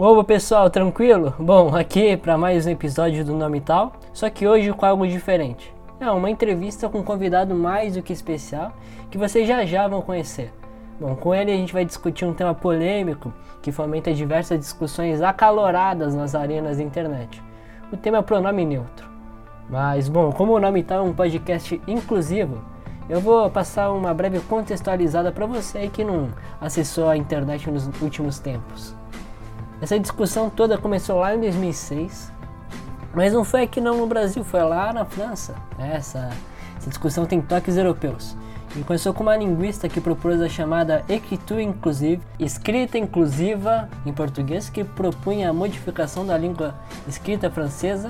Opa 0.00 0.22
pessoal, 0.22 0.70
tranquilo? 0.70 1.34
Bom, 1.40 1.74
aqui 1.74 2.16
para 2.16 2.38
mais 2.38 2.64
um 2.64 2.70
episódio 2.70 3.24
do 3.24 3.34
Nome 3.34 3.60
Tal, 3.60 3.94
só 4.12 4.30
que 4.30 4.46
hoje 4.46 4.72
com 4.72 4.86
algo 4.86 5.04
diferente. 5.04 5.74
É 5.98 6.08
uma 6.08 6.30
entrevista 6.30 6.88
com 6.88 7.00
um 7.00 7.02
convidado 7.02 7.52
mais 7.52 7.96
do 7.96 8.02
que 8.02 8.12
especial 8.12 8.72
que 9.10 9.18
vocês 9.18 9.48
já 9.48 9.66
já 9.66 9.88
vão 9.88 10.00
conhecer. 10.00 10.52
Bom, 11.00 11.16
com 11.16 11.34
ele 11.34 11.50
a 11.50 11.56
gente 11.56 11.72
vai 11.72 11.84
discutir 11.84 12.24
um 12.24 12.32
tema 12.32 12.54
polêmico 12.54 13.34
que 13.60 13.72
fomenta 13.72 14.14
diversas 14.14 14.60
discussões 14.60 15.20
acaloradas 15.20 16.14
nas 16.14 16.32
arenas 16.32 16.76
da 16.76 16.84
internet. 16.84 17.42
O 17.92 17.96
tema 17.96 18.18
é 18.18 18.20
o 18.20 18.22
pronome 18.22 18.64
neutro. 18.64 19.10
Mas, 19.68 20.08
bom, 20.08 20.30
como 20.30 20.52
o 20.52 20.60
nome 20.60 20.84
tal 20.84 21.04
é 21.04 21.10
um 21.10 21.12
podcast 21.12 21.82
inclusivo, 21.88 22.62
eu 23.10 23.20
vou 23.20 23.50
passar 23.50 23.90
uma 23.90 24.14
breve 24.14 24.38
contextualizada 24.42 25.32
para 25.32 25.44
você 25.44 25.88
que 25.88 26.04
não 26.04 26.28
acessou 26.60 27.08
a 27.08 27.16
internet 27.16 27.68
nos 27.68 27.88
últimos 28.00 28.38
tempos. 28.38 28.96
Essa 29.80 29.98
discussão 29.98 30.50
toda 30.50 30.76
começou 30.76 31.20
lá 31.20 31.34
em 31.36 31.40
2006, 31.40 32.32
mas 33.14 33.32
não 33.32 33.44
foi 33.44 33.62
aqui 33.62 33.80
não 33.80 33.96
no 33.96 34.06
Brasil, 34.08 34.42
foi 34.42 34.62
lá 34.62 34.92
na 34.92 35.04
França. 35.04 35.54
Essa, 35.78 36.30
essa 36.76 36.88
discussão 36.88 37.24
tem 37.24 37.40
toques 37.40 37.76
europeus. 37.76 38.36
E 38.76 38.82
começou 38.82 39.14
com 39.14 39.22
uma 39.22 39.36
linguista 39.36 39.88
que 39.88 40.00
propôs 40.00 40.40
a 40.42 40.48
chamada 40.48 41.04
écriture 41.08 41.62
inclusive, 41.62 42.20
escrita 42.40 42.98
inclusiva 42.98 43.88
em 44.04 44.12
português, 44.12 44.68
que 44.68 44.82
propunha 44.82 45.48
a 45.48 45.52
modificação 45.52 46.26
da 46.26 46.36
língua 46.36 46.74
escrita 47.06 47.48
francesa 47.48 48.08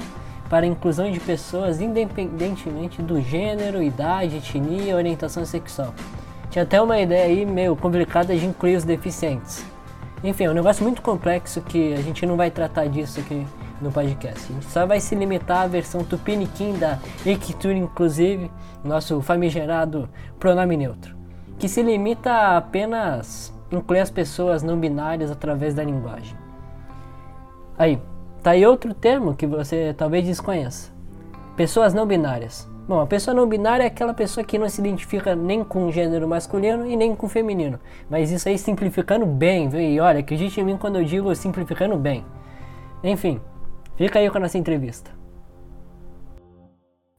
para 0.49 0.65
a 0.65 0.69
inclusão 0.69 1.11
de 1.13 1.21
pessoas 1.21 1.83
independentemente 1.83 3.03
do 3.03 3.21
gênero, 3.21 3.83
idade, 3.83 4.39
etnia 4.39 4.91
e 4.91 4.95
orientação 4.95 5.45
sexual. 5.45 5.95
Tinha 6.51 6.63
até 6.63 6.81
uma 6.81 6.99
ideia 6.99 7.27
aí 7.27 7.45
meio 7.45 7.77
complicada 7.77 8.35
de 8.35 8.47
incluir 8.47 8.77
os 8.77 8.85
deficientes. 8.85 9.65
Enfim, 10.23 10.45
é 10.45 10.51
um 10.51 10.55
negócio 10.55 10.83
muito 10.83 11.01
complexo 11.01 11.61
que 11.63 11.95
a 11.95 12.03
gente 12.03 12.27
não 12.27 12.37
vai 12.37 12.51
tratar 12.51 12.87
disso 12.89 13.21
aqui 13.21 13.47
no 13.81 13.93
podcast. 13.93 14.51
A 14.51 14.55
gente 14.55 14.67
só 14.67 14.87
vai 14.87 15.01
se 15.01 15.15
limitar 15.15 15.63
à 15.63 15.67
versão 15.67 16.05
tupiniquim 16.05 16.77
da 16.79 16.99
Equiture 17.25 17.77
Inclusive, 17.77 18.51
nosso 18.85 19.21
famigerado 19.21 20.09
pronome 20.39 20.77
neutro, 20.77 21.17
que 21.59 21.69
se 21.69 21.83
limita 21.83 22.33
a 22.33 22.57
apenas 22.57 23.55
incluir 23.71 24.01
as 24.01 24.11
pessoas 24.11 24.63
não 24.63 24.79
binárias 24.79 25.31
através 25.31 25.75
da 25.75 25.85
linguagem. 25.85 26.37
Aí, 27.79 28.01
Tá 28.43 28.53
aí 28.53 28.65
outro 28.65 28.95
termo 28.95 29.35
que 29.35 29.47
você 29.47 29.93
talvez 29.97 30.25
desconheça. 30.25 30.93
Pessoas 31.57 31.93
não 31.93 32.07
binárias. 32.07 32.69
Bom, 32.89 33.01
a 33.01 33.07
pessoa 33.07 33.35
não 33.35 33.47
binária 33.47 33.85
é 33.85 33.87
aquela 33.87 34.15
pessoa 34.15 34.43
que 34.43 34.59
não 34.59 34.67
se 34.67 34.81
identifica 34.81 35.37
nem 35.37 35.63
com 35.63 35.87
o 35.87 35.93
gênero 35.93 36.27
masculino 36.27 36.87
e 36.87 36.97
nem 36.97 37.15
com 37.15 37.27
o 37.27 37.29
feminino. 37.29 37.79
Mas 38.09 38.31
isso 38.31 38.49
aí 38.49 38.57
simplificando 38.57 39.27
bem, 39.27 39.69
viu? 39.69 39.79
E 39.79 40.01
olha, 40.01 40.21
acredite 40.21 40.59
em 40.59 40.65
mim 40.65 40.79
quando 40.79 40.97
eu 40.97 41.05
digo 41.05 41.35
simplificando 41.35 41.99
bem. 41.99 42.25
Enfim, 43.05 43.43
fica 43.95 44.19
aí 44.19 44.31
com 44.31 44.39
a 44.39 44.41
nossa 44.41 44.57
entrevista. 44.57 45.11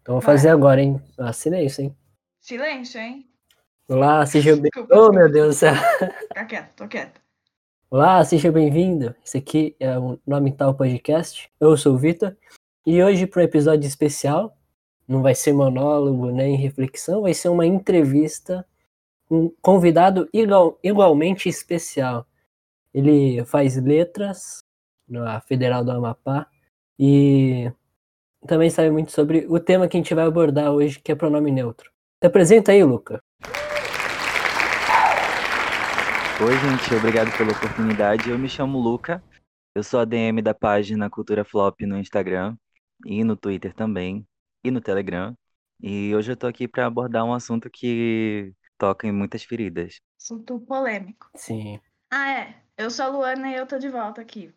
Então 0.02 0.16
vou 0.16 0.22
fazer 0.22 0.50
agora, 0.50 0.82
hein? 0.82 1.00
Ah, 1.20 1.32
silêncio, 1.32 1.84
hein? 1.84 1.96
Silêncio, 2.42 3.00
hein? 3.00 3.28
Olá, 3.88 4.26
seja 4.26 4.56
bem. 4.56 4.72
Oh, 4.92 5.12
meu 5.12 5.32
Deus 5.32 5.50
do 5.50 5.54
céu. 5.54 5.76
Tá 6.34 6.46
quieto, 6.46 6.74
tô 6.76 6.88
quieto. 6.88 7.22
Olá, 7.92 8.24
seja 8.24 8.52
bem-vindo. 8.52 9.14
Esse 9.24 9.38
aqui 9.38 9.76
é 9.80 10.00
o 10.00 10.20
Nome 10.26 10.52
Tal 10.52 10.74
Podcast. 10.74 11.48
Eu 11.60 11.78
sou 11.78 11.94
o 11.94 11.98
Vitor 11.98 12.36
e 12.88 13.04
hoje 13.04 13.28
para 13.28 13.42
um 13.44 13.46
episódio 13.46 13.88
especial, 13.88 14.58
não 15.10 15.24
vai 15.24 15.34
ser 15.34 15.54
monólogo 15.54 16.30
nem 16.30 16.56
reflexão, 16.56 17.24
vai 17.24 17.34
ser 17.34 17.50
uma 17.50 17.66
entrevista 17.66 18.64
com 19.28 19.46
um 19.46 19.54
convidado 19.60 20.30
igual, 20.32 20.78
igualmente 20.84 21.50
especial. 21.50 22.28
Ele 22.94 23.44
faz 23.44 23.76
letras 23.76 24.60
na 25.08 25.42
Federal 25.42 25.84
do 25.84 25.92
Amapá 25.92 26.48
e 26.98 27.72
também 28.46 28.70
sabe 28.70 28.92
muito 28.92 29.12
sobre 29.12 29.48
o 29.50 29.60
tema 29.60 29.88
que 29.88 29.98
a 29.98 30.00
gente 30.00 30.14
vai 30.14 30.28
abordar 30.28 30.72
hoje, 30.72 31.00
que 31.00 31.12
é 31.12 31.16
pronome 31.16 31.52
neutro. 31.52 31.92
Se 32.22 32.28
apresenta 32.28 32.72
aí, 32.72 32.84
Luca. 32.84 33.20
Oi, 36.40 36.54
gente, 36.54 36.96
obrigado 36.96 37.36
pela 37.36 37.52
oportunidade. 37.52 38.30
Eu 38.30 38.38
me 38.38 38.48
chamo 38.48 38.80
Luca, 38.80 39.24
eu 39.74 39.84
sou 39.84 40.00
a 40.00 40.06
DM 40.06 40.40
da 40.44 40.54
página 40.54 41.10
Cultura 41.10 41.44
Flop 41.44 41.82
no 41.82 41.98
Instagram 41.98 42.56
e 43.06 43.24
no 43.24 43.36
Twitter 43.36 43.74
também, 43.74 44.26
e 44.64 44.72
no 44.72 44.82
Telegram. 44.82 45.36
E 45.82 46.14
hoje 46.14 46.32
eu 46.32 46.38
tô 46.38 46.48
aqui 46.48 46.68
para 46.68 46.86
abordar 46.86 47.26
um 47.26 47.34
assunto 47.34 47.70
que 47.70 48.54
toca 48.78 49.08
em 49.08 49.12
muitas 49.12 49.44
feridas. 49.44 50.00
Assunto 50.20 50.60
polêmico. 50.60 51.30
Sim. 51.36 51.80
Ah, 52.12 52.32
é. 52.32 52.64
Eu 52.78 52.90
sou 52.90 53.06
a 53.06 53.10
Luana 53.10 53.52
e 53.52 53.56
eu 53.56 53.68
tô 53.68 53.78
de 53.78 53.90
volta 53.90 54.22
aqui. 54.22 54.54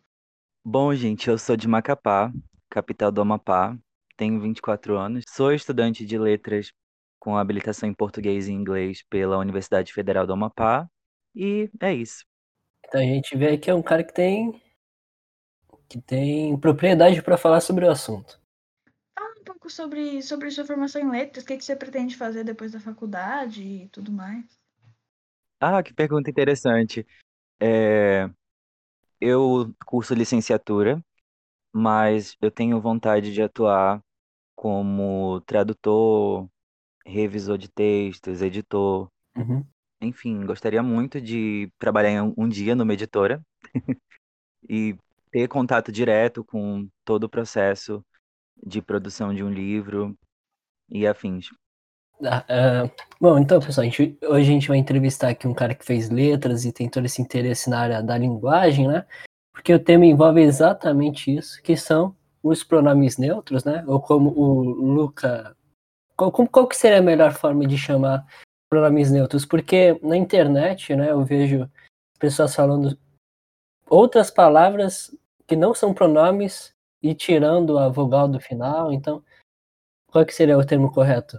Bom, 0.63 0.93
gente, 0.95 1.29
eu 1.29 1.37
sou 1.37 1.57
de 1.57 1.67
Macapá, 1.67 2.31
capital 2.69 3.11
do 3.11 3.21
Amapá, 3.21 3.77
tenho 4.15 4.39
24 4.39 4.97
anos, 4.97 5.25
sou 5.29 5.53
estudante 5.53 6.05
de 6.05 6.17
letras 6.17 6.71
com 7.19 7.37
habilitação 7.37 7.87
em 7.87 7.93
português 7.93 8.47
e 8.47 8.51
inglês 8.51 9.03
pela 9.09 9.37
Universidade 9.37 9.93
Federal 9.93 10.25
do 10.25 10.33
Amapá 10.33 10.87
e 11.35 11.69
é 11.81 11.93
isso. 11.93 12.25
Então 12.85 13.01
a 13.01 13.03
gente 13.03 13.35
vê 13.37 13.57
que 13.57 13.69
é 13.69 13.75
um 13.75 13.81
cara 13.81 14.03
que 14.03 14.13
tem 14.13 14.61
que 15.89 16.01
tem 16.01 16.57
propriedade 16.57 17.21
para 17.21 17.37
falar 17.37 17.61
sobre 17.61 17.85
o 17.85 17.91
assunto. 17.91 18.42
Pouco 19.63 19.69
sobre, 19.69 20.21
sobre 20.21 20.51
sua 20.51 20.65
formação 20.65 21.01
em 21.01 21.09
letras, 21.09 21.45
o 21.45 21.47
que, 21.47 21.55
que 21.55 21.63
você 21.63 21.73
pretende 21.73 22.17
fazer 22.17 22.43
depois 22.43 22.73
da 22.73 22.81
faculdade 22.81 23.63
e 23.63 23.87
tudo 23.87 24.11
mais. 24.11 24.43
Ah, 25.57 25.81
que 25.81 25.93
pergunta 25.93 26.29
interessante. 26.29 27.07
É, 27.61 28.29
eu 29.21 29.73
curso 29.85 30.13
licenciatura, 30.13 31.01
mas 31.71 32.35
eu 32.41 32.51
tenho 32.51 32.81
vontade 32.81 33.31
de 33.31 33.41
atuar 33.41 34.03
como 34.53 35.39
tradutor, 35.45 36.49
revisor 37.05 37.57
de 37.57 37.69
textos, 37.69 38.41
editor. 38.41 39.09
Uhum. 39.37 39.65
Enfim, 40.01 40.45
gostaria 40.45 40.83
muito 40.83 41.21
de 41.21 41.71
trabalhar 41.79 42.21
um 42.37 42.49
dia 42.49 42.75
numa 42.75 42.93
editora 42.93 43.41
e 44.69 44.97
ter 45.31 45.47
contato 45.47 45.89
direto 45.89 46.43
com 46.43 46.89
todo 47.05 47.23
o 47.23 47.29
processo 47.29 48.03
de 48.65 48.81
produção 48.81 49.33
de 49.33 49.43
um 49.43 49.49
livro 49.49 50.17
e 50.89 51.05
afins. 51.07 51.49
Ah, 52.23 52.45
uh, 52.85 52.91
bom, 53.19 53.37
então, 53.39 53.59
pessoal, 53.59 53.85
a 53.85 53.89
gente, 53.89 54.17
hoje 54.23 54.49
a 54.49 54.53
gente 54.53 54.67
vai 54.67 54.77
entrevistar 54.77 55.29
aqui 55.29 55.47
um 55.47 55.53
cara 55.53 55.75
que 55.75 55.85
fez 55.85 56.09
letras 56.09 56.63
e 56.63 56.71
tem 56.71 56.89
todo 56.89 57.05
esse 57.05 57.21
interesse 57.21 57.69
na 57.69 57.79
área 57.79 58.03
da 58.03 58.17
linguagem, 58.17 58.87
né? 58.87 59.05
Porque 59.51 59.73
o 59.73 59.79
tema 59.79 60.05
envolve 60.05 60.41
exatamente 60.41 61.35
isso, 61.35 61.61
que 61.61 61.75
são 61.75 62.15
os 62.41 62.63
pronomes 62.63 63.17
neutros, 63.17 63.63
né? 63.63 63.83
Ou 63.87 63.99
como 63.99 64.29
o 64.29 64.61
Luca... 64.61 65.55
Qual, 66.15 66.31
qual 66.31 66.67
que 66.67 66.77
seria 66.77 66.99
a 66.99 67.01
melhor 67.01 67.33
forma 67.33 67.65
de 67.65 67.77
chamar 67.77 68.25
pronomes 68.73 69.11
neutros, 69.11 69.45
porque 69.45 69.99
na 70.01 70.17
internet, 70.17 70.95
né, 70.95 71.11
eu 71.11 71.23
vejo 71.23 71.69
pessoas 72.17 72.55
falando 72.55 72.97
outras 73.87 74.31
palavras 74.31 75.15
que 75.45 75.55
não 75.55 75.75
são 75.75 75.93
pronomes 75.93 76.73
e 77.03 77.13
tirando 77.13 77.77
a 77.77 77.89
vogal 77.89 78.27
do 78.27 78.39
final, 78.39 78.91
então 78.91 79.21
qual 80.07 80.25
que 80.25 80.33
seria 80.33 80.57
o 80.57 80.65
termo 80.65 80.91
correto? 80.91 81.37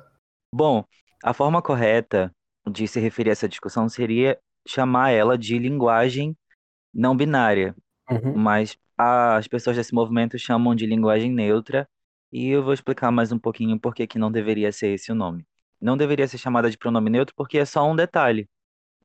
Bom, 0.55 0.85
a 1.23 1.33
forma 1.33 1.63
correta 1.63 2.31
de 2.71 2.87
se 2.87 3.01
referir 3.01 3.31
a 3.31 3.33
essa 3.33 3.49
discussão 3.49 3.89
seria 3.89 4.39
chamar 4.67 5.11
ela 5.11 5.37
de 5.37 5.59
linguagem 5.59 6.37
não 6.93 7.17
binária, 7.17 7.75
uhum. 8.11 8.37
mas 8.37 8.77
as 8.97 9.49
pessoas 9.49 9.77
desse 9.77 9.95
movimento 9.95 10.39
chamam 10.39 10.75
de 10.75 10.87
linguagem 10.87 11.33
neutra 11.33 11.89
e 12.31 12.49
eu 12.49 12.63
vou 12.63 12.73
explicar 12.73 13.11
mais 13.11 13.33
um 13.33 13.39
pouquinho 13.39 13.81
por 13.81 13.95
que 13.95 14.19
não 14.19 14.31
deveria 14.31 14.71
ser 14.71 14.89
esse 14.89 15.11
o 15.11 15.15
nome 15.15 15.45
não 15.85 15.99
deveria 15.99 16.27
ser 16.27 16.39
chamada 16.39 16.71
de 16.71 16.79
pronome 16.79 17.11
neutro 17.11 17.35
porque 17.37 17.59
é 17.59 17.65
só 17.67 17.87
um 17.87 17.95
detalhe 17.95 18.49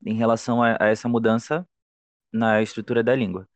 em 0.04 0.14
relação 0.14 0.62
a, 0.62 0.78
a 0.80 0.88
essa 0.88 1.06
mudança 1.08 1.68
na 2.32 2.62
estrutura 2.62 3.02
da 3.02 3.14
língua. 3.14 3.46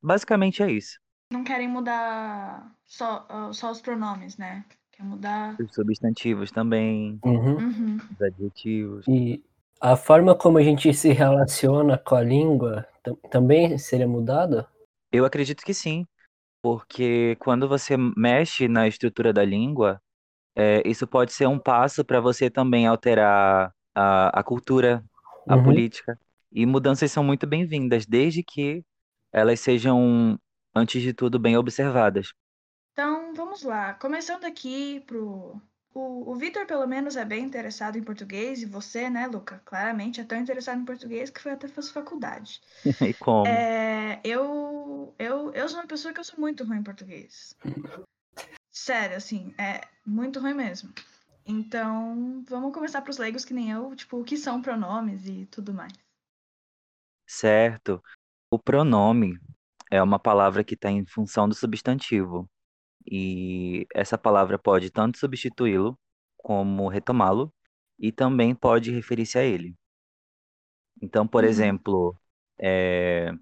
Basicamente 0.00 0.62
é 0.62 0.70
isso. 0.70 1.00
Não 1.32 1.42
querem 1.42 1.68
mudar 1.68 2.72
só, 2.86 3.26
só 3.52 3.70
os 3.70 3.80
pronomes, 3.80 4.36
né? 4.36 4.64
Quer 4.92 5.02
mudar. 5.02 5.56
Os 5.60 5.74
substantivos 5.74 6.50
também, 6.50 7.18
uhum. 7.24 7.56
Uhum. 7.56 7.98
os 8.12 8.22
adjetivos. 8.22 9.06
E 9.08 9.42
a 9.80 9.96
forma 9.96 10.34
como 10.34 10.58
a 10.58 10.62
gente 10.62 10.92
se 10.94 11.12
relaciona 11.12 11.98
com 11.98 12.14
a 12.14 12.22
língua 12.22 12.86
também 13.30 13.76
seria 13.78 14.06
mudada? 14.08 14.68
Eu 15.12 15.24
acredito 15.24 15.64
que 15.64 15.74
sim, 15.74 16.06
porque 16.62 17.36
quando 17.40 17.68
você 17.68 17.96
mexe 18.16 18.68
na 18.68 18.88
estrutura 18.88 19.32
da 19.32 19.44
língua, 19.44 20.00
é, 20.56 20.82
isso 20.86 21.06
pode 21.06 21.32
ser 21.32 21.46
um 21.46 21.58
passo 21.58 22.04
para 22.04 22.20
você 22.20 22.48
também 22.50 22.86
alterar 22.86 23.72
a, 23.94 24.40
a 24.40 24.42
cultura, 24.42 25.04
a 25.48 25.56
Uhum. 25.56 25.64
política. 25.64 26.18
E 26.52 26.64
mudanças 26.64 27.12
são 27.12 27.22
muito 27.22 27.46
bem-vindas, 27.46 28.06
desde 28.06 28.42
que 28.42 28.82
elas 29.32 29.60
sejam, 29.60 30.38
antes 30.76 31.02
de 31.02 31.12
tudo, 31.14 31.38
bem 31.38 31.56
observadas. 31.56 32.32
Então, 32.92 33.34
vamos 33.34 33.62
lá. 33.62 33.94
Começando 33.94 34.44
aqui 34.44 35.00
pro. 35.00 35.60
O, 35.94 36.30
o 36.32 36.34
Vitor, 36.36 36.66
pelo 36.66 36.86
menos, 36.86 37.16
é 37.16 37.24
bem 37.24 37.42
interessado 37.42 37.96
em 37.96 38.02
português, 38.02 38.62
e 38.62 38.66
você, 38.66 39.08
né, 39.08 39.26
Luca? 39.26 39.62
Claramente 39.64 40.20
é 40.20 40.24
tão 40.24 40.38
interessado 40.38 40.80
em 40.80 40.84
português 40.84 41.30
que 41.30 41.40
foi 41.40 41.52
até 41.52 41.66
fazer 41.68 41.92
faculdade. 41.92 42.60
E 43.08 43.14
como? 43.14 43.46
É, 43.46 44.20
eu, 44.22 45.14
eu 45.18 45.52
eu 45.52 45.68
sou 45.68 45.80
uma 45.80 45.86
pessoa 45.86 46.12
que 46.12 46.20
eu 46.20 46.24
sou 46.24 46.38
muito 46.38 46.64
ruim 46.64 46.78
em 46.78 46.82
português. 46.82 47.56
Sério, 48.70 49.16
assim, 49.16 49.54
é 49.58 49.80
muito 50.04 50.38
ruim 50.38 50.54
mesmo. 50.54 50.92
Então, 51.46 52.44
vamos 52.46 52.74
começar 52.74 53.00
para 53.00 53.10
os 53.10 53.18
leigos 53.18 53.44
que 53.44 53.54
nem 53.54 53.70
eu, 53.70 53.94
tipo, 53.94 54.20
o 54.20 54.24
que 54.24 54.36
são 54.36 54.60
pronomes 54.60 55.26
e 55.26 55.46
tudo 55.46 55.72
mais. 55.72 55.92
Certo. 57.26 58.02
O 58.50 58.58
pronome 58.58 59.38
é 59.90 60.02
uma 60.02 60.18
palavra 60.18 60.64
que 60.64 60.74
está 60.74 60.90
em 60.90 61.06
função 61.06 61.48
do 61.48 61.54
substantivo. 61.54 62.50
E 63.10 63.86
essa 63.94 64.18
palavra 64.18 64.58
pode 64.58 64.90
tanto 64.90 65.18
substituí-lo 65.18 65.98
como 66.38 66.88
retomá-lo, 66.88 67.52
e 67.98 68.12
também 68.12 68.54
pode 68.54 68.92
referir-se 68.92 69.38
a 69.38 69.44
ele. 69.44 69.76
Então, 71.02 71.26
por 71.26 71.44
Uhum. 71.44 71.50
exemplo, 71.50 72.16
é, 72.58 73.32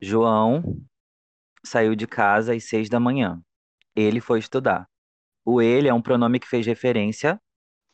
João 0.00 0.62
saiu 1.64 1.94
de 1.96 2.06
casa 2.06 2.54
às 2.54 2.64
seis 2.64 2.88
da 2.88 3.00
manhã. 3.00 3.42
Ele 3.96 4.20
foi 4.20 4.38
estudar. 4.40 4.88
O 5.44 5.62
ele 5.62 5.88
é 5.88 5.94
um 5.94 6.02
pronome 6.02 6.40
que 6.40 6.48
fez 6.48 6.66
referência 6.66 7.40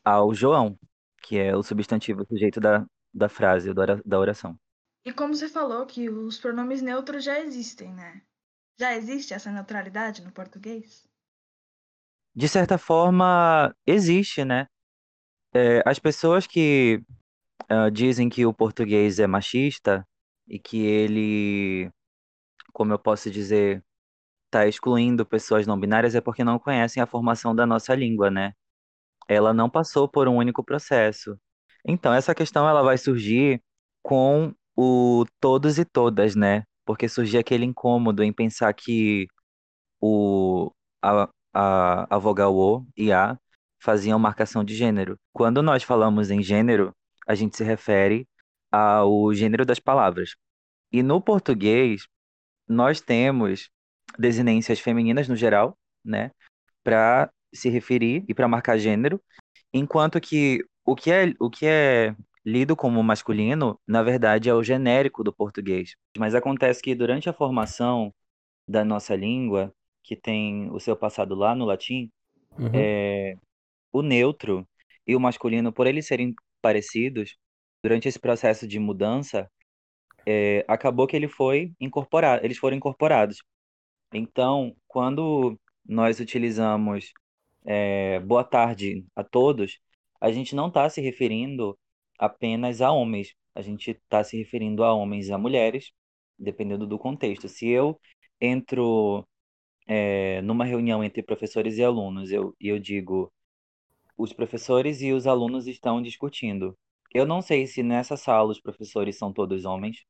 ao 0.05 0.33
João, 0.35 0.79
que 1.23 1.37
é 1.39 1.55
o 1.55 1.63
substantivo 1.63 2.25
sujeito 2.27 2.59
da, 2.61 2.85
da 3.13 3.29
frase, 3.29 3.73
da 4.05 4.19
oração. 4.19 4.59
E 5.05 5.11
como 5.11 5.35
você 5.35 5.49
falou 5.49 5.85
que 5.85 6.09
os 6.09 6.39
pronomes 6.39 6.81
neutros 6.81 7.23
já 7.23 7.39
existem, 7.39 7.93
né? 7.93 8.21
Já 8.79 8.95
existe 8.95 9.33
essa 9.33 9.51
neutralidade 9.51 10.21
no 10.21 10.31
português? 10.31 11.07
De 12.35 12.47
certa 12.47 12.77
forma, 12.77 13.75
existe, 13.85 14.43
né? 14.43 14.67
É, 15.53 15.83
as 15.85 15.99
pessoas 15.99 16.47
que 16.47 17.03
ah, 17.69 17.89
dizem 17.89 18.29
que 18.29 18.45
o 18.45 18.53
português 18.53 19.19
é 19.19 19.27
machista 19.27 20.07
e 20.47 20.59
que 20.59 20.77
ele, 20.85 21.91
como 22.73 22.93
eu 22.93 22.99
posso 22.99 23.31
dizer, 23.31 23.83
está 24.45 24.67
excluindo 24.67 25.25
pessoas 25.25 25.67
não 25.67 25.79
binárias 25.79 26.15
é 26.15 26.21
porque 26.21 26.43
não 26.43 26.59
conhecem 26.59 27.03
a 27.03 27.07
formação 27.07 27.55
da 27.55 27.65
nossa 27.65 27.95
língua, 27.95 28.31
né? 28.31 28.53
Ela 29.27 29.53
não 29.53 29.69
passou 29.69 30.07
por 30.07 30.27
um 30.27 30.37
único 30.37 30.63
processo. 30.63 31.39
Então, 31.85 32.13
essa 32.13 32.35
questão 32.35 32.67
ela 32.67 32.83
vai 32.83 32.97
surgir 32.97 33.61
com 34.03 34.53
o 34.75 35.25
todos 35.39 35.77
e 35.77 35.85
todas, 35.85 36.35
né? 36.35 36.63
Porque 36.85 37.07
surgia 37.07 37.39
aquele 37.39 37.65
incômodo 37.65 38.23
em 38.23 38.33
pensar 38.33 38.73
que 38.73 39.27
o, 40.01 40.71
a, 41.01 41.29
a, 41.53 42.15
a 42.15 42.17
vogal 42.17 42.55
O 42.55 42.85
e 42.97 43.11
A 43.11 43.37
faziam 43.79 44.17
marcação 44.19 44.63
de 44.63 44.75
gênero. 44.75 45.17
Quando 45.33 45.61
nós 45.61 45.83
falamos 45.83 46.31
em 46.31 46.41
gênero, 46.41 46.95
a 47.27 47.35
gente 47.35 47.57
se 47.57 47.63
refere 47.63 48.27
ao 48.71 49.33
gênero 49.33 49.65
das 49.65 49.79
palavras. 49.79 50.35
E 50.91 51.03
no 51.03 51.21
português, 51.21 52.07
nós 52.67 53.01
temos 53.01 53.69
desinências 54.17 54.79
femininas 54.79 55.27
no 55.27 55.35
geral, 55.35 55.77
né? 56.03 56.31
Para 56.83 57.31
se 57.53 57.69
referir 57.69 58.25
e 58.27 58.33
para 58.33 58.47
marcar 58.47 58.77
gênero, 58.77 59.21
enquanto 59.73 60.19
que 60.19 60.63
o 60.85 60.95
que 60.95 61.11
é, 61.11 61.33
o 61.39 61.49
que 61.49 61.65
é 61.65 62.15
lido 62.45 62.75
como 62.75 63.01
masculino, 63.03 63.79
na 63.87 64.03
verdade, 64.03 64.49
é 64.49 64.53
o 64.53 64.63
genérico 64.63 65.23
do 65.23 65.33
português. 65.33 65.95
Mas 66.17 66.35
acontece 66.35 66.81
que 66.81 66.95
durante 66.95 67.29
a 67.29 67.33
formação 67.33 68.13
da 68.67 68.85
nossa 68.85 69.15
língua, 69.15 69.73
que 70.03 70.15
tem 70.15 70.69
o 70.71 70.79
seu 70.79 70.95
passado 70.97 71.35
lá 71.35 71.55
no 71.55 71.65
latim, 71.65 72.11
Uhum. 72.57 72.69
é, 72.73 73.35
o 73.91 74.01
neutro 74.01 74.67
e 75.07 75.15
o 75.15 75.19
masculino, 75.19 75.73
por 75.73 75.87
eles 75.87 76.07
serem 76.07 76.35
parecidos, 76.61 77.37
durante 77.83 78.07
esse 78.07 78.19
processo 78.19 78.67
de 78.67 78.79
mudança, 78.79 79.49
é, 80.25 80.65
acabou 80.67 81.07
que 81.07 81.15
ele 81.15 81.27
foi 81.27 81.73
incorporado, 81.79 82.45
eles 82.45 82.57
foram 82.57 82.77
incorporados. 82.77 83.43
Então, 84.13 84.75
quando 84.87 85.59
nós 85.85 86.19
utilizamos 86.19 87.13
é, 87.65 88.19
boa 88.21 88.43
tarde 88.43 89.05
a 89.15 89.23
todos, 89.23 89.79
a 90.21 90.31
gente 90.31 90.55
não 90.55 90.67
está 90.69 90.89
se 90.89 91.01
referindo 91.01 91.77
apenas 92.25 92.81
a 92.81 92.91
homens, 92.91 93.35
a 93.55 93.61
gente 93.61 93.91
está 93.91 94.23
se 94.23 94.37
referindo 94.37 94.83
a 94.83 94.93
homens 94.93 95.27
e 95.27 95.33
a 95.33 95.37
mulheres, 95.37 95.91
dependendo 96.39 96.87
do 96.87 96.97
contexto. 96.97 97.49
Se 97.49 97.67
eu 97.67 97.99
entro 98.39 99.27
é, 99.87 100.41
numa 100.41 100.65
reunião 100.65 101.03
entre 101.03 101.23
professores 101.23 101.77
e 101.77 101.83
alunos 101.83 102.31
eu, 102.31 102.55
e 102.59 102.69
eu 102.69 102.79
digo 102.79 103.31
os 104.17 104.33
professores 104.33 105.01
e 105.01 105.11
os 105.11 105.27
alunos 105.27 105.67
estão 105.67 106.01
discutindo. 106.01 106.77
Eu 107.13 107.25
não 107.25 107.41
sei 107.41 107.67
se 107.67 107.83
nessa 107.83 108.17
sala 108.17 108.51
os 108.51 108.61
professores 108.61 109.17
são 109.17 109.33
todos 109.33 109.65
homens, 109.65 110.05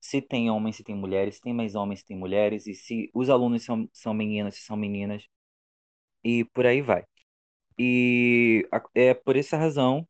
se 0.00 0.22
tem 0.22 0.50
homens, 0.50 0.76
se 0.76 0.84
tem 0.84 0.94
mulheres, 0.96 1.36
se 1.36 1.40
tem 1.42 1.54
mais 1.54 1.74
homens, 1.74 2.00
se 2.00 2.06
tem 2.06 2.16
mulheres, 2.18 2.66
e 2.66 2.74
se 2.74 3.10
os 3.14 3.30
alunos 3.30 3.64
são, 3.64 3.88
são 3.92 4.14
meninas, 4.14 4.56
se 4.56 4.62
são 4.62 4.76
meninas, 4.76 5.26
e 6.24 6.44
por 6.46 6.66
aí 6.66 6.82
vai. 6.82 7.04
E 7.78 8.66
é 8.94 9.14
por 9.14 9.36
essa 9.36 9.56
razão 9.56 10.06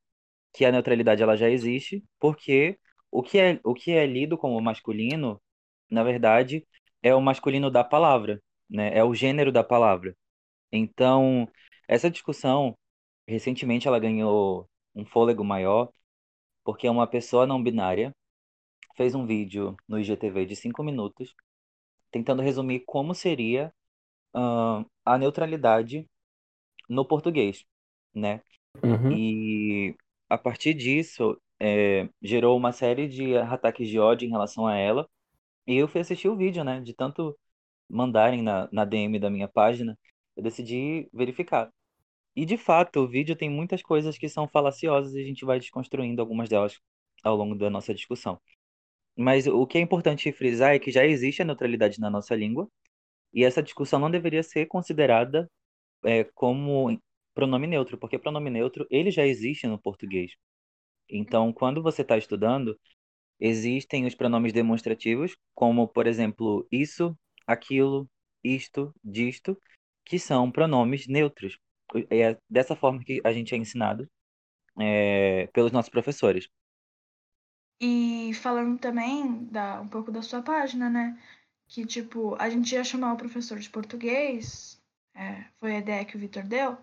que 0.53 0.65
a 0.65 0.73
neutralidade 0.73 1.23
ela 1.23 1.37
já 1.37 1.49
existe, 1.51 2.05
porque 2.19 2.79
o 3.11 3.23
que 3.23 3.39
é, 3.39 3.61
o 3.65 3.75
que 3.75 3.93
é 3.93 4.07
lido 4.07 4.39
como 4.39 4.61
masculino, 4.61 5.41
na 5.91 6.03
verdade, 6.05 6.67
é 7.03 7.15
o 7.15 7.21
masculino 7.21 7.71
da 7.71 7.85
palavra, 7.85 8.43
né? 8.69 8.97
É 8.97 9.05
o 9.05 9.15
gênero 9.15 9.53
da 9.53 9.65
palavra. 9.65 10.17
Então, 10.73 11.49
essa 11.89 12.11
discussão, 12.11 12.77
recentemente, 13.27 13.89
ela 13.89 13.99
ganhou 14.01 14.69
um 14.95 15.05
fôlego 15.05 15.45
maior, 15.45 15.91
porque 16.65 16.89
uma 16.89 17.07
pessoa 17.07 17.47
não 17.47 17.63
binária 17.63 18.15
fez 18.97 19.15
um 19.15 19.27
vídeo 19.27 19.77
no 19.89 19.99
IGTV 19.99 20.47
de 20.47 20.57
cinco 20.57 20.83
minutos, 20.83 21.35
tentando 22.11 22.43
resumir 22.43 22.81
como 22.87 23.15
seria 23.15 23.73
ahn, 24.35 24.85
a 25.05 25.19
neutralidade 25.19 26.07
no 26.89 27.07
português, 27.07 27.65
né? 28.15 28.43
Uhum. 28.83 29.13
E 29.13 29.97
a 30.33 30.39
partir 30.39 30.75
disso, 30.75 31.39
é, 31.61 32.09
gerou 32.23 32.57
uma 32.57 32.73
série 32.73 33.09
de 33.09 33.37
ataques 33.37 33.89
de 33.89 33.99
ódio 33.99 34.27
em 34.27 34.31
relação 34.31 34.67
a 34.67 34.77
ela. 34.77 35.09
E 35.67 35.77
eu 35.77 35.89
fui 35.89 36.01
assistir 36.01 36.29
o 36.29 36.37
vídeo, 36.37 36.65
né? 36.65 36.81
De 36.81 36.95
tanto 36.95 37.39
mandarem 37.89 38.43
na, 38.43 38.69
na 38.73 38.85
DM 38.85 39.19
da 39.19 39.31
minha 39.31 39.49
página, 39.49 39.99
eu 40.37 40.43
decidi 40.43 41.09
verificar. 41.13 41.71
E 42.37 42.47
de 42.47 42.57
fato, 42.57 43.01
o 43.01 43.09
vídeo 43.09 43.37
tem 43.37 43.51
muitas 43.51 43.83
coisas 43.83 44.19
que 44.19 44.29
são 44.29 44.49
falaciosas 44.49 45.15
e 45.15 45.21
a 45.21 45.25
gente 45.25 45.45
vai 45.45 45.59
desconstruindo 45.61 46.23
algumas 46.23 46.49
delas 46.49 46.81
ao 47.23 47.37
longo 47.37 47.55
da 47.55 47.71
nossa 47.71 47.95
discussão. 47.95 48.41
Mas 49.17 49.47
o 49.47 49.67
que 49.67 49.79
é 49.79 49.81
importante 49.83 50.33
frisar 50.33 50.75
é 50.75 50.79
que 50.79 50.91
já 50.91 51.05
existe 51.07 51.43
a 51.43 51.45
neutralidade 51.45 52.01
na 52.01 52.11
nossa 52.11 52.35
língua 52.35 52.69
e 53.35 53.45
essa 53.45 53.63
discussão 53.63 54.01
não 54.01 54.11
deveria 54.11 54.43
ser 54.43 54.67
considerada 54.67 55.51
é, 56.05 56.25
como 56.25 56.99
pronome 57.35 57.67
neutro, 57.67 57.99
porque 57.99 58.19
pronome 58.19 58.51
neutro 58.51 58.87
ele 58.91 59.11
já 59.11 59.27
existe 59.27 59.67
no 59.67 59.79
português. 59.81 60.33
Então, 61.09 61.53
quando 61.53 61.83
você 61.83 62.03
está 62.03 62.17
estudando, 62.17 62.79
existem 63.39 64.07
os 64.07 64.15
pronomes 64.15 64.53
demonstrativos, 64.53 65.37
como, 65.55 65.89
por 65.89 66.07
exemplo, 66.07 66.67
isso, 66.71 67.17
aquilo, 67.47 68.09
isto, 68.43 68.95
disto, 69.05 69.59
que 70.05 70.19
são 70.19 70.51
pronomes 70.51 71.07
neutros. 71.07 71.59
É 72.11 72.39
dessa 72.49 72.75
forma 72.75 73.05
que 73.05 73.21
a 73.25 73.33
gente 73.33 73.55
é 73.55 73.59
ensinado 73.59 74.09
é, 74.79 75.49
pelos 75.49 75.73
nossos 75.73 75.91
professores. 75.91 76.49
E 77.81 78.33
falando 78.35 78.79
também 78.79 79.45
da, 79.47 79.81
um 79.81 79.89
pouco 79.89 80.11
da 80.13 80.23
sua 80.23 80.41
página, 80.41 80.89
né? 80.89 81.21
Que, 81.67 81.85
tipo, 81.85 82.37
a 82.37 82.49
gente 82.49 82.73
ia 82.75 82.85
chamar 82.85 83.13
o 83.13 83.17
professor 83.17 83.59
de 83.59 83.69
português, 83.69 84.81
é, 85.15 85.45
foi 85.59 85.75
a 85.77 85.79
ideia 85.79 86.05
que 86.05 86.17
o 86.17 86.21
Vitor 86.21 86.45
deu, 86.45 86.79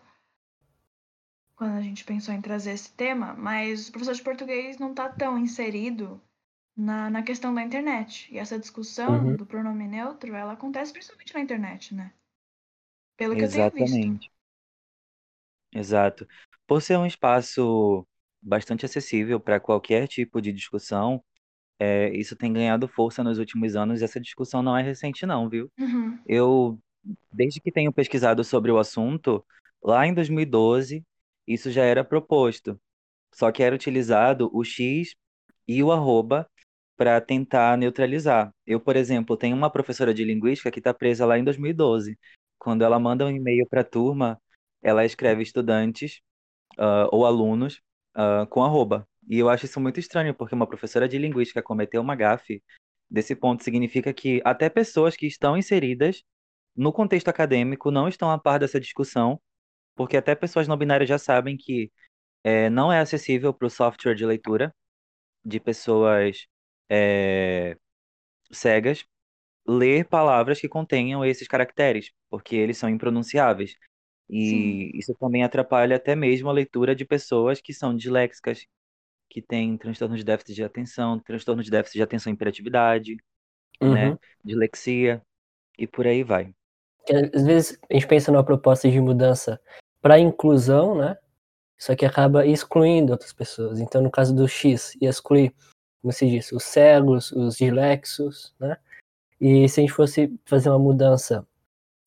quando 1.59 1.75
a 1.77 1.81
gente 1.83 2.03
pensou 2.05 2.33
em 2.33 2.41
trazer 2.41 2.71
esse 2.71 2.91
tema, 2.93 3.35
mas 3.35 3.89
o 3.89 3.91
professor 3.91 4.15
de 4.15 4.23
português 4.23 4.79
não 4.79 4.95
tá 4.95 5.09
tão 5.09 5.37
inserido 5.37 6.19
na, 6.77 7.09
na 7.09 7.23
questão 7.23 7.53
da 7.53 7.63
internet. 7.63 8.33
E 8.33 8.37
essa 8.39 8.59
discussão 8.59 9.25
Uhum. 9.25 9.37
do 9.37 9.45
pronome 9.45 9.87
neutro, 9.87 10.35
ela 10.35 10.53
acontece 10.53 10.93
principalmente 10.93 11.33
na 11.35 11.41
internet, 11.41 11.95
né? 11.95 12.13
Pelo 13.17 13.37
que 13.37 13.45
eu 13.45 13.49
tenho 13.51 13.69
visto. 13.71 14.07
Exatamente. 14.07 14.31
Exato. 15.73 16.27
Por 16.67 16.81
ser 16.81 16.97
um 16.97 17.05
espaço 17.05 18.05
bastante 18.41 18.85
acessível 18.85 19.39
para 19.39 19.59
qualquer 19.59 20.07
tipo 20.07 20.41
de 20.41 20.51
discussão, 20.53 21.23
é, 21.79 22.09
isso 22.15 22.35
tem 22.35 22.53
ganhado 22.53 22.87
força 22.87 23.23
nos 23.23 23.39
últimos 23.39 23.75
anos 23.75 24.01
e 24.01 24.05
essa 24.05 24.19
discussão 24.21 24.63
não 24.63 24.77
é 24.77 24.83
recente, 24.83 25.25
não, 25.25 25.49
viu? 25.49 25.71
Uhum. 25.79 26.19
Eu, 26.25 26.79
desde 27.31 27.61
que 27.61 27.71
tenho 27.71 27.93
pesquisado 27.93 28.43
sobre 28.43 28.71
o 28.71 28.79
assunto, 28.79 29.45
lá 29.83 30.07
em 30.07 30.13
2012, 30.15 31.05
isso 31.49 31.71
já 31.71 31.83
era 31.83 32.03
proposto. 32.03 32.79
Só 33.33 33.51
que 33.51 33.63
era 33.63 33.75
utilizado 33.75 34.49
o 34.53 34.63
X 34.63 35.15
e 35.67 35.83
o 35.83 35.91
arroba 35.91 36.49
para 36.97 37.19
tentar 37.21 37.77
neutralizar. 37.77 38.53
Eu, 38.65 38.79
por 38.79 38.95
exemplo, 38.95 39.37
tenho 39.37 39.55
uma 39.55 39.71
professora 39.71 40.13
de 40.13 40.23
linguística 40.23 40.71
que 40.71 40.79
está 40.79 40.93
presa 40.93 41.25
lá 41.25 41.37
em 41.39 41.43
2012. 41.43 42.17
Quando 42.57 42.83
ela 42.83 42.99
manda 42.99 43.25
um 43.25 43.31
e-mail 43.31 43.67
para 43.67 43.81
a 43.81 43.83
turma, 43.83 44.39
ela 44.81 45.05
escreve 45.05 45.41
estudantes 45.43 46.21
ah, 46.77 47.07
ou 47.11 47.25
alunos 47.25 47.81
ah, 48.15 48.45
com 48.49 48.63
arroba. 48.63 49.07
E 49.27 49.37
eu 49.39 49.49
acho 49.49 49.65
isso 49.65 49.79
muito 49.79 49.99
estranho, 49.99 50.33
porque 50.33 50.55
uma 50.55 50.67
professora 50.67 51.07
de 51.07 51.17
linguística 51.17 51.61
cometeu 51.61 52.01
uma 52.01 52.15
gafe 52.15 52.63
desse 53.09 53.35
ponto 53.35 53.63
significa 53.63 54.13
que 54.13 54.41
até 54.45 54.69
pessoas 54.69 55.15
que 55.15 55.25
estão 55.25 55.57
inseridas 55.57 56.23
no 56.75 56.93
contexto 56.93 57.27
acadêmico 57.29 57.91
não 57.91 58.07
estão 58.07 58.31
a 58.31 58.37
par 58.37 58.59
dessa 58.59 58.79
discussão, 58.79 59.41
porque 59.99 60.15
até 60.15 60.33
pessoas 60.33 60.65
não 60.65 60.77
binárias 60.77 61.09
já 61.09 61.17
sabem 61.17 61.57
que 61.57 61.91
é, 62.41 62.69
não 62.69 62.89
é 62.89 63.01
acessível 63.01 63.53
para 63.53 63.67
o 63.67 63.69
software 63.69 64.15
de 64.15 64.25
leitura 64.25 64.73
de 65.43 65.59
pessoas 65.59 66.47
é, 66.89 67.75
cegas 68.49 69.05
ler 69.67 70.05
palavras 70.05 70.61
que 70.61 70.69
contenham 70.69 71.25
esses 71.25 71.49
caracteres, 71.49 72.13
porque 72.29 72.55
eles 72.55 72.77
são 72.77 72.87
impronunciáveis. 72.87 73.75
E 74.29 74.49
Sim. 74.49 74.91
isso 74.93 75.13
também 75.19 75.43
atrapalha 75.43 75.97
até 75.97 76.15
mesmo 76.15 76.47
a 76.47 76.53
leitura 76.53 76.95
de 76.95 77.03
pessoas 77.03 77.59
que 77.59 77.73
são 77.73 77.93
disléxicas, 77.93 78.65
que 79.29 79.41
têm 79.41 79.77
transtorno 79.77 80.15
de 80.15 80.23
déficit 80.23 80.55
de 80.55 80.63
atenção, 80.63 81.19
transtorno 81.19 81.61
de 81.61 81.69
déficit 81.69 81.97
de 81.97 82.03
atenção 82.03 82.31
e 82.31 82.35
hiperatividade, 82.35 83.17
né? 83.81 84.11
Uhum. 84.11 84.17
Dislexia 84.45 85.21
e 85.77 85.85
por 85.85 86.07
aí 86.07 86.23
vai. 86.23 86.53
Às 87.35 87.43
vezes 87.43 87.77
a 87.89 87.93
gente 87.93 88.07
pensa 88.07 88.31
numa 88.31 88.45
proposta 88.45 88.89
de 88.89 89.01
mudança 89.01 89.59
para 90.01 90.19
inclusão, 90.19 90.95
né? 90.95 91.17
Só 91.77 91.95
que 91.95 92.05
acaba 92.05 92.45
excluindo 92.45 93.13
outras 93.13 93.31
pessoas. 93.31 93.79
Então, 93.79 94.01
no 94.01 94.11
caso 94.11 94.35
do 94.35 94.47
X, 94.47 94.95
ia 95.01 95.09
excluir, 95.09 95.55
como 96.01 96.11
se 96.11 96.29
diz, 96.29 96.51
os 96.51 96.63
cegos, 96.63 97.31
os 97.31 97.55
dilexos, 97.55 98.53
né? 98.59 98.77
E 99.39 99.67
se 99.69 99.79
a 99.79 99.83
gente 99.83 99.93
fosse 99.93 100.37
fazer 100.45 100.69
uma 100.69 100.79
mudança 100.79 101.47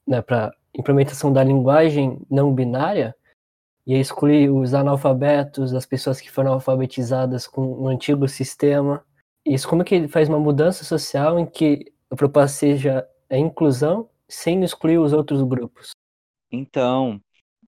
né, 0.07 0.21
para 0.21 0.55
implementação 0.75 1.33
da 1.33 1.43
linguagem 1.43 2.21
não 2.31 2.55
binária, 2.55 3.15
ia 3.87 3.99
excluir 3.99 4.51
os 4.51 4.75
analfabetos, 4.75 5.75
as 5.75 5.87
pessoas 5.87 6.21
que 6.21 6.31
foram 6.31 6.53
alfabetizadas 6.53 7.47
com 7.47 7.67
o 7.67 7.89
antigo 7.89 8.29
sistema. 8.29 9.05
Isso 9.45 9.69
como 9.69 9.85
que 9.85 10.07
faz 10.09 10.29
uma 10.29 10.39
mudança 10.39 10.85
social 10.85 11.39
em 11.39 11.47
que 11.47 11.93
a 12.11 12.17
proposta 12.17 12.59
seja 12.59 13.09
a 13.31 13.37
inclusão 13.37 14.09
sem 14.29 14.63
excluir 14.63 14.99
os 14.99 15.13
outros 15.13 15.43
grupos? 15.43 15.91
Então, 16.51 17.21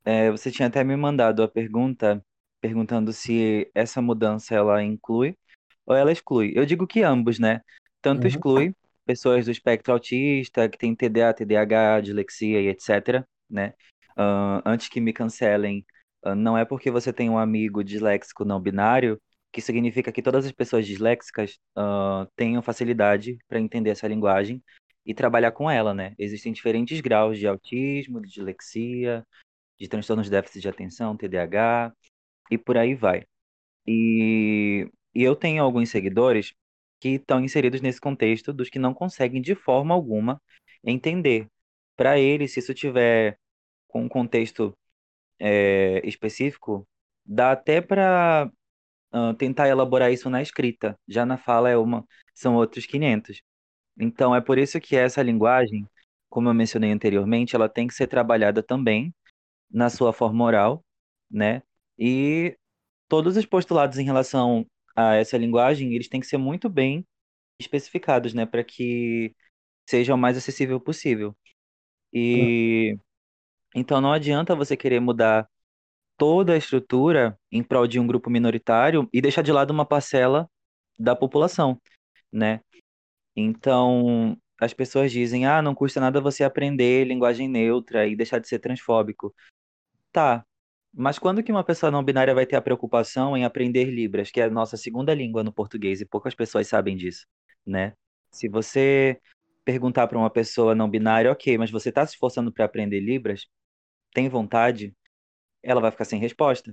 é, 0.04 0.30
você 0.30 0.50
tinha 0.50 0.68
até 0.68 0.82
me 0.84 0.96
mandado 0.96 1.42
a 1.42 1.48
pergunta 1.48 2.24
perguntando 2.60 3.12
se 3.12 3.70
essa 3.74 4.00
mudança 4.02 4.54
ela 4.54 4.82
inclui 4.82 5.36
ou 5.86 5.94
ela 5.94 6.12
exclui. 6.12 6.52
Eu 6.54 6.66
digo 6.66 6.86
que 6.86 7.02
ambos, 7.02 7.38
né? 7.38 7.60
Tanto 8.02 8.26
Uhum. 8.26 8.28
exclui 8.28 8.74
pessoas 9.06 9.44
do 9.46 9.50
espectro 9.50 9.92
autista, 9.92 10.68
que 10.68 10.78
tem 10.78 10.94
TDA, 10.94 11.34
TDAH, 11.34 12.00
dislexia 12.02 12.60
e 12.60 12.68
etc, 12.68 13.24
né? 13.50 13.74
Ah, 14.16 14.62
antes 14.64 14.88
que 14.88 15.00
me 15.00 15.12
cancelem, 15.12 15.84
ah, 16.22 16.34
não 16.34 16.56
é 16.56 16.64
porque 16.64 16.90
você 16.90 17.12
tem 17.12 17.28
um 17.30 17.38
amigo 17.38 17.82
disléxico 17.84 18.44
não 18.44 18.60
binário 18.60 19.20
que 19.52 19.60
significa 19.60 20.10
que 20.10 20.22
todas 20.22 20.44
as 20.46 20.52
pessoas 20.52 20.86
disléxicas 20.86 21.58
ah, 21.76 22.26
tenham 22.36 22.62
facilidade 22.62 23.38
para 23.48 23.60
entender 23.60 23.90
essa 23.90 24.08
linguagem 24.08 24.62
e 25.06 25.14
trabalhar 25.14 25.52
com 25.52 25.70
ela, 25.70 25.92
né? 25.94 26.14
Existem 26.18 26.52
diferentes 26.52 27.00
graus 27.00 27.38
de 27.38 27.46
autismo, 27.46 28.20
de 28.20 28.28
dislexia, 28.28 29.24
de 29.78 29.88
transtornos 29.88 30.26
de 30.26 30.30
déficit 30.30 30.60
de 30.60 30.68
atenção, 30.68 31.16
TDAH 31.16 31.92
e 32.50 32.58
por 32.58 32.76
aí 32.76 32.94
vai. 32.94 33.24
E, 33.86 34.88
e 35.14 35.22
eu 35.22 35.36
tenho 35.36 35.62
alguns 35.62 35.90
seguidores 35.90 36.54
que 37.00 37.10
estão 37.10 37.42
inseridos 37.44 37.80
nesse 37.80 38.00
contexto 38.00 38.52
dos 38.52 38.70
que 38.70 38.78
não 38.78 38.94
conseguem 38.94 39.42
de 39.42 39.54
forma 39.54 39.94
alguma 39.94 40.40
entender. 40.82 41.48
Para 41.96 42.18
eles, 42.18 42.52
se 42.52 42.60
isso 42.60 42.74
tiver 42.74 43.38
com 43.88 44.02
um 44.04 44.08
contexto 44.08 44.76
é, 45.38 46.00
específico, 46.06 46.86
dá 47.24 47.52
até 47.52 47.80
para 47.80 48.50
tentar 49.38 49.68
elaborar 49.68 50.12
isso 50.12 50.28
na 50.28 50.42
escrita. 50.42 50.98
Já 51.06 51.24
na 51.24 51.36
fala 51.38 51.70
é 51.70 51.76
uma, 51.76 52.04
são 52.34 52.56
outros 52.56 52.86
500. 52.86 53.42
Então 53.98 54.34
é 54.34 54.40
por 54.40 54.58
isso 54.58 54.80
que 54.80 54.96
essa 54.96 55.22
linguagem, 55.22 55.88
como 56.28 56.48
eu 56.48 56.54
mencionei 56.54 56.90
anteriormente, 56.90 57.54
ela 57.54 57.68
tem 57.68 57.86
que 57.86 57.94
ser 57.94 58.08
trabalhada 58.08 58.62
também 58.62 59.14
na 59.74 59.90
sua 59.90 60.14
forma 60.14 60.44
oral, 60.44 60.84
né? 61.30 61.62
E 61.98 62.58
todos 63.08 63.36
os 63.36 63.46
postulados 63.46 63.98
em 63.98 64.04
relação 64.04 64.66
a 64.96 65.14
essa 65.16 65.38
linguagem, 65.38 65.94
eles 65.94 66.08
têm 66.08 66.20
que 66.20 66.28
ser 66.28 66.38
muito 66.38 66.68
bem 66.70 67.06
especificados, 67.60 68.34
né, 68.34 68.46
para 68.46 68.64
que 68.64 69.34
seja 69.88 70.14
o 70.14 70.18
mais 70.18 70.36
acessível 70.38 70.80
possível. 70.80 71.36
E 72.12 72.96
então 73.74 74.00
não 74.00 74.12
adianta 74.12 74.54
você 74.54 74.76
querer 74.76 75.00
mudar 75.00 75.48
toda 76.18 76.54
a 76.54 76.56
estrutura 76.56 77.38
em 77.52 77.62
prol 77.62 77.86
de 77.86 77.98
um 78.00 78.06
grupo 78.06 78.30
minoritário 78.30 79.08
e 79.12 79.20
deixar 79.20 79.42
de 79.42 79.52
lado 79.52 79.70
uma 79.72 79.86
parcela 79.86 80.48
da 80.98 81.16
população, 81.16 81.80
né? 82.32 82.60
Então, 83.36 84.36
as 84.60 84.74
pessoas 84.74 85.12
dizem: 85.12 85.46
"Ah, 85.46 85.62
não 85.62 85.74
custa 85.74 86.00
nada 86.00 86.20
você 86.20 86.44
aprender 86.44 87.04
linguagem 87.06 87.48
neutra 87.48 88.06
e 88.06 88.16
deixar 88.16 88.38
de 88.38 88.48
ser 88.48 88.58
transfóbico". 88.60 89.34
Tá, 90.14 90.46
mas 90.92 91.18
quando 91.18 91.42
que 91.42 91.50
uma 91.50 91.64
pessoa 91.64 91.90
não 91.90 92.04
binária 92.04 92.32
vai 92.32 92.46
ter 92.46 92.54
a 92.54 92.62
preocupação 92.62 93.36
em 93.36 93.44
aprender 93.44 93.86
Libras, 93.86 94.30
que 94.30 94.40
é 94.40 94.44
a 94.44 94.50
nossa 94.50 94.76
segunda 94.76 95.12
língua 95.12 95.42
no 95.42 95.52
português, 95.52 96.00
e 96.00 96.06
poucas 96.06 96.36
pessoas 96.36 96.68
sabem 96.68 96.96
disso, 96.96 97.26
né? 97.66 97.94
Se 98.30 98.48
você 98.48 99.20
perguntar 99.64 100.06
para 100.06 100.16
uma 100.16 100.30
pessoa 100.30 100.72
não 100.72 100.88
binária, 100.88 101.32
ok, 101.32 101.58
mas 101.58 101.68
você 101.68 101.88
está 101.88 102.06
se 102.06 102.12
esforçando 102.12 102.52
para 102.52 102.64
aprender 102.64 103.00
Libras? 103.00 103.48
Tem 104.12 104.28
vontade? 104.28 104.94
Ela 105.64 105.80
vai 105.80 105.90
ficar 105.90 106.04
sem 106.04 106.20
resposta. 106.20 106.72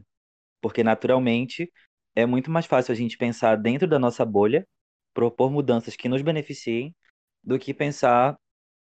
Porque, 0.61 0.83
naturalmente, 0.83 1.73
é 2.15 2.27
muito 2.27 2.51
mais 2.51 2.67
fácil 2.67 2.91
a 2.91 2.95
gente 2.95 3.17
pensar 3.17 3.55
dentro 3.55 3.87
da 3.87 3.97
nossa 3.97 4.23
bolha, 4.23 4.67
propor 5.15 5.49
mudanças 5.49 5.95
que 5.95 6.07
nos 6.07 6.21
beneficiem, 6.21 6.95
do 7.43 7.57
que 7.57 7.73
pensar 7.73 8.37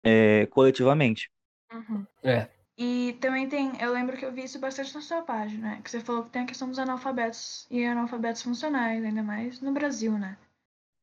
é, 0.04 0.48
coletivamente. 0.48 1.30
Uhum. 1.72 2.08
É. 2.24 2.57
E 2.78 3.14
também 3.20 3.50
tem, 3.50 3.78
eu 3.82 3.92
lembro 3.92 4.16
que 4.18 4.24
eu 4.26 4.32
vi 4.32 4.44
isso 4.46 4.58
bastante 4.60 4.94
na 4.96 5.02
sua 5.02 5.22
página, 5.22 5.72
né? 5.76 5.82
Que 5.84 5.92
você 5.92 6.00
falou 6.00 6.24
que 6.24 6.30
tem 6.30 6.44
a 6.44 6.46
questão 6.46 6.70
dos 6.70 6.80
analfabetos 6.80 7.68
e 7.70 7.84
analfabetos 7.86 8.42
funcionais, 8.42 9.04
ainda 9.04 9.22
mais 9.24 9.60
no 9.62 9.74
Brasil, 9.74 10.18
né? 10.18 10.38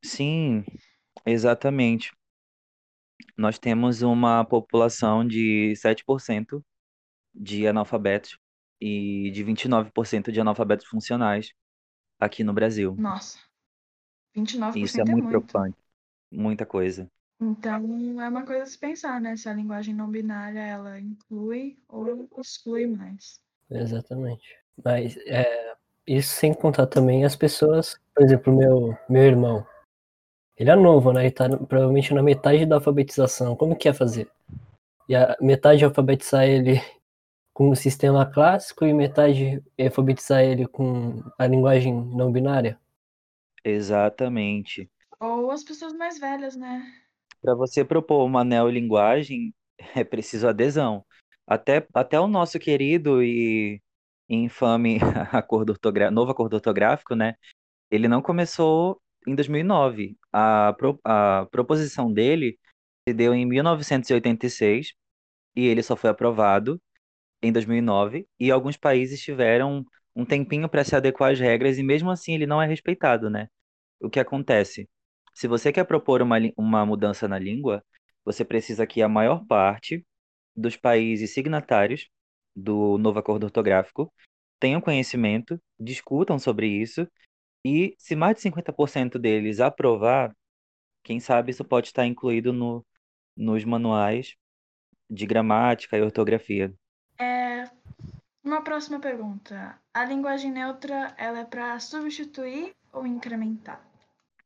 Sim, 0.04 0.64
exatamente. 1.26 2.12
Nós 3.36 3.58
temos 3.58 4.02
uma 4.02 4.44
população 4.44 5.26
de 5.26 5.74
7% 5.76 6.64
de 7.34 7.66
analfabetos 7.66 8.38
e 8.80 9.30
de 9.32 9.42
29% 9.44 10.32
de 10.32 10.40
analfabetos 10.40 10.86
funcionais 10.86 11.52
aqui 12.20 12.44
no 12.44 12.52
Brasil. 12.54 13.00
Nossa, 13.04 13.38
29% 14.34 14.98
Isso 14.98 15.00
é 15.00 15.04
é 15.12 15.14
muito 15.14 15.16
muito. 15.16 15.28
preocupante. 15.28 15.76
Muita 16.30 16.66
coisa. 16.66 17.10
Então, 17.44 18.22
é 18.22 18.28
uma 18.28 18.46
coisa 18.46 18.62
a 18.62 18.66
se 18.66 18.78
pensar, 18.78 19.20
né? 19.20 19.36
Se 19.36 19.48
a 19.48 19.52
linguagem 19.52 19.94
não 19.94 20.10
binária, 20.10 20.60
ela 20.60 20.98
inclui 20.98 21.76
ou 21.86 22.26
exclui 22.38 22.86
mais. 22.86 23.38
Exatamente. 23.70 24.56
Mas 24.82 25.16
é, 25.26 25.74
isso 26.06 26.34
sem 26.34 26.54
contar 26.54 26.86
também 26.86 27.24
as 27.24 27.36
pessoas, 27.36 28.00
por 28.14 28.24
exemplo, 28.24 28.56
meu, 28.56 28.96
meu 29.08 29.22
irmão. 29.22 29.66
Ele 30.56 30.70
é 30.70 30.76
novo, 30.76 31.12
né? 31.12 31.22
Ele 31.22 31.32
tá 31.32 31.48
provavelmente 31.48 32.14
na 32.14 32.22
metade 32.22 32.64
da 32.64 32.76
alfabetização. 32.76 33.54
Como 33.54 33.76
que 33.76 33.88
é 33.90 33.92
fazer? 33.92 34.30
E 35.06 35.14
a 35.14 35.36
metade 35.38 35.84
alfabetizar 35.84 36.44
ele 36.44 36.80
com 37.52 37.68
o 37.68 37.76
sistema 37.76 38.24
clássico 38.24 38.86
e 38.86 38.94
metade 38.94 39.62
alfabetizar 39.78 40.42
ele 40.42 40.66
com 40.66 41.22
a 41.38 41.46
linguagem 41.46 41.92
não 41.92 42.32
binária? 42.32 42.80
Exatamente. 43.62 44.90
Ou 45.20 45.50
as 45.50 45.62
pessoas 45.62 45.92
mais 45.92 46.18
velhas, 46.18 46.56
né? 46.56 47.03
Para 47.44 47.54
você 47.54 47.84
propor 47.84 48.24
uma 48.24 48.44
neolinguagem, 48.44 49.54
é 49.96 50.04
preciso 50.04 50.48
adesão. 50.48 51.04
Até, 51.46 51.86
até 51.94 52.18
o 52.20 52.26
nosso 52.28 52.58
querido 52.58 53.22
e 53.22 53.82
infame 54.28 54.98
acordo 55.32 55.76
novo 56.10 56.30
acordo 56.30 56.54
ortográfico, 56.54 57.14
né? 57.14 57.34
Ele 57.90 58.08
não 58.08 58.22
começou 58.22 59.00
em 59.26 59.34
2009. 59.36 60.16
A, 60.32 60.74
pro- 60.78 61.00
a 61.04 61.46
proposição 61.52 62.12
dele 62.12 62.58
se 63.08 63.14
deu 63.14 63.34
em 63.34 63.46
1986 63.46 64.94
e 65.56 65.66
ele 65.66 65.82
só 65.82 65.96
foi 65.96 66.10
aprovado 66.10 66.80
em 67.42 67.52
2009 67.52 68.28
e 68.40 68.50
alguns 68.52 68.76
países 68.78 69.20
tiveram 69.22 69.84
um 70.16 70.24
tempinho 70.26 70.68
para 70.68 70.84
se 70.84 70.96
adequar 70.96 71.32
às 71.32 71.40
regras 71.40 71.78
e 71.78 71.82
mesmo 71.84 72.10
assim 72.10 72.34
ele 72.34 72.46
não 72.46 72.62
é 72.62 72.66
respeitado, 72.68 73.30
né? 73.30 73.48
O 74.00 74.10
que 74.10 74.20
acontece? 74.20 74.88
Se 75.34 75.48
você 75.48 75.72
quer 75.72 75.84
propor 75.84 76.22
uma, 76.22 76.36
uma 76.56 76.86
mudança 76.86 77.26
na 77.26 77.38
língua, 77.38 77.84
você 78.24 78.44
precisa 78.44 78.86
que 78.86 79.02
a 79.02 79.08
maior 79.08 79.44
parte 79.46 80.06
dos 80.56 80.76
países 80.76 81.34
signatários 81.34 82.08
do 82.54 82.96
novo 82.98 83.18
acordo 83.18 83.44
ortográfico 83.44 84.12
tenham 84.60 84.80
conhecimento, 84.80 85.60
discutam 85.78 86.38
sobre 86.38 86.68
isso 86.68 87.06
e 87.64 87.94
se 87.98 88.14
mais 88.14 88.36
de 88.36 88.42
50% 88.42 89.18
deles 89.18 89.58
aprovar, 89.58 90.34
quem 91.02 91.18
sabe 91.18 91.50
isso 91.50 91.64
pode 91.64 91.88
estar 91.88 92.06
incluído 92.06 92.52
no, 92.52 92.86
nos 93.36 93.64
manuais 93.64 94.36
de 95.10 95.26
gramática 95.26 95.96
e 95.96 96.02
ortografia. 96.02 96.72
É, 97.18 97.64
uma 98.42 98.62
próxima 98.62 99.00
pergunta. 99.00 99.78
A 99.92 100.04
linguagem 100.04 100.52
neutra, 100.52 101.14
ela 101.18 101.40
é 101.40 101.44
para 101.44 101.78
substituir 101.80 102.74
ou 102.92 103.06
incrementar? 103.06 103.93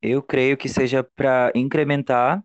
Eu 0.02 0.22
creio 0.22 0.56
que 0.56 0.68
seja 0.68 1.02
para 1.02 1.50
incrementar 1.54 2.42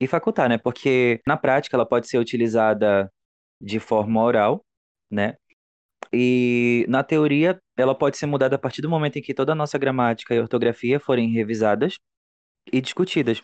e 0.00 0.06
facultar, 0.06 0.48
né? 0.48 0.58
Porque 0.58 1.20
na 1.26 1.36
prática 1.36 1.76
ela 1.76 1.86
pode 1.86 2.08
ser 2.08 2.18
utilizada 2.18 3.10
de 3.60 3.78
forma 3.78 4.22
oral, 4.22 4.64
né? 5.10 5.36
E 6.12 6.84
na 6.88 7.02
teoria 7.04 7.60
ela 7.76 7.94
pode 7.94 8.16
ser 8.16 8.26
mudada 8.26 8.56
a 8.56 8.58
partir 8.58 8.82
do 8.82 8.90
momento 8.90 9.18
em 9.18 9.22
que 9.22 9.34
toda 9.34 9.52
a 9.52 9.54
nossa 9.54 9.78
gramática 9.78 10.34
e 10.34 10.40
ortografia 10.40 11.00
forem 11.00 11.30
revisadas 11.32 11.98
e 12.72 12.80
discutidas, 12.80 13.42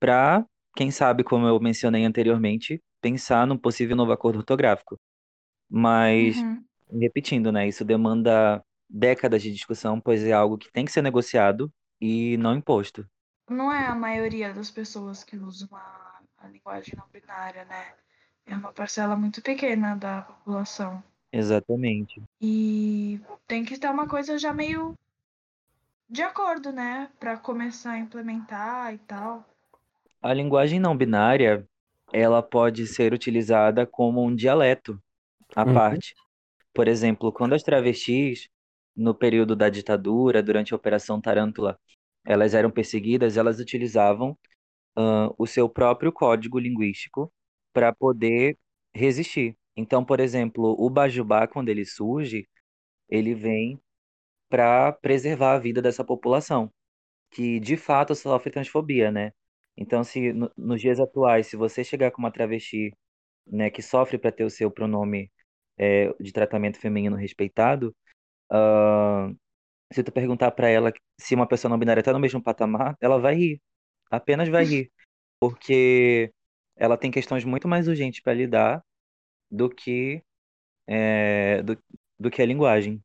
para, 0.00 0.44
quem 0.76 0.90
sabe, 0.90 1.24
como 1.24 1.46
eu 1.46 1.60
mencionei 1.60 2.04
anteriormente, 2.04 2.80
pensar 3.00 3.46
num 3.46 3.58
possível 3.58 3.96
novo 3.96 4.12
acordo 4.12 4.38
ortográfico. 4.38 4.96
Mas, 5.70 6.40
Uhum. 6.42 6.64
repetindo, 7.00 7.52
né? 7.52 7.68
Isso 7.68 7.84
demanda 7.84 8.62
décadas 8.88 9.42
de 9.42 9.52
discussão, 9.52 10.00
pois 10.00 10.24
é 10.24 10.32
algo 10.32 10.58
que 10.58 10.70
tem 10.72 10.84
que 10.84 10.92
ser 10.92 11.02
negociado 11.02 11.70
e 12.02 12.36
não 12.38 12.54
imposto. 12.56 13.08
Não 13.48 13.72
é 13.72 13.86
a 13.86 13.94
maioria 13.94 14.52
das 14.52 14.68
pessoas 14.68 15.22
que 15.22 15.36
usam 15.36 15.68
a, 15.76 16.20
a 16.38 16.48
linguagem 16.48 16.96
não 16.96 17.06
binária, 17.08 17.64
né? 17.66 17.94
É 18.44 18.56
uma 18.56 18.72
parcela 18.72 19.14
muito 19.14 19.40
pequena 19.40 19.94
da 19.96 20.22
população. 20.22 21.00
Exatamente. 21.30 22.22
E 22.42 23.18
tem 23.46 23.64
que 23.64 23.78
ter 23.78 23.88
uma 23.90 24.06
coisa 24.06 24.36
já 24.38 24.52
meio 24.52 24.94
de 26.08 26.22
acordo, 26.22 26.70
né? 26.70 27.10
Para 27.18 27.36
começar 27.36 27.94
a 27.94 27.98
implementar 27.98 28.94
e 28.94 28.98
tal. 28.98 29.44
A 30.20 30.32
linguagem 30.32 30.80
não 30.80 30.96
binária, 30.96 31.66
ela 32.12 32.42
pode 32.42 32.86
ser 32.86 33.12
utilizada 33.12 33.86
como 33.86 34.22
um 34.24 34.34
dialeto 34.34 34.98
à 35.56 35.66
Uhum. 35.66 35.74
parte. 35.74 36.14
Por 36.74 36.88
exemplo, 36.88 37.32
quando 37.32 37.54
as 37.54 37.62
travestis, 37.62 38.48
no 38.96 39.14
período 39.14 39.56
da 39.56 39.68
ditadura, 39.68 40.42
durante 40.42 40.72
a 40.72 40.76
Operação 40.76 41.20
Tarântula, 41.20 41.78
elas 42.24 42.54
eram 42.54 42.70
perseguidas, 42.70 43.36
elas 43.36 43.58
utilizavam 43.60 44.38
ah, 44.96 45.30
o 45.38 45.46
seu 45.46 45.68
próprio 45.68 46.12
código 46.12 46.58
linguístico 46.58 47.32
para 47.72 47.92
poder 47.94 48.58
resistir. 48.94 49.56
Então, 49.76 50.04
por 50.04 50.20
exemplo, 50.20 50.76
o 50.78 50.90
Bajubá, 50.90 51.46
quando 51.48 51.68
ele 51.70 51.84
surge, 51.86 52.48
ele 53.08 53.34
vem 53.34 53.80
para 54.48 54.92
preservar 54.92 55.54
a 55.54 55.58
vida 55.58 55.80
dessa 55.82 56.04
população, 56.04 56.70
que 57.30 57.60
de 57.60 57.76
fato 57.76 58.14
sofre 58.14 58.50
transfobia, 58.52 59.10
né? 59.12 59.32
Então, 59.76 60.04
se 60.04 60.32
no- 60.34 60.50
nos 60.56 60.80
dias 60.80 61.00
atuais, 61.00 61.48
se 61.48 61.56
você 61.56 61.84
chegar 61.84 62.10
com 62.12 62.20
uma 62.22 62.32
travesti, 62.32 62.92
né, 63.46 63.70
que 63.70 63.82
sofre 63.82 64.18
para 64.18 64.32
ter 64.32 64.44
o 64.44 64.50
seu 64.50 64.70
pronome 64.70 65.30
é, 65.78 66.12
de 66.20 66.32
tratamento 66.32 66.78
feminino 66.80 67.16
respeitado, 67.16 67.94
ah, 68.52 69.32
se 69.92 70.02
tu 70.02 70.12
perguntar 70.12 70.50
para 70.52 70.68
ela 70.68 70.92
se 71.18 71.34
uma 71.34 71.48
pessoa 71.48 71.70
não 71.70 71.78
binária 71.78 72.00
está 72.00 72.12
no 72.12 72.20
mesmo 72.20 72.42
patamar, 72.42 72.96
ela 73.00 73.18
vai 73.18 73.34
rir, 73.34 73.62
apenas 74.10 74.48
vai 74.48 74.64
rir, 74.64 74.92
porque 75.40 76.32
ela 76.76 76.98
tem 76.98 77.10
questões 77.10 77.44
muito 77.44 77.66
mais 77.66 77.88
urgentes 77.88 78.20
para 78.20 78.34
lidar 78.34 78.84
do 79.50 79.70
que 79.70 80.22
é, 80.86 81.62
do, 81.62 81.78
do 82.18 82.30
que 82.30 82.42
a 82.42 82.46
linguagem. 82.46 83.02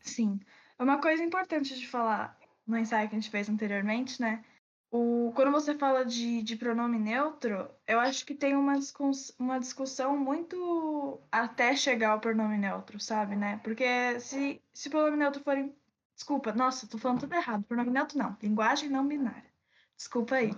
Sim. 0.00 0.40
Uma 0.78 1.00
coisa 1.00 1.22
importante 1.22 1.78
de 1.78 1.86
falar 1.86 2.38
no 2.66 2.78
ensaio 2.78 3.08
que 3.08 3.14
a 3.14 3.18
gente 3.18 3.30
fez 3.30 3.48
anteriormente, 3.48 4.20
né? 4.20 4.44
O, 4.92 5.32
quando 5.36 5.52
você 5.52 5.74
fala 5.78 6.04
de, 6.04 6.42
de 6.42 6.56
pronome 6.56 6.98
neutro, 6.98 7.70
eu 7.86 8.00
acho 8.00 8.26
que 8.26 8.34
tem 8.34 8.56
uma, 8.56 8.76
discuss, 8.78 9.32
uma 9.38 9.58
discussão 9.60 10.16
muito 10.18 11.20
até 11.30 11.76
chegar 11.76 12.10
ao 12.10 12.20
pronome 12.20 12.58
neutro, 12.58 12.98
sabe, 12.98 13.36
né? 13.36 13.60
Porque 13.62 14.18
se, 14.18 14.60
se 14.72 14.88
o 14.88 14.90
pronome 14.90 15.16
neutro 15.16 15.42
for. 15.42 15.56
em- 15.56 15.74
Desculpa, 16.14 16.52
nossa, 16.52 16.86
tô 16.86 16.98
falando 16.98 17.20
tudo 17.20 17.34
errado. 17.34 17.62
Pronome 17.64 17.90
neutro 17.90 18.18
não. 18.18 18.36
Linguagem 18.42 18.90
não 18.90 19.06
binária. 19.06 19.48
Desculpa 19.96 20.34
aí. 20.36 20.50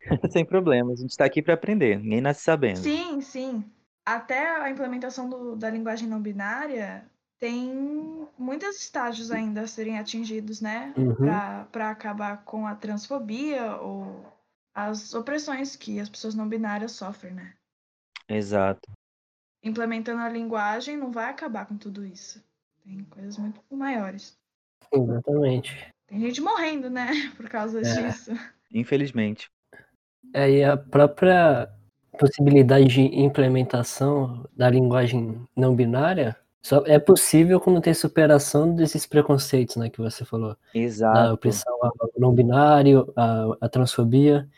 Sem 0.32 0.44
problema, 0.44 0.92
a 0.92 0.96
gente 0.96 1.10
está 1.10 1.24
aqui 1.24 1.42
para 1.42 1.54
aprender, 1.54 1.98
ninguém 1.98 2.20
nasce 2.20 2.42
sabendo. 2.42 2.78
Sim, 2.78 3.20
sim. 3.20 3.64
Até 4.04 4.56
a 4.60 4.70
implementação 4.70 5.28
do- 5.28 5.56
da 5.56 5.68
linguagem 5.68 6.08
não 6.08 6.20
binária 6.20 7.04
tem 7.38 8.28
muitos 8.38 8.76
estágios 8.80 9.30
ainda 9.30 9.62
a 9.62 9.66
serem 9.66 9.98
atingidos, 9.98 10.60
né? 10.60 10.94
Uhum. 10.96 11.14
Para 11.70 11.90
acabar 11.90 12.44
com 12.44 12.66
a 12.66 12.74
transfobia 12.74 13.76
ou 13.76 14.24
as 14.74 15.14
opressões 15.14 15.76
que 15.76 16.00
as 16.00 16.08
pessoas 16.08 16.34
não 16.34 16.48
binárias 16.48 16.92
sofrem, 16.92 17.34
né? 17.34 17.54
Exato. 18.28 18.90
Implementando 19.62 20.20
a 20.20 20.28
linguagem 20.28 20.96
não 20.96 21.10
vai 21.10 21.30
acabar 21.30 21.66
com 21.66 21.76
tudo 21.76 22.04
isso. 22.04 22.42
Tem 22.84 23.04
coisas 23.04 23.36
muito 23.38 23.60
maiores. 23.70 24.38
Exatamente. 24.92 25.92
Tem 26.06 26.20
gente 26.20 26.40
morrendo, 26.40 26.88
né? 26.88 27.08
Por 27.36 27.48
causa 27.48 27.80
É. 27.80 27.82
disso. 27.82 28.32
Infelizmente. 28.72 29.50
É, 30.32 30.50
e 30.50 30.64
a 30.64 30.76
própria 30.76 31.68
possibilidade 32.18 32.86
de 32.86 33.00
implementação 33.02 34.48
da 34.56 34.68
linguagem 34.70 35.46
não 35.54 35.74
binária 35.74 36.36
só 36.64 36.82
é 36.86 36.98
possível 36.98 37.60
quando 37.60 37.80
tem 37.80 37.94
superação 37.94 38.74
desses 38.74 39.06
preconceitos, 39.06 39.76
né, 39.76 39.88
que 39.88 40.00
você 40.00 40.24
falou. 40.24 40.56
Exato. 40.74 41.34
opressão 41.34 41.72
ao 41.80 42.10
não 42.18 42.34
binário, 42.34 43.12
a, 43.16 43.56
a 43.60 43.68
transfobia. 43.68 44.48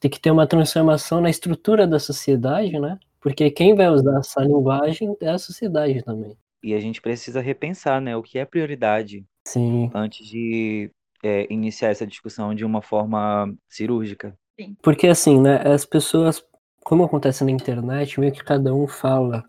Tem 0.00 0.10
que 0.10 0.20
ter 0.20 0.30
uma 0.30 0.46
transformação 0.46 1.20
na 1.20 1.28
estrutura 1.28 1.84
da 1.84 1.98
sociedade, 1.98 2.78
né? 2.78 3.00
Porque 3.20 3.50
quem 3.50 3.74
vai 3.74 3.88
usar 3.88 4.20
essa 4.20 4.40
linguagem 4.40 5.16
é 5.20 5.30
a 5.30 5.38
sociedade 5.38 6.04
também. 6.04 6.36
E 6.62 6.72
a 6.72 6.80
gente 6.80 7.00
precisa 7.00 7.40
repensar, 7.40 8.00
né, 8.00 8.16
o 8.16 8.22
que 8.22 8.38
é 8.38 8.44
prioridade 8.44 9.24
Sim. 9.46 9.90
antes 9.92 10.26
de 10.26 10.90
é, 11.22 11.52
iniciar 11.52 11.90
essa 11.90 12.06
discussão 12.06 12.54
de 12.54 12.64
uma 12.64 12.80
forma 12.80 13.52
cirúrgica. 13.68 14.36
Porque 14.82 15.06
assim, 15.06 15.40
né, 15.40 15.60
as 15.66 15.84
pessoas, 15.84 16.44
como 16.84 17.04
acontece 17.04 17.44
na 17.44 17.50
internet, 17.50 18.18
meio 18.18 18.32
que 18.32 18.42
cada 18.42 18.74
um 18.74 18.86
fala 18.86 19.44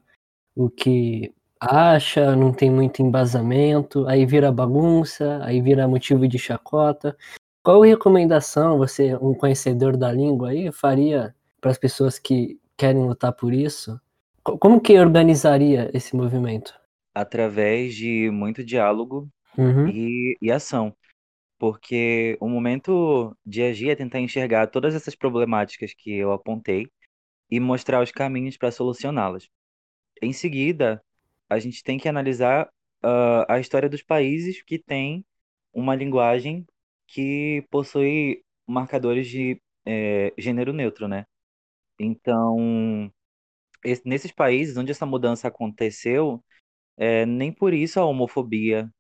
o 0.56 0.70
que 0.70 1.34
acha, 1.60 2.36
não 2.36 2.52
tem 2.54 2.70
muito 2.72 3.02
embasamento, 3.02 4.08
aí 4.08 4.26
vira 4.26 4.52
bagunça, 4.52 5.40
aí 5.44 5.62
vira 5.62 5.88
motivo 5.88 6.28
de 6.28 6.38
chacota. 6.40 7.18
Qual 7.64 7.82
recomendação 7.82 8.78
você, 8.78 9.16
um 9.18 9.34
conhecedor 9.34 9.98
da 9.98 10.12
língua 10.12 10.50
aí, 10.50 10.72
faria 10.72 11.36
para 11.62 11.72
as 11.72 11.78
pessoas 11.78 12.18
que 12.20 12.60
querem 12.78 13.04
lutar 13.06 13.34
por 13.34 13.54
isso? 13.54 14.00
Co- 14.44 14.58
Como 14.58 14.82
que 14.82 15.00
organizaria 15.00 15.90
esse 15.94 16.14
movimento? 16.16 16.74
Através 17.14 17.96
de 17.96 18.30
muito 18.32 18.64
diálogo 18.64 19.30
Uhum. 19.58 19.94
e, 19.94 20.38
e 20.42 20.52
ação. 20.52 20.96
Porque 21.60 22.38
o 22.42 22.50
momento 22.50 23.38
de 23.46 23.64
agir 23.64 23.90
é 23.92 23.96
tentar 23.96 24.20
enxergar 24.22 24.68
todas 24.68 24.96
essas 24.96 25.16
problemáticas 25.16 25.94
que 25.96 26.12
eu 26.16 26.32
apontei 26.34 26.88
e 27.52 27.60
mostrar 27.60 28.04
os 28.04 28.12
caminhos 28.12 28.58
para 28.58 28.72
solucioná-las. 28.72 29.50
Em 30.22 30.34
seguida, 30.34 31.04
a 31.50 31.60
gente 31.60 31.84
tem 31.84 31.98
que 31.98 32.08
analisar 32.10 32.70
ah, 33.04 33.46
a 33.56 33.60
história 33.60 33.90
dos 33.90 34.04
países 34.04 34.62
que 34.64 34.80
têm 34.80 35.26
uma 35.74 35.96
linguagem 35.96 36.66
que 37.08 37.66
possui 37.72 38.44
marcadores 38.68 39.28
de 39.28 39.62
eh, 39.86 40.34
gênero 40.38 40.74
neutro, 40.74 41.08
né? 41.08 41.26
Então, 42.00 43.12
es- 43.84 44.04
nesses 44.04 44.32
países 44.32 44.78
onde 44.78 44.92
essa 44.92 45.06
mudança 45.06 45.48
aconteceu, 45.48 46.44
eh, 46.98 47.26
nem 47.26 47.54
por 47.54 47.74
isso 47.74 48.00
a 48.00 48.06
homofobia, 48.06 48.92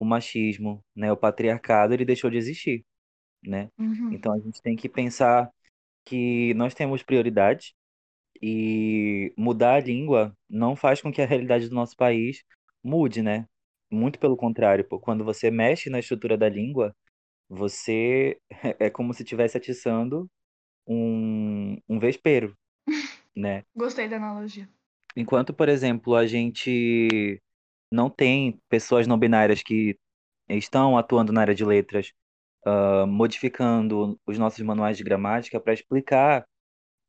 o 0.00 0.04
machismo, 0.04 0.84
né, 0.96 1.12
o 1.12 1.16
patriarcado, 1.16 1.94
ele 1.94 2.04
deixou 2.04 2.30
de 2.30 2.36
existir, 2.38 2.84
né? 3.42 3.70
Uhum. 3.78 4.10
Então 4.10 4.32
a 4.34 4.38
gente 4.40 4.62
tem 4.62 4.76
que 4.76 4.88
pensar 4.88 5.50
que 6.04 6.54
nós 6.54 6.74
temos 6.74 7.02
prioridades 7.02 7.74
e 8.42 9.32
mudar 9.36 9.74
a 9.74 9.80
língua 9.80 10.36
não 10.48 10.76
faz 10.76 11.00
com 11.00 11.12
que 11.12 11.22
a 11.22 11.26
realidade 11.26 11.68
do 11.68 11.74
nosso 11.74 11.96
país 11.96 12.42
mude, 12.82 13.22
né? 13.22 13.46
Muito 13.90 14.18
pelo 14.18 14.36
contrário, 14.36 14.84
pô. 14.84 14.98
Quando 14.98 15.24
você 15.24 15.50
mexe 15.50 15.90
na 15.90 15.98
estrutura 16.00 16.36
da 16.36 16.48
língua, 16.48 16.94
você 17.48 18.38
é 18.80 18.90
como 18.90 19.14
se 19.14 19.22
estivesse 19.22 19.56
atiçando 19.56 20.28
um, 20.86 21.76
um 21.88 21.98
vespeiro, 21.98 22.56
né? 23.34 23.64
Gostei 23.74 24.08
da 24.08 24.16
analogia. 24.16 24.68
Enquanto, 25.16 25.54
por 25.54 25.68
exemplo, 25.68 26.14
a 26.14 26.26
gente 26.26 27.40
não 27.90 28.10
tem 28.10 28.60
pessoas 28.68 29.06
não 29.06 29.18
binárias 29.18 29.62
que 29.62 29.96
estão 30.48 30.98
atuando 30.98 31.32
na 31.32 31.40
área 31.40 31.54
de 31.54 31.64
letras, 31.64 32.12
ah, 32.66 33.06
modificando 33.06 34.18
os 34.26 34.38
nossos 34.38 34.60
manuais 34.60 34.96
de 34.96 35.04
gramática 35.04 35.60
para 35.60 35.72
explicar 35.72 36.44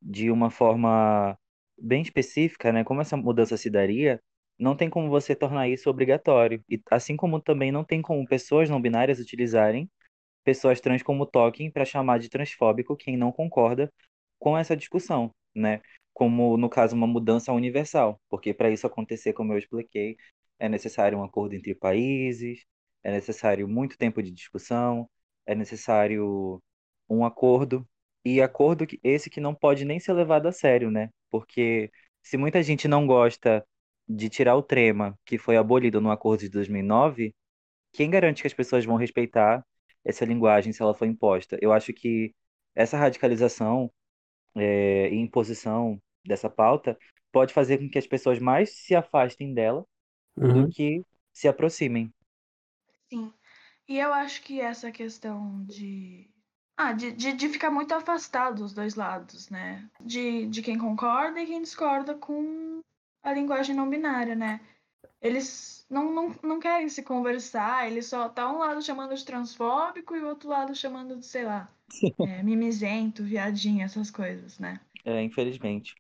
de 0.02 0.32
uma 0.32 0.50
forma 0.50 1.38
bem 1.78 2.02
específica, 2.02 2.72
né, 2.72 2.84
como 2.84 3.02
essa 3.02 3.18
mudança 3.18 3.58
se 3.58 3.70
daria, 3.70 4.22
não 4.60 4.76
tem 4.76 4.90
como 4.90 5.10
você 5.10 5.36
tornar 5.36 5.68
isso 5.70 5.90
obrigatório. 5.90 6.64
E 6.70 6.82
assim 6.92 7.16
como 7.16 7.40
também 7.42 7.72
não 7.72 7.84
tem 7.84 8.02
como 8.02 8.26
pessoas 8.28 8.70
não 8.70 8.82
binárias 8.82 9.20
utilizarem 9.20 9.90
pessoas 10.44 10.80
trans 10.82 11.04
como 11.04 11.26
token 11.26 11.72
para 11.72 11.86
chamar 11.86 12.20
de 12.20 12.30
transfóbico 12.30 12.96
quem 12.96 13.18
não 13.18 13.32
concorda 13.32 13.92
com 14.40 14.58
essa 14.58 14.76
discussão, 14.78 15.34
né? 15.56 15.82
Como 16.14 16.58
no 16.58 16.70
caso 16.70 16.96
uma 16.96 17.08
mudança 17.08 17.52
universal, 17.54 18.20
porque 18.30 18.54
para 18.54 18.70
isso 18.72 18.88
acontecer, 18.88 19.34
como 19.34 19.54
eu 19.54 19.58
expliquei, 19.58 20.18
é 20.60 20.70
necessário 20.70 21.18
um 21.18 21.24
acordo 21.24 21.54
entre 21.56 21.76
países, 21.76 22.66
é 23.04 23.12
necessário 23.12 23.68
muito 23.68 23.98
tempo 23.98 24.22
de 24.24 24.32
discussão, 24.32 25.10
é 25.46 25.54
necessário 25.56 26.62
um 27.10 27.26
acordo, 27.26 27.88
e 28.36 28.42
acordo 28.42 28.86
que- 28.88 29.00
esse 29.04 29.30
que 29.30 29.40
não 29.42 29.54
pode 29.56 29.86
nem 29.86 30.00
ser 30.00 30.14
levado 30.14 30.48
a 30.48 30.52
sério, 30.52 30.92
né? 30.92 31.10
Porque 31.30 31.92
se 32.24 32.38
muita 32.38 32.62
gente 32.64 32.88
não 32.88 33.06
gosta 33.08 33.66
de 34.08 34.30
tirar 34.30 34.56
o 34.56 34.64
trema, 34.64 35.18
que 35.26 35.38
foi 35.38 35.58
abolido 35.58 36.02
no 36.02 36.12
acordo 36.12 36.42
de 36.42 36.50
2009, 36.50 37.36
quem 37.94 38.10
garante 38.10 38.42
que 38.42 38.48
as 38.48 38.54
pessoas 38.54 38.86
vão 38.86 38.96
respeitar 38.98 39.66
essa 40.06 40.26
linguagem 40.26 40.74
se 40.74 40.82
ela 40.82 40.96
for 40.96 41.06
imposta? 41.06 41.58
Eu 41.62 41.74
acho 41.74 41.94
que 41.94 42.34
essa 42.76 42.98
radicalização 42.98 43.92
é, 44.56 45.10
e 45.10 45.16
imposição 45.18 46.02
dessa 46.26 46.50
pauta 46.50 46.98
pode 47.32 47.54
fazer 47.54 47.78
com 47.80 47.90
que 47.90 47.98
as 48.00 48.08
pessoas 48.08 48.40
mais 48.40 48.72
se 48.86 48.96
afastem 48.96 49.54
dela 49.54 49.86
do 50.44 50.66
Uhum. 50.66 50.68
que 50.68 51.06
se 51.34 51.48
aproximem. 51.48 52.14
Sim. 53.10 53.34
E 53.88 53.98
eu 54.00 54.14
acho 54.14 54.42
que 54.44 54.62
essa 54.62 54.92
questão 54.92 55.64
de. 55.66 56.30
Ah, 56.78 56.94
de, 56.94 57.12
de, 57.12 57.34
de 57.34 57.50
ficar 57.50 57.72
muito 57.72 57.92
afastado 57.92 58.62
dos 58.62 58.72
dois 58.72 58.94
lados, 58.94 59.50
né? 59.50 59.90
De, 60.00 60.46
de 60.46 60.62
quem 60.62 60.78
concorda 60.78 61.42
e 61.42 61.48
quem 61.48 61.60
discorda 61.60 62.14
com 62.14 62.82
a 63.24 63.34
linguagem 63.34 63.76
não 63.76 63.90
binária, 63.90 64.36
né? 64.36 64.62
Eles 65.20 65.88
não, 65.90 66.14
não, 66.14 66.36
não 66.44 66.60
querem 66.60 66.88
se 66.88 67.02
conversar, 67.02 67.90
eles 67.90 68.06
só 68.06 68.30
tá 68.30 68.52
um 68.52 68.60
lado 68.60 68.80
chamando 68.84 69.16
de 69.16 69.26
transfóbico 69.26 70.16
e 70.16 70.20
o 70.20 70.28
outro 70.28 70.50
lado 70.50 70.76
chamando 70.76 71.18
de, 71.18 71.26
sei 71.26 71.46
lá, 71.46 71.68
é, 72.22 72.44
mimizento, 72.44 73.24
viadinho, 73.24 73.84
essas 73.84 74.12
coisas, 74.12 74.60
né? 74.60 74.80
É, 75.04 75.24
infelizmente. 75.24 75.96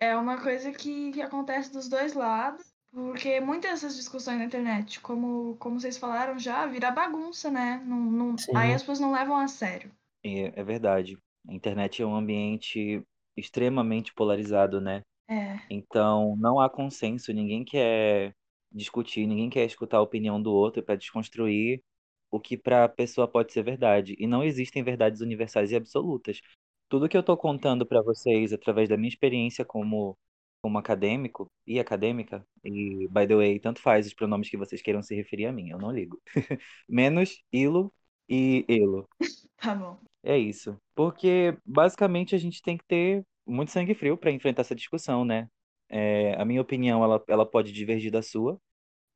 É 0.00 0.16
uma 0.16 0.40
coisa 0.42 0.72
que, 0.72 1.12
que 1.12 1.22
acontece 1.22 1.72
dos 1.72 1.88
dois 1.88 2.14
lados, 2.14 2.66
porque 2.90 3.40
muitas 3.40 3.70
dessas 3.70 3.94
discussões 3.94 4.38
na 4.38 4.44
internet, 4.44 5.00
como, 5.00 5.56
como 5.60 5.78
vocês 5.78 5.96
falaram 5.96 6.36
já, 6.36 6.66
vira 6.66 6.90
bagunça, 6.90 7.48
né? 7.48 7.80
Não, 7.86 7.96
não, 7.96 8.36
Sim. 8.36 8.56
aí 8.56 8.74
as 8.74 8.82
pessoas 8.82 9.00
não 9.00 9.12
levam 9.12 9.36
a 9.36 9.46
sério. 9.46 9.90
É, 10.26 10.60
é 10.60 10.64
verdade. 10.64 11.18
A 11.48 11.54
internet 11.54 12.02
é 12.02 12.06
um 12.06 12.16
ambiente 12.16 13.02
extremamente 13.36 14.12
polarizado, 14.14 14.80
né? 14.80 15.02
É, 15.28 15.58
Então, 15.70 16.36
não 16.38 16.60
há 16.60 16.70
consenso, 16.70 17.32
ninguém 17.32 17.64
quer 17.64 18.34
discutir, 18.72 19.26
ninguém 19.26 19.50
quer 19.50 19.64
escutar 19.66 19.98
a 19.98 20.02
opinião 20.02 20.42
do 20.42 20.52
outro 20.52 20.82
para 20.82 20.96
desconstruir 20.96 21.82
o 22.30 22.40
que 22.40 22.56
para 22.58 22.84
a 22.84 22.88
pessoa 22.88 23.28
pode 23.28 23.52
ser 23.52 23.62
verdade. 23.64 24.16
E 24.18 24.26
não 24.26 24.44
existem 24.44 24.84
verdades 24.84 25.20
universais 25.22 25.72
e 25.72 25.76
absolutas. 25.76 26.40
Tudo 26.88 27.08
que 27.08 27.16
eu 27.16 27.20
estou 27.22 27.36
contando 27.36 27.86
para 27.86 28.02
vocês 28.02 28.52
através 28.52 28.88
da 28.88 28.96
minha 28.96 29.08
experiência 29.08 29.64
como, 29.64 30.18
como 30.62 30.78
acadêmico 30.78 31.50
e 31.66 31.80
acadêmica, 31.80 32.46
e, 32.64 33.08
by 33.10 33.26
the 33.26 33.36
way, 33.36 33.60
tanto 33.60 33.80
faz 33.82 34.06
os 34.06 34.14
pronomes 34.14 34.48
que 34.50 34.56
vocês 34.56 34.82
queiram 34.82 35.02
se 35.02 35.14
referir 35.14 35.46
a 35.46 35.52
mim, 35.52 35.70
eu 35.70 35.78
não 35.78 35.92
ligo. 35.92 36.20
Menos 36.88 37.42
ilo 37.52 37.92
e 38.28 38.64
elo. 38.68 39.08
tá 39.58 39.74
bom. 39.74 39.98
É 40.26 40.36
isso. 40.36 40.76
Porque 40.92 41.56
basicamente 41.64 42.34
a 42.34 42.38
gente 42.38 42.60
tem 42.60 42.76
que 42.76 42.84
ter 42.84 43.24
muito 43.46 43.70
sangue 43.70 43.94
frio 43.94 44.16
para 44.16 44.32
enfrentar 44.32 44.62
essa 44.62 44.74
discussão, 44.74 45.24
né? 45.24 45.48
É, 45.88 46.34
a 46.34 46.44
minha 46.44 46.60
opinião 46.60 47.04
ela, 47.04 47.22
ela 47.28 47.46
pode 47.46 47.70
divergir 47.72 48.10
da 48.10 48.20
sua. 48.20 48.60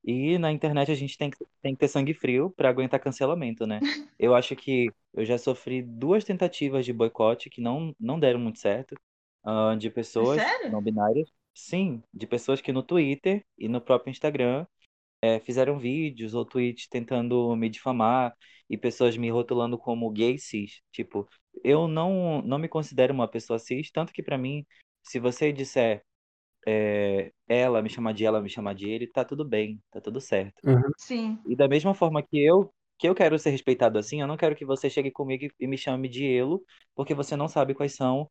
E 0.05 0.38
na 0.38 0.53
internet 0.53 0.90
a 0.92 0.94
gente 0.94 1.18
tem 1.18 1.29
que, 1.29 1.37
tem 1.61 1.75
que 1.75 1.81
ter 1.81 1.88
sangue 1.88 2.14
frio 2.14 2.51
para 2.57 2.68
aguentar 2.68 3.01
cancelamento, 3.01 3.66
né? 3.66 3.81
Eu 4.18 4.35
acho 4.35 4.55
que 4.55 4.88
eu 5.14 5.25
já 5.25 5.37
sofri 5.37 5.83
duas 5.83 6.25
tentativas 6.25 6.85
de 6.85 6.92
boicote 6.92 7.51
que 7.51 7.61
não, 7.61 7.94
não 7.99 8.20
deram 8.20 8.38
muito 8.38 8.59
certo, 8.59 8.94
ah, 9.42 9.75
de 9.75 9.90
pessoas 9.90 10.40
sério? 10.40 10.70
não 10.70 10.83
binárias. 10.83 11.29
Sim, 11.55 12.03
de 12.12 12.27
pessoas 12.27 12.61
que 12.61 12.70
no 12.70 12.83
Twitter 12.83 13.44
e 13.59 13.66
no 13.66 13.81
próprio 13.81 14.11
Instagram 14.11 14.66
é, 15.23 15.41
fizeram 15.41 15.79
vídeos 15.79 16.35
ou 16.35 16.45
tweets 16.45 16.89
tentando 16.89 17.55
me 17.57 17.69
difamar 17.69 18.35
e 18.69 18.77
pessoas 18.79 19.17
me 19.17 19.31
rotulando 19.31 19.79
como 19.79 20.11
gay 20.11 20.39
cis. 20.39 20.81
Tipo, 20.93 21.29
eu 21.65 21.89
não, 21.89 22.43
não 22.43 22.59
me 22.59 22.69
considero 22.69 23.13
uma 23.15 23.29
pessoa 23.29 23.59
cis, 23.59 23.91
tanto 23.91 24.13
que 24.13 24.23
pra 24.23 24.39
mim, 24.39 24.67
se 25.03 25.19
você 25.19 25.53
disser 25.53 26.05
é, 26.67 27.33
ela, 27.49 27.83
me 27.83 27.91
chamar 27.91 28.13
de 28.15 28.25
ela, 28.25 28.41
me 28.41 28.49
chamar 28.51 28.75
de 28.75 28.89
ele, 28.89 29.07
tá 29.09 29.25
tudo 29.25 29.45
bem, 29.45 29.83
tá 29.91 30.01
tudo 30.01 30.21
certo. 30.21 30.63
Uhum. 30.65 30.93
Sim. 30.99 31.39
E 31.47 31.57
da 31.57 31.69
mesma 31.69 31.95
forma 31.95 32.23
que 32.23 32.39
eu 32.45 32.73
que 32.99 33.09
eu 33.09 33.15
quero 33.15 33.39
ser 33.39 33.49
respeitado 33.51 33.99
assim, 33.99 34.21
eu 34.21 34.27
não 34.27 34.37
quero 34.37 34.55
que 34.55 34.65
você 34.65 34.91
chegue 34.91 35.11
comigo 35.11 35.45
e- 35.47 35.53
e 35.61 35.67
me 35.67 35.79
chame 35.79 36.07
de 36.09 36.27
elo, 36.27 36.63
porque 36.95 37.15
você 37.15 37.35
não 37.35 37.49
sabe 37.49 37.75
quais 37.75 37.95
são, 37.95 38.31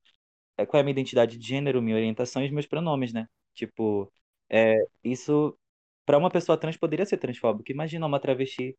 é, 0.57 0.65
qual 0.65 0.79
é 0.79 0.81
a 0.81 0.83
minha 0.85 0.91
identidade 0.93 1.37
de 1.37 1.47
gênero, 1.47 1.81
minha 1.81 1.95
orientação 1.97 2.41
e 2.43 2.45
os 2.47 2.51
meus 2.51 2.67
pronomes, 2.67 3.13
né? 3.13 3.27
Tipo, 3.55 4.11
é, 4.49 4.77
isso 5.03 5.57
para 6.09 6.17
uma 6.17 6.31
pessoa 6.31 6.57
trans 6.57 6.75
poderia 6.75 7.05
ser 7.05 7.17
transfóbico. 7.17 7.71
Imagina 7.71 8.03
uma 8.03 8.19
travesti 8.19 8.75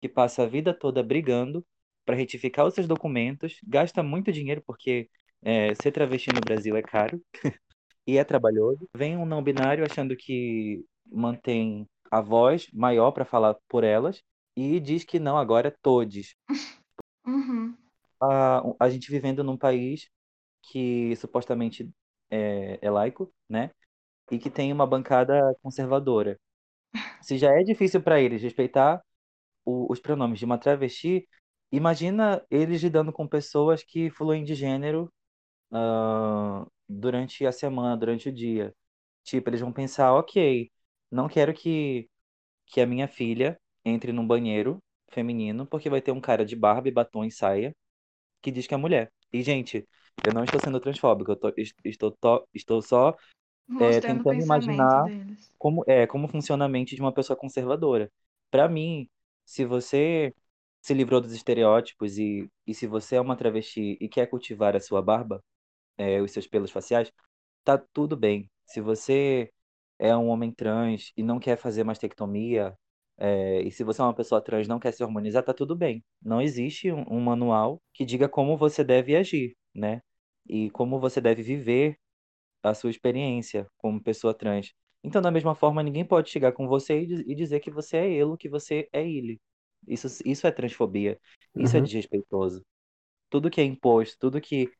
que 0.00 0.08
passa 0.08 0.42
a 0.42 0.46
vida 0.46 0.74
toda 0.74 1.00
brigando 1.00 1.64
para 2.04 2.16
retificar 2.16 2.66
os 2.66 2.74
seus 2.74 2.88
documentos, 2.88 3.60
gasta 3.64 4.02
muito 4.02 4.32
dinheiro 4.32 4.60
porque 4.66 5.08
é, 5.42 5.76
ser 5.76 5.92
travesti 5.92 6.32
no 6.34 6.40
Brasil 6.40 6.76
é 6.76 6.82
caro 6.82 7.22
e 8.04 8.18
é 8.18 8.24
trabalhoso. 8.24 8.90
Vem 8.92 9.16
um 9.16 9.24
não 9.24 9.44
binário 9.44 9.84
achando 9.88 10.16
que 10.16 10.84
mantém 11.06 11.88
a 12.10 12.20
voz 12.20 12.66
maior 12.72 13.12
para 13.12 13.24
falar 13.24 13.54
por 13.68 13.84
elas 13.84 14.20
e 14.56 14.80
diz 14.80 15.04
que 15.04 15.20
não, 15.20 15.38
agora 15.38 15.68
é 15.68 15.76
todes. 15.80 16.34
Uhum. 17.24 17.76
A, 18.20 18.60
a 18.80 18.90
gente 18.90 19.08
vivendo 19.08 19.44
num 19.44 19.56
país 19.56 20.10
que 20.62 21.14
supostamente 21.14 21.88
é, 22.28 22.76
é 22.82 22.90
laico, 22.90 23.32
né? 23.48 23.70
E 24.28 24.40
que 24.40 24.50
tem 24.50 24.72
uma 24.72 24.84
bancada 24.84 25.56
conservadora. 25.62 26.36
Se 27.22 27.38
já 27.38 27.50
é 27.58 27.62
difícil 27.62 28.02
para 28.02 28.20
eles 28.20 28.42
respeitar 28.42 29.02
o- 29.64 29.92
os 29.92 30.00
pronomes 30.00 30.38
de 30.40 30.44
uma 30.44 30.58
travesti, 30.58 31.28
imagina 31.72 32.44
eles 32.50 32.82
lidando 32.82 33.12
com 33.12 33.28
pessoas 33.28 33.82
que 33.84 34.10
fluem 34.10 34.44
de 34.44 34.54
gênero 34.54 35.12
ah, 35.72 36.66
durante 36.88 37.46
a 37.46 37.52
semana, 37.52 37.96
durante 37.96 38.28
o 38.30 38.32
dia. 38.34 38.74
Tipo, 39.24 39.50
eles 39.50 39.60
vão 39.60 39.72
pensar, 39.72 40.14
ok, 40.14 40.70
não 41.10 41.28
quero 41.28 41.54
que, 41.54 42.08
que 42.66 42.80
a 42.80 42.86
minha 42.86 43.08
filha 43.08 43.60
entre 43.84 44.12
num 44.12 44.26
banheiro 44.26 44.78
feminino, 45.10 45.66
porque 45.66 45.90
vai 45.90 46.02
ter 46.02 46.12
um 46.12 46.20
cara 46.20 46.44
de 46.46 46.56
barba 46.56 46.88
e 46.88 46.92
batom 46.92 47.24
e 47.24 47.30
saia 47.32 47.74
que 48.42 48.50
diz 48.50 48.66
que 48.66 48.74
é 48.74 48.76
mulher. 48.76 49.12
E, 49.32 49.42
gente, 49.42 49.86
eu 50.26 50.32
não 50.34 50.44
estou 50.44 50.60
sendo 50.60 50.80
transfóbico, 50.80 51.32
eu 51.32 51.36
tô- 51.36 51.52
est- 51.56 51.76
estou, 51.84 52.10
to- 52.12 52.46
estou 52.54 52.82
só 52.82 53.16
O 53.74 53.90
tentando 54.00 54.40
imaginar 54.42 55.10
deles. 55.10 55.52
como 55.58 55.84
é, 55.86 56.06
como 56.06 56.28
funciona 56.28 56.64
a 56.66 56.68
mente 56.68 56.94
de 56.96 57.00
uma 57.02 57.12
pessoa 57.12 57.36
conservadora. 57.36 58.10
Para 58.50 58.68
mim, 58.68 59.08
se 59.44 59.64
você 59.64 60.34
se 60.80 60.94
livrou 60.94 61.20
dos 61.20 61.32
estereótipos 61.32 62.18
e, 62.18 62.48
e 62.66 62.74
se 62.74 62.86
você 62.86 63.16
é 63.16 63.20
uma 63.20 63.36
travesti 63.36 63.96
e 64.00 64.08
quer 64.08 64.26
cultivar 64.28 64.76
a 64.76 64.80
sua 64.80 65.00
barba, 65.02 65.42
é, 65.96 66.20
os 66.20 66.32
seus 66.32 66.46
pelos 66.46 66.70
faciais, 66.70 67.12
tá 67.64 67.78
tudo 67.78 68.16
bem. 68.16 68.50
Se 68.66 68.80
você 68.80 69.50
é 69.98 70.16
um 70.16 70.28
homem 70.28 70.52
trans 70.52 71.12
e 71.16 71.22
não 71.22 71.38
quer 71.38 71.56
fazer 71.56 71.84
mastectomia, 71.84 72.76
é, 73.18 73.62
e 73.62 73.70
se 73.70 73.84
você 73.84 74.00
é 74.00 74.04
uma 74.04 74.14
pessoa 74.14 74.40
trans 74.42 74.66
e 74.66 74.68
não 74.68 74.80
quer 74.80 74.92
se 74.92 75.02
hormonizar, 75.04 75.44
tá 75.44 75.54
tudo 75.54 75.76
bem. 75.76 76.04
Não 76.22 76.40
existe 76.42 76.90
um, 76.92 77.04
um 77.10 77.20
manual 77.20 77.80
que 77.94 78.04
diga 78.04 78.28
como 78.28 78.56
você 78.56 78.82
deve 78.84 79.16
agir, 79.16 79.56
né? 79.74 80.02
E 80.48 80.70
como 80.70 80.98
você 81.00 81.20
deve 81.20 81.42
viver 81.42 81.98
a 82.70 82.74
sua 82.74 82.90
experiência 82.90 83.66
como 83.78 84.02
pessoa 84.02 84.34
trans. 84.34 84.72
Então, 85.04 85.20
da 85.22 85.30
mesma 85.30 85.54
forma, 85.54 85.82
ninguém 85.82 86.04
pode 86.04 86.30
chegar 86.30 86.52
com 86.52 86.68
você 86.68 87.00
e, 87.02 87.06
diz- 87.06 87.24
dizer 87.36 87.60
que 87.60 87.70
você 87.70 87.96
é 87.98 88.10
ele, 88.12 88.36
que 88.36 88.48
você 88.48 88.88
é 88.92 89.06
ele. 89.08 89.40
Isso, 89.86 90.06
isso 90.24 90.46
é 90.46 90.52
transfobia. 90.52 91.18
Isso 91.56 91.76
é 91.76 91.80
Uhum. 91.80 91.80
desrespeitoso. 91.80 92.64
Tudo 93.30 93.50
que 93.50 93.60
é 93.60 93.64
imposto, 93.64 94.16
tudo 94.20 94.40
que 94.40 94.72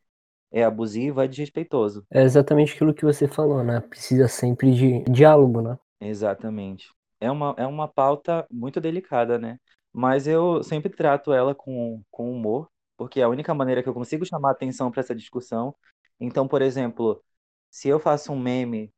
é 0.52 0.64
abusivo 0.64 1.20
é 1.22 1.28
desrespeitoso. 1.28 2.06
É 2.12 2.22
exatamente 2.22 2.74
aquilo 2.74 2.94
que 2.94 3.04
você 3.04 3.26
falou, 3.26 3.64
né? 3.64 3.80
Precisa 3.80 4.28
sempre 4.28 4.72
de 4.72 5.02
diálogo, 5.10 5.60
né? 5.60 5.76
Exatamente. 6.00 6.88
É 7.20 7.30
uma, 7.30 7.54
é 7.56 7.66
uma 7.66 7.86
pauta 7.88 8.46
muito 8.50 8.80
delicada, 8.80 9.38
né? 9.38 9.58
Mas 9.92 10.26
eu 10.26 10.62
sempre 10.62 10.90
trato 10.90 11.32
ela 11.32 11.54
com, 11.54 12.02
com 12.10 12.30
humor, 12.32 12.68
porque 12.96 13.20
é 13.20 13.22
a 13.24 13.28
única 13.28 13.54
maneira 13.54 13.82
que 13.82 13.88
eu 13.88 13.94
consigo 13.94 14.24
chamar 14.26 14.50
atenção 14.52 14.90
para 14.90 15.00
essa 15.00 15.14
discussão. 15.14 15.74
Então, 16.18 16.48
por 16.48 16.62
exemplo, 16.62 17.22
se 17.72 17.88
eu 17.88 17.98
faço 17.98 18.32
um 18.32 18.38
meme 18.38 18.92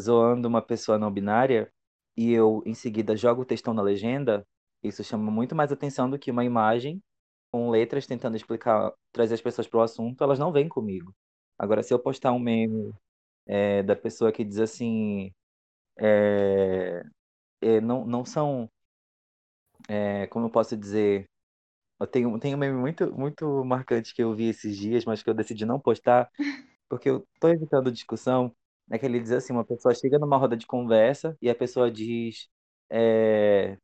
zoando 0.00 0.48
uma 0.48 0.60
pessoa 0.60 0.98
não 0.98 1.10
binária 1.10 1.70
e 2.16 2.32
eu 2.32 2.62
em 2.66 2.74
seguida 2.74 3.16
jogo 3.16 3.42
o 3.42 3.44
textão 3.44 3.72
na 3.72 3.82
legenda, 3.82 4.44
isso 4.82 5.04
chama 5.04 5.30
muito 5.30 5.54
mais 5.54 5.70
atenção 5.72 6.10
do 6.10 6.18
que 6.18 6.30
uma 6.30 6.44
imagem 6.44 7.00
com 7.52 7.70
letras 7.70 8.06
tentando 8.06 8.36
explicar, 8.36 8.92
trazer 9.12 9.34
as 9.34 9.40
pessoas 9.40 9.68
para 9.68 9.78
o 9.78 9.82
assunto, 9.82 10.22
elas 10.22 10.38
não 10.38 10.52
vêm 10.52 10.68
comigo. 10.68 11.14
Agora, 11.58 11.82
se 11.82 11.94
eu 11.94 11.98
postar 11.98 12.32
um 12.32 12.38
meme 12.40 12.92
é, 13.46 13.82
da 13.84 13.96
pessoa 13.96 14.32
que 14.32 14.44
diz 14.44 14.58
assim, 14.58 15.32
é, 15.98 17.02
é, 17.62 17.80
não, 17.80 18.04
não 18.06 18.24
são, 18.24 18.68
é, 19.88 20.26
como 20.28 20.46
eu 20.46 20.50
posso 20.50 20.76
dizer, 20.76 21.26
eu 22.00 22.06
tenho, 22.06 22.38
tenho 22.38 22.56
um 22.56 22.60
meme 22.60 22.78
muito, 22.78 23.12
muito 23.12 23.64
marcante 23.64 24.14
que 24.14 24.22
eu 24.22 24.34
vi 24.34 24.48
esses 24.48 24.76
dias, 24.76 25.04
mas 25.04 25.22
que 25.22 25.30
eu 25.30 25.34
decidi 25.34 25.64
não 25.64 25.80
postar, 25.80 26.30
porque 26.88 27.08
eu 27.10 27.26
tô 27.40 27.48
evitando 27.48 27.92
discussão, 27.92 28.54
é 28.90 28.98
que 28.98 29.06
ele 29.06 29.20
diz 29.20 29.32
assim, 29.32 29.52
uma 29.52 29.64
pessoa 29.64 29.94
chega 29.94 30.18
numa 30.18 30.36
roda 30.36 30.56
de 30.56 30.66
conversa 30.66 31.36
e 31.42 31.50
a 31.50 31.54
pessoa 31.54 31.90
diz, 31.90 32.48
é, 32.90 33.76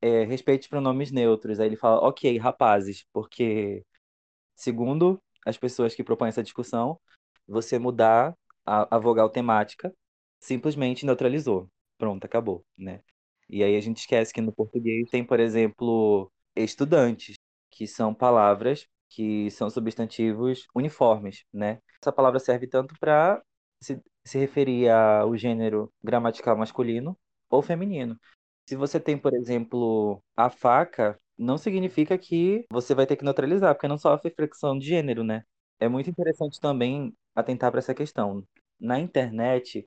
é, 0.00 0.24
respeite 0.24 0.68
pronomes 0.68 1.10
neutros. 1.12 1.60
Aí 1.60 1.66
ele 1.68 1.76
fala, 1.76 2.00
ok, 2.06 2.38
rapazes, 2.38 3.06
porque 3.12 3.84
segundo 4.54 5.20
as 5.46 5.56
pessoas 5.58 5.94
que 5.94 6.04
propõem 6.04 6.28
essa 6.28 6.42
discussão, 6.42 7.00
você 7.46 7.78
mudar 7.78 8.34
a, 8.64 8.96
a 8.96 8.98
vogal 8.98 9.28
temática 9.30 9.92
simplesmente 10.40 11.06
neutralizou. 11.06 11.70
Pronto, 11.98 12.24
acabou, 12.24 12.64
né? 12.76 13.00
E 13.48 13.62
aí 13.62 13.76
a 13.76 13.80
gente 13.80 13.98
esquece 13.98 14.32
que 14.32 14.40
no 14.40 14.52
português 14.52 15.08
tem, 15.10 15.24
por 15.24 15.38
exemplo, 15.40 16.30
estudantes, 16.56 17.36
que 17.70 17.86
são 17.86 18.14
palavras 18.14 18.86
que 19.14 19.50
são 19.50 19.70
substantivos 19.70 20.66
uniformes, 20.74 21.44
né? 21.52 21.80
Essa 22.02 22.12
palavra 22.12 22.38
serve 22.40 22.66
tanto 22.66 22.94
para 22.98 23.42
se, 23.80 24.00
se 24.24 24.38
referir 24.38 24.88
ao 24.90 25.36
gênero 25.36 25.92
gramatical 26.02 26.56
masculino 26.56 27.18
ou 27.48 27.62
feminino. 27.62 28.18
Se 28.68 28.76
você 28.76 28.98
tem, 29.00 29.18
por 29.18 29.34
exemplo, 29.34 30.22
a 30.36 30.48
faca, 30.50 31.18
não 31.36 31.58
significa 31.58 32.16
que 32.18 32.66
você 32.70 32.94
vai 32.94 33.06
ter 33.06 33.16
que 33.16 33.24
neutralizar, 33.24 33.74
porque 33.74 33.88
não 33.88 33.98
sofre 33.98 34.30
flexão 34.34 34.78
de 34.78 34.86
gênero, 34.86 35.22
né? 35.24 35.44
É 35.78 35.88
muito 35.88 36.08
interessante 36.10 36.60
também 36.60 37.14
atentar 37.34 37.70
para 37.70 37.80
essa 37.80 37.94
questão. 37.94 38.46
Na 38.80 38.98
internet, 38.98 39.86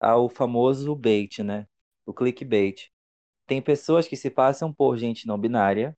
há 0.00 0.16
o 0.16 0.28
famoso 0.28 0.94
bait, 0.94 1.42
né? 1.42 1.66
O 2.06 2.12
clickbait. 2.12 2.90
Tem 3.46 3.62
pessoas 3.62 4.08
que 4.08 4.16
se 4.16 4.30
passam 4.30 4.72
por 4.72 4.96
gente 4.98 5.26
não 5.26 5.38
binária, 5.38 5.96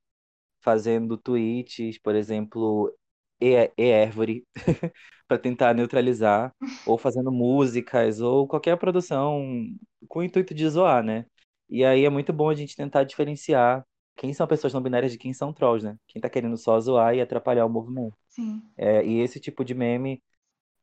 fazendo 0.61 1.17
tweets, 1.17 1.99
por 1.99 2.15
exemplo, 2.15 2.93
e-árvore, 3.41 4.47
para 5.29 5.39
tentar 5.39 5.75
neutralizar, 5.75 6.55
ou 6.87 6.99
fazendo 6.99 7.33
músicas, 7.33 8.21
ou 8.21 8.47
qualquer 8.47 8.77
produção 8.77 9.43
com 10.09 10.21
o 10.21 10.23
intuito 10.23 10.55
de 10.55 10.69
zoar, 10.69 11.03
né? 11.03 11.27
E 11.69 11.85
aí 11.85 12.05
é 12.05 12.11
muito 12.11 12.33
bom 12.33 12.51
a 12.51 12.55
gente 12.55 12.77
tentar 12.77 13.05
diferenciar 13.05 13.85
quem 14.17 14.35
são 14.35 14.47
pessoas 14.47 14.75
não 14.75 14.83
binárias 14.83 15.13
de 15.13 15.19
quem 15.19 15.33
são 15.33 15.53
trolls, 15.53 15.85
né? 15.85 15.97
Quem 16.07 16.21
tá 16.21 16.29
querendo 16.29 16.57
só 16.57 16.79
zoar 16.81 17.15
e 17.15 17.21
atrapalhar 17.21 17.65
o 17.65 17.71
movimento. 17.71 18.17
Sim. 18.29 18.61
É, 18.77 19.05
e 19.05 19.21
esse 19.21 19.41
tipo 19.41 19.65
de 19.65 19.75
meme 19.75 20.23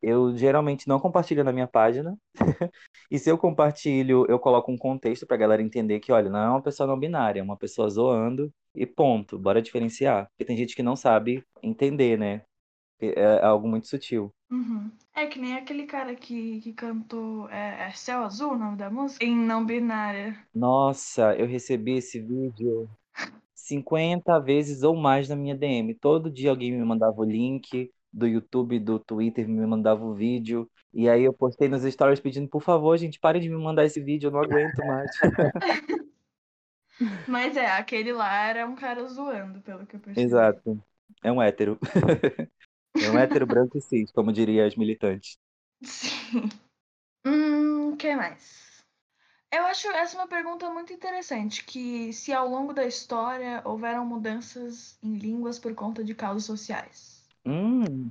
eu 0.02 0.36
geralmente 0.36 0.88
não 0.88 1.00
compartilho 1.00 1.44
na 1.44 1.52
minha 1.52 1.68
página. 1.68 2.18
e 3.10 3.18
se 3.18 3.30
eu 3.30 3.38
compartilho, 3.38 4.26
eu 4.30 4.40
coloco 4.40 4.72
um 4.72 4.78
contexto 4.78 5.26
pra 5.26 5.38
galera 5.38 5.62
entender 5.62 6.00
que, 6.00 6.12
olha, 6.12 6.30
não 6.30 6.40
é 6.40 6.50
uma 6.50 6.62
pessoa 6.62 6.88
não 6.88 7.00
binária, 7.00 7.40
é 7.40 7.44
uma 7.44 7.58
pessoa 7.58 7.90
zoando 7.90 8.52
e 8.76 8.86
ponto. 8.86 9.40
Bora 9.40 9.62
diferenciar. 9.62 10.28
Porque 10.30 10.46
tem 10.46 10.58
gente 10.58 10.76
que 10.76 10.84
não 10.84 10.96
sabe 10.96 11.44
entender, 11.62 12.18
né? 12.18 12.44
É 13.00 13.44
algo 13.44 13.68
muito 13.68 13.88
sutil. 13.88 14.34
Uhum. 14.50 14.90
É 15.14 15.28
que 15.28 15.40
nem 15.40 15.56
aquele 15.56 15.86
cara 15.86 16.16
que, 16.16 16.62
que 16.62 16.74
cantou 16.74 17.50
é, 17.50 17.90
é 17.90 17.92
Céu 17.92 18.24
Azul, 18.24 18.54
o 18.54 18.58
nome 18.58 18.78
da 18.78 18.90
música? 18.90 19.24
Em 19.24 19.36
não 19.36 19.66
binária. 19.66 20.38
Nossa, 20.54 21.36
eu 21.36 21.46
recebi 21.46 21.98
esse 21.98 22.20
vídeo 22.20 22.90
50 23.54 24.40
vezes 24.40 24.84
ou 24.84 24.96
mais 24.96 25.30
na 25.30 25.36
minha 25.36 25.56
DM. 25.56 25.94
Todo 25.96 26.32
dia 26.32 26.50
alguém 26.50 26.72
me 26.72 26.84
mandava 26.84 27.20
o 27.22 27.26
link 27.26 27.92
do 28.18 28.28
YouTube, 28.28 28.80
do 28.80 28.98
Twitter, 28.98 29.48
me 29.48 29.66
mandava 29.68 30.04
o 30.04 30.14
vídeo. 30.14 30.70
E 30.94 31.08
aí 31.08 31.24
eu 31.24 31.32
postei 31.32 31.68
nos 31.68 31.84
stories 31.84 32.20
pedindo, 32.20 32.50
por 32.50 32.62
favor, 32.64 32.98
gente, 32.98 33.20
pare 33.20 33.40
de 33.40 33.48
me 33.48 33.56
mandar 33.56 33.86
esse 33.86 34.02
vídeo, 34.02 34.28
eu 34.28 34.32
não 34.32 34.42
aguento 34.42 34.80
mais. 34.80 35.12
Mas 37.28 37.56
é, 37.56 37.68
aquele 37.68 38.12
lá 38.12 38.48
era 38.48 38.66
um 38.66 38.76
cara 38.76 39.06
zoando, 39.08 39.62
pelo 39.62 39.86
que 39.86 39.96
eu 39.96 40.00
percebi. 40.00 40.26
Exato. 40.26 40.84
É 41.24 41.32
um 41.32 41.42
hétero. 41.42 41.78
É 43.00 43.12
um 43.12 43.20
hétero 43.20 43.46
branco 43.46 43.78
e 43.78 43.82
cis, 43.82 44.12
como 44.12 44.34
diriam 44.34 44.66
as 44.66 44.76
militantes. 44.76 45.38
Sim. 45.84 46.50
Hum, 47.24 47.96
que 47.96 48.16
mais? 48.16 48.84
Eu 49.52 49.66
acho 49.68 49.88
essa 49.90 50.18
uma 50.18 50.28
pergunta 50.28 50.68
muito 50.72 50.92
interessante, 50.92 51.64
que 51.64 52.12
se 52.12 52.34
ao 52.34 52.50
longo 52.50 52.74
da 52.74 52.88
história 52.88 53.62
houveram 53.64 54.04
mudanças 54.04 54.98
em 55.04 55.16
línguas 55.16 55.60
por 55.60 55.76
conta 55.76 56.04
de 56.04 56.16
causas 56.16 56.46
sociais. 56.46 57.17
Hum, 57.48 58.10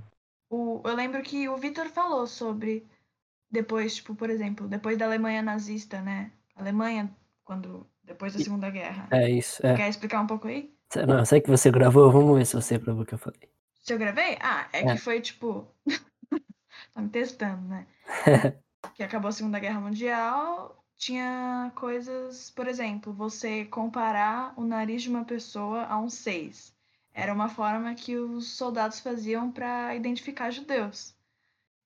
O, 0.50 0.80
eu 0.84 0.94
lembro 0.94 1.22
que 1.22 1.48
o 1.48 1.56
Vitor 1.56 1.88
falou 1.88 2.26
sobre 2.26 2.86
depois, 3.50 3.96
tipo, 3.96 4.14
por 4.14 4.30
exemplo, 4.30 4.68
depois 4.68 4.96
da 4.96 5.06
Alemanha 5.06 5.42
nazista, 5.42 6.00
né? 6.00 6.30
Alemanha, 6.54 7.14
quando 7.44 7.86
depois 8.02 8.32
da 8.32 8.38
Segunda 8.38 8.70
Guerra. 8.70 9.08
É 9.10 9.30
isso, 9.30 9.64
é. 9.66 9.76
Quer 9.76 9.88
explicar 9.88 10.20
um 10.20 10.26
pouco 10.26 10.48
aí? 10.48 10.72
Não, 11.06 11.24
sei 11.24 11.40
que 11.40 11.50
você 11.50 11.70
gravou, 11.70 12.10
vamos 12.10 12.38
ver 12.38 12.46
se 12.46 12.54
você 12.54 12.78
gravou 12.78 13.02
o 13.02 13.06
que 13.06 13.14
eu 13.14 13.18
falei. 13.18 13.40
Se 13.82 13.92
eu 13.92 13.98
gravei? 13.98 14.38
Ah, 14.40 14.68
é, 14.72 14.80
É. 14.80 14.92
que 14.94 14.98
foi 14.98 15.20
tipo. 15.20 15.66
tá 16.94 17.02
me 17.02 17.08
testando, 17.08 17.62
né? 17.68 17.86
que 18.94 19.02
acabou 19.02 19.28
a 19.28 19.32
Segunda 19.32 19.58
Guerra 19.58 19.80
Mundial, 19.80 20.84
tinha 20.96 21.72
coisas, 21.74 22.50
por 22.50 22.66
exemplo, 22.66 23.12
você 23.12 23.64
comparar 23.64 24.54
o 24.56 24.64
nariz 24.64 25.02
de 25.02 25.08
uma 25.08 25.24
pessoa 25.24 25.84
a 25.84 25.98
um 25.98 26.08
seis. 26.08 26.75
Era 27.16 27.32
uma 27.32 27.48
forma 27.48 27.94
que 27.94 28.14
os 28.14 28.58
soldados 28.58 29.00
faziam 29.00 29.50
para 29.50 29.96
identificar 29.96 30.50
judeus. 30.50 31.16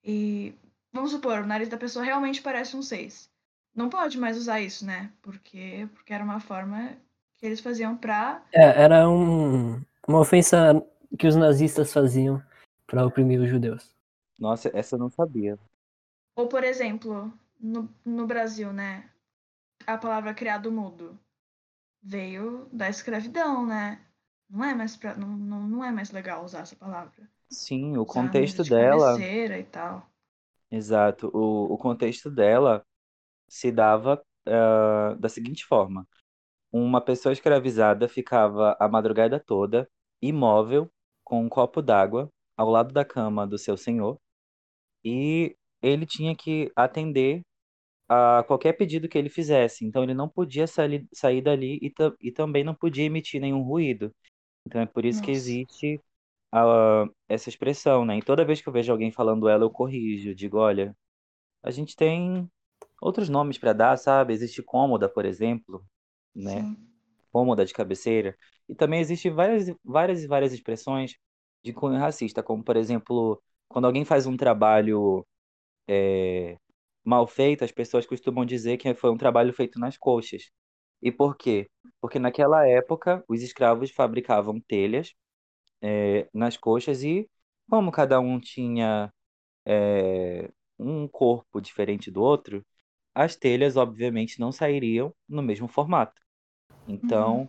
E 0.03 0.53
vamos 0.93 1.13
supor, 1.13 1.43
o 1.43 1.47
nariz 1.47 1.69
da 1.69 1.77
pessoa 1.77 2.05
realmente 2.05 2.43
parece 2.43 2.77
um 2.77 2.83
seis. 2.83 3.31
Não 3.73 3.89
pode 3.89 4.19
mais 4.19 4.37
usar 4.37 4.61
isso, 4.61 4.85
né? 4.85 5.13
Porque, 5.23 5.89
porque 5.95 6.13
era 6.13 6.25
uma 6.25 6.41
forma 6.41 6.97
que 7.39 7.47
eles 7.47 7.61
faziam 7.61 7.97
pra. 7.97 8.43
É, 8.53 8.83
era 8.83 9.09
um, 9.09 9.81
uma 10.09 10.19
ofensa 10.19 10.85
que 11.17 11.29
os 11.29 11.37
nazistas 11.37 11.93
faziam 11.93 12.43
para 12.85 13.07
oprimir 13.07 13.41
os 13.41 13.49
judeus. 13.49 13.95
nossa, 14.37 14.69
essa 14.75 14.97
eu 14.97 14.99
não 14.99 15.11
sabia. 15.11 15.57
Ou, 16.35 16.49
por 16.49 16.65
exemplo, 16.65 17.33
no, 17.61 17.89
no 18.05 18.27
Brasil, 18.27 18.73
né? 18.73 19.09
A 19.87 19.97
palavra 19.97 20.35
criado 20.35 20.73
mudo 20.73 21.17
veio 22.03 22.69
da 22.73 22.89
escravidão, 22.89 23.65
né? 23.65 24.01
Não 24.51 24.65
é 24.65 24.75
mais, 24.75 24.97
pra, 24.97 25.15
não, 25.15 25.29
não, 25.29 25.69
não 25.69 25.85
é 25.85 25.91
mais 25.91 26.11
legal 26.11 26.45
usar 26.45 26.61
essa 26.61 26.77
palavra. 26.77 27.29
Sim, 27.51 27.97
o 27.97 28.03
Usar 28.03 28.07
contexto 28.07 28.63
de 28.65 28.71
dela. 28.71 29.13
cabeceira 29.13 29.59
e 29.59 29.65
tal. 29.65 30.11
Exato. 30.71 31.31
O, 31.35 31.75
o 31.75 31.79
contexto 31.79 32.31
dela 32.31 32.85
se 33.49 33.73
dava 33.73 34.23
ah, 34.47 35.17
da 35.19 35.29
seguinte 35.29 35.65
forma: 35.67 36.07
uma 36.73 37.01
pessoa 37.01 37.33
escravizada 37.33 38.09
ficava 38.09 38.77
a 38.81 38.89
madrugada 38.89 39.41
toda 39.41 39.89
imóvel 40.23 40.91
com 41.25 41.45
um 41.45 41.49
copo 41.49 41.83
d'água 41.83 42.31
ao 42.57 42.71
lado 42.71 42.93
da 42.95 43.05
cama 43.05 43.47
do 43.47 43.59
seu 43.59 43.77
senhor 43.77 44.19
e 45.05 45.57
ele 45.83 46.07
tinha 46.07 46.37
que 46.37 46.71
atender 46.77 47.43
a 48.09 48.45
qualquer 48.47 48.75
pedido 48.75 49.09
que 49.09 49.19
ele 49.19 49.31
fizesse. 49.31 49.85
Então 49.87 50.03
ele 50.03 50.15
não 50.15 50.29
podia 50.29 50.67
sair, 50.67 51.07
sair 51.15 51.43
dali 51.43 51.79
e, 51.83 51.93
e 52.21 52.33
também 52.33 52.65
não 52.65 52.75
podia 52.75 53.05
emitir 53.05 53.41
nenhum 53.41 53.63
ruído. 53.63 54.15
Então 54.67 54.81
é 54.81 54.87
por 54.87 55.05
isso 55.05 55.23
que 55.23 55.31
Nossa. 55.31 55.33
existe 55.33 56.01
a- 56.53 57.07
essa 57.29 57.49
expressão, 57.49 58.05
né? 58.05 58.19
E 58.19 58.23
toda 58.23 58.45
vez 58.45 58.61
que 58.63 58.69
eu 58.69 58.73
vejo 58.73 58.93
alguém 58.93 59.13
falando 59.13 59.49
ela, 59.49 59.65
eu 59.65 59.71
corrijo, 59.71 60.35
digo, 60.35 60.59
olha, 60.59 60.97
a 61.63 61.71
gente 61.71 61.97
tem 61.97 62.51
outros 63.03 63.29
nomes 63.29 63.59
para 63.59 63.73
dar, 63.73 63.99
sabe? 63.99 64.33
Existe 64.35 64.63
cômoda, 64.63 65.09
por 65.09 65.25
exemplo, 65.27 65.85
né? 66.35 66.69
Sim. 66.69 66.77
Cômoda 67.33 67.65
de 67.65 67.73
cabeceira. 67.75 68.37
E 68.69 68.75
também 68.75 69.01
existe 69.01 69.31
várias, 69.31 69.69
várias 69.85 70.23
e 70.25 70.27
várias 70.29 70.53
expressões 70.53 71.15
de 71.65 71.73
cunho 71.73 71.99
racista, 71.99 72.43
como, 72.43 72.65
por 72.65 72.77
exemplo, 72.77 73.43
quando 73.69 73.87
alguém 73.87 74.05
faz 74.05 74.27
um 74.27 74.37
trabalho 74.37 75.27
é, 75.89 76.59
mal 77.05 77.27
feito, 77.27 77.65
as 77.65 77.73
pessoas 77.73 78.07
costumam 78.07 78.45
dizer 78.47 78.79
que 78.79 78.95
foi 78.95 79.11
um 79.11 79.17
trabalho 79.19 79.53
feito 79.55 79.79
nas 79.79 79.97
coxas. 79.99 80.51
E 81.03 81.11
por 81.13 81.37
quê? 81.37 81.69
Porque 82.01 82.19
naquela 82.19 82.67
época 82.67 83.25
os 83.29 83.43
escravos 83.43 83.91
fabricavam 83.91 84.61
telhas 84.61 85.15
é, 85.83 86.29
nas 86.33 86.57
coxas 86.57 87.03
e 87.03 87.29
como 87.69 87.93
cada 87.93 88.21
um 88.21 88.41
tinha 88.41 89.13
é, 89.65 90.51
um 90.79 91.07
corpo 91.09 91.61
diferente 91.61 92.11
do 92.11 92.23
outro, 92.23 92.65
as 93.15 93.37
telhas 93.37 93.77
obviamente 93.77 94.41
não 94.41 94.53
sairiam 94.53 95.15
no 95.29 95.43
mesmo 95.43 95.69
formato. 95.69 96.21
Então, 96.89 97.49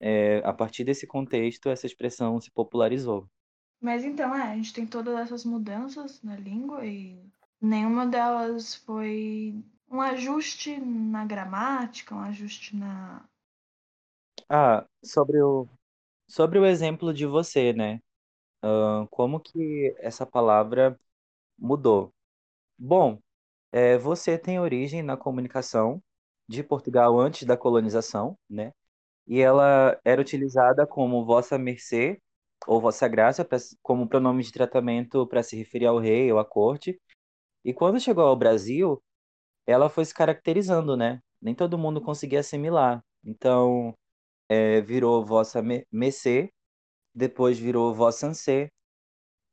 é, 0.00 0.38
a 0.44 0.52
partir 0.52 0.84
desse 0.84 1.06
contexto, 1.06 1.68
essa 1.68 1.86
expressão 1.86 2.40
se 2.40 2.50
popularizou. 2.50 3.28
Mas 3.80 4.04
então, 4.04 4.34
é, 4.34 4.52
a 4.52 4.56
gente 4.56 4.72
tem 4.72 4.86
todas 4.86 5.16
essas 5.18 5.44
mudanças 5.44 6.22
na 6.22 6.36
língua 6.36 6.84
e 6.86 7.20
nenhuma 7.60 8.06
delas 8.06 8.74
foi 8.74 9.54
um 9.90 10.00
ajuste 10.00 10.76
na 10.78 11.24
gramática, 11.24 12.14
um 12.14 12.20
ajuste 12.20 12.76
na. 12.76 13.24
Ah, 14.48 14.86
sobre 15.04 15.40
o, 15.42 15.68
sobre 16.28 16.58
o 16.58 16.66
exemplo 16.66 17.12
de 17.14 17.26
você, 17.26 17.72
né? 17.72 18.00
Ah, 18.62 19.06
como 19.10 19.40
que 19.40 19.94
essa 19.98 20.26
palavra 20.26 20.98
mudou? 21.58 22.12
Bom, 22.78 23.20
é, 23.72 23.98
você 23.98 24.38
tem 24.38 24.60
origem 24.60 25.02
na 25.02 25.16
comunicação 25.16 26.02
de 26.48 26.62
Portugal 26.64 27.18
antes 27.20 27.44
da 27.46 27.56
colonização, 27.56 28.38
né? 28.50 28.72
E 29.26 29.40
ela 29.40 29.98
era 30.04 30.20
utilizada 30.20 30.86
como 30.86 31.24
vossa 31.26 31.58
mercê 31.58 32.20
ou 32.66 32.80
vossa 32.80 33.08
graça, 33.08 33.44
pra- 33.44 33.58
como 33.82 34.08
pronome 34.08 34.42
de 34.44 34.52
tratamento 34.52 35.26
para 35.28 35.42
se 35.42 35.56
referir 35.56 35.86
ao 35.86 35.98
rei 36.00 36.32
ou 36.32 36.38
à 36.38 36.44
corte. 36.44 37.00
E 37.64 37.72
quando 37.74 38.00
chegou 38.00 38.24
ao 38.24 38.36
Brasil, 38.36 39.02
ela 39.66 39.88
foi 39.90 40.04
se 40.04 40.14
caracterizando, 40.14 40.96
né? 40.96 41.20
Nem 41.40 41.54
todo 41.54 41.78
mundo 41.78 42.00
conseguia 42.00 42.40
assimilar. 42.40 43.04
Então, 43.24 43.94
é, 44.48 44.80
virou 44.80 45.24
vossa 45.24 45.62
mercê, 45.92 46.52
depois 47.14 47.58
virou 47.58 47.94
vossa 47.94 48.28
ansê, 48.28 48.70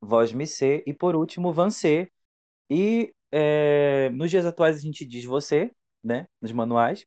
vós 0.01 0.33
missê 0.33 0.83
e 0.87 0.93
por 0.93 1.15
último 1.15 1.53
vancê. 1.53 2.11
E 2.69 3.13
é, 3.31 4.09
nos 4.11 4.29
dias 4.31 4.45
atuais 4.45 4.77
a 4.77 4.79
gente 4.81 5.05
diz 5.05 5.25
você, 5.25 5.71
né, 6.03 6.27
nos 6.41 6.51
manuais, 6.51 7.05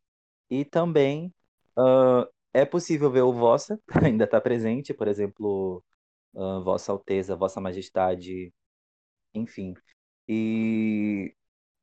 e 0.51 0.65
também 0.65 1.33
uh, 1.79 2.27
é 2.55 2.65
possível 2.65 3.11
ver 3.11 3.23
o 3.23 3.33
vossa, 3.33 3.81
ainda 4.13 4.25
está 4.25 4.41
presente, 4.41 4.95
por 4.95 5.09
exemplo, 5.09 5.83
uh, 6.35 6.63
Vossa 6.63 6.93
Alteza, 6.93 7.37
Vossa 7.37 7.61
Majestade, 7.61 8.53
enfim. 9.35 9.75
E 10.29 11.36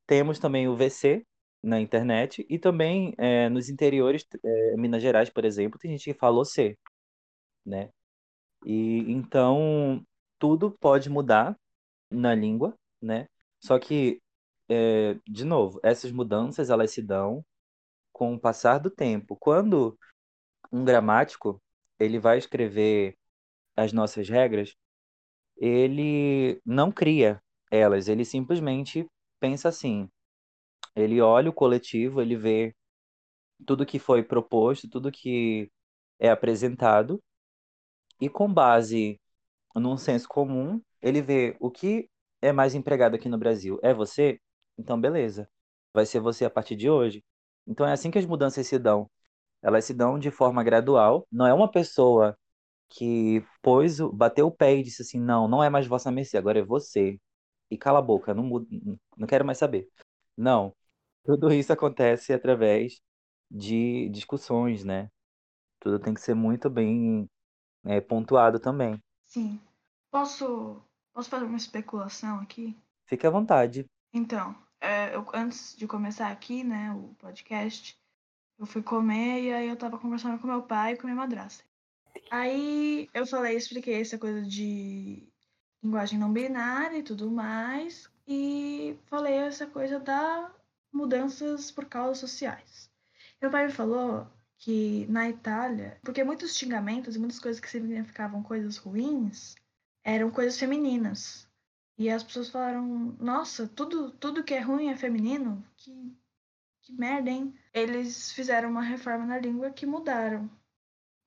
temos 0.06 0.40
também 0.40 0.68
o 0.68 0.76
VC 0.76 1.26
na 1.62 1.80
internet 1.80 2.46
e 2.50 2.60
também 2.60 3.14
é, 3.18 3.50
nos 3.50 3.70
interiores, 3.70 4.26
é, 4.44 4.76
Minas 4.78 5.02
Gerais, 5.02 5.30
por 5.30 5.46
exemplo, 5.46 5.80
tem 5.80 5.92
gente 5.92 6.14
que 6.14 6.20
fala 6.20 6.44
C, 6.46 6.78
né? 7.66 7.90
E 8.66 9.00
então 9.12 10.06
tudo 10.40 10.72
pode 10.72 11.10
mudar 11.10 11.58
na 12.12 12.36
língua, 12.36 12.78
né? 13.02 13.28
Só 13.60 13.80
que, 13.80 14.22
é, 14.70 15.18
de 15.28 15.46
novo, 15.46 15.80
essas 15.84 16.12
mudanças 16.12 16.70
elas 16.70 16.92
se 16.92 17.02
dão 17.02 17.46
com 18.12 18.34
o 18.36 18.40
passar 18.40 18.80
do 18.80 18.90
tempo. 18.90 19.36
Quando 19.38 19.98
um 20.72 20.84
gramático 20.86 21.62
ele 22.00 22.20
vai 22.20 22.38
escrever 22.38 23.18
as 23.76 23.94
nossas 23.94 24.30
regras, 24.30 24.76
ele 25.58 26.62
não 26.66 26.92
cria 26.92 27.42
elas, 27.72 28.08
ele 28.08 28.26
simplesmente 28.26 29.08
pensa 29.44 29.68
assim. 29.68 30.10
Ele 30.96 31.22
olha 31.22 31.50
o 31.50 31.54
coletivo, 31.54 32.22
ele 32.22 32.38
vê 32.38 32.76
tudo 33.66 33.86
que 33.86 34.00
foi 34.00 34.24
proposto, 34.24 34.90
tudo 34.90 35.12
que 35.12 35.72
é 36.20 36.30
apresentado, 36.30 37.22
e 38.20 38.30
com 38.30 38.52
base 38.54 39.20
num 39.76 39.98
senso 39.98 40.28
comum, 40.30 40.82
ele 41.02 41.22
vê 41.22 41.58
o 41.60 41.72
que 41.72 42.10
é 42.42 42.52
mais 42.54 42.76
empregado 42.76 43.16
aqui 43.16 43.30
no 43.30 43.38
Brasil. 43.38 43.80
É 43.84 43.94
você? 43.94 44.40
Então, 44.78 45.00
beleza. 45.00 45.50
Vai 45.94 46.06
ser 46.06 46.20
você 46.22 46.46
a 46.46 46.50
partir 46.50 46.76
de 46.76 46.90
hoje. 46.90 47.24
Então, 47.68 47.88
é 47.88 47.94
assim 47.94 48.12
que 48.12 48.20
as 48.20 48.26
mudanças 48.26 48.68
se 48.68 48.80
dão. 48.80 49.10
Elas 49.62 49.86
se 49.86 49.94
dão 49.94 50.20
de 50.20 50.32
forma 50.32 50.64
gradual. 50.64 51.28
Não 51.32 51.48
é 51.48 51.54
uma 51.54 51.72
pessoa 51.72 52.38
que 52.90 53.44
pôs, 53.62 54.00
bateu 54.14 54.48
o 54.48 54.52
pé 54.52 54.76
e 54.78 54.84
disse 54.84 55.04
assim: 55.04 55.20
não, 55.20 55.48
não 55.48 55.64
é 55.64 55.70
mais 55.70 55.88
vossa 55.88 56.12
mercê, 56.12 56.38
agora 56.38 56.60
é 56.60 56.64
você. 56.64 57.20
E 57.74 57.78
cala 57.78 57.98
a 57.98 58.04
boca, 58.04 58.36
não, 58.36 58.48
não 59.18 59.28
quero 59.28 59.44
mais 59.44 59.58
saber. 59.58 59.90
Não. 60.38 60.76
Tudo 61.24 61.52
isso 61.52 61.74
acontece 61.74 62.32
através 62.32 63.02
de 63.50 64.10
discussões, 64.10 64.84
né? 64.84 65.10
Tudo 65.80 66.00
tem 66.00 66.14
que 66.14 66.22
ser 66.22 66.36
muito 66.36 66.70
bem 66.70 67.28
é, 67.84 68.00
pontuado 68.00 68.60
também. 68.60 69.02
Sim. 69.26 69.60
Posso, 70.12 70.80
posso 71.12 71.30
fazer 71.30 71.46
uma 71.46 71.58
especulação 71.58 72.40
aqui? 72.40 72.78
Fique 73.08 73.26
à 73.26 73.32
vontade. 73.32 73.86
Então, 74.14 74.56
é, 74.80 75.16
eu, 75.16 75.26
antes 75.34 75.76
de 75.76 75.88
começar 75.88 76.32
aqui, 76.32 76.64
né, 76.64 76.94
o 76.94 77.16
podcast, 77.16 77.98
eu 78.60 78.68
fui 78.68 78.84
comer 78.84 79.42
e 79.42 79.52
aí 79.52 79.68
eu 79.68 79.76
tava 79.76 79.98
conversando 79.98 80.40
com 80.40 80.46
meu 80.46 80.62
pai 80.62 80.94
e 80.94 80.98
com 80.98 81.08
minha 81.08 81.16
madrasta. 81.16 81.64
Aí 82.30 83.10
eu 83.14 83.26
falei, 83.26 83.58
expliquei 83.58 84.00
essa 84.00 84.20
coisa 84.20 84.44
de 84.44 85.28
linguagem 85.84 86.18
não 86.18 86.32
binária 86.32 86.98
e 86.98 87.04
tudo 87.04 87.30
mais, 87.30 88.10
e 88.28 88.98
falei 89.08 89.34
essa 89.34 89.68
coisa 89.68 90.00
da 90.00 90.52
mudanças 90.92 91.70
por 91.72 91.86
causas 91.86 92.20
sociais. 92.20 92.90
Meu 93.42 93.52
pai 93.52 93.68
me 93.68 93.74
falou 93.74 94.28
que 94.58 95.06
na 95.08 95.30
Itália, 95.30 96.00
porque 96.02 96.24
muitos 96.24 96.56
xingamentos 96.56 97.16
e 97.16 97.20
muitas 97.20 97.40
coisas 97.40 97.60
que 97.60 97.70
significavam 97.70 98.42
coisas 98.42 98.78
ruins 98.78 99.56
eram 100.04 100.32
coisas 100.32 100.58
femininas. 100.58 101.48
E 101.98 102.10
as 102.10 102.24
pessoas 102.24 102.50
falaram: 102.50 103.16
"Nossa, 103.20 103.68
tudo 103.68 104.12
tudo 104.12 104.44
que 104.44 104.54
é 104.54 104.60
ruim 104.62 104.90
é 104.90 104.96
feminino? 104.96 105.64
Que 105.76 106.16
que 106.82 106.94
merda, 106.94 107.30
hein?". 107.30 107.54
Eles 107.74 108.32
fizeram 108.32 108.70
uma 108.70 108.82
reforma 108.82 109.26
na 109.26 109.40
língua 109.40 109.72
que 109.72 109.86
mudaram 109.86 110.50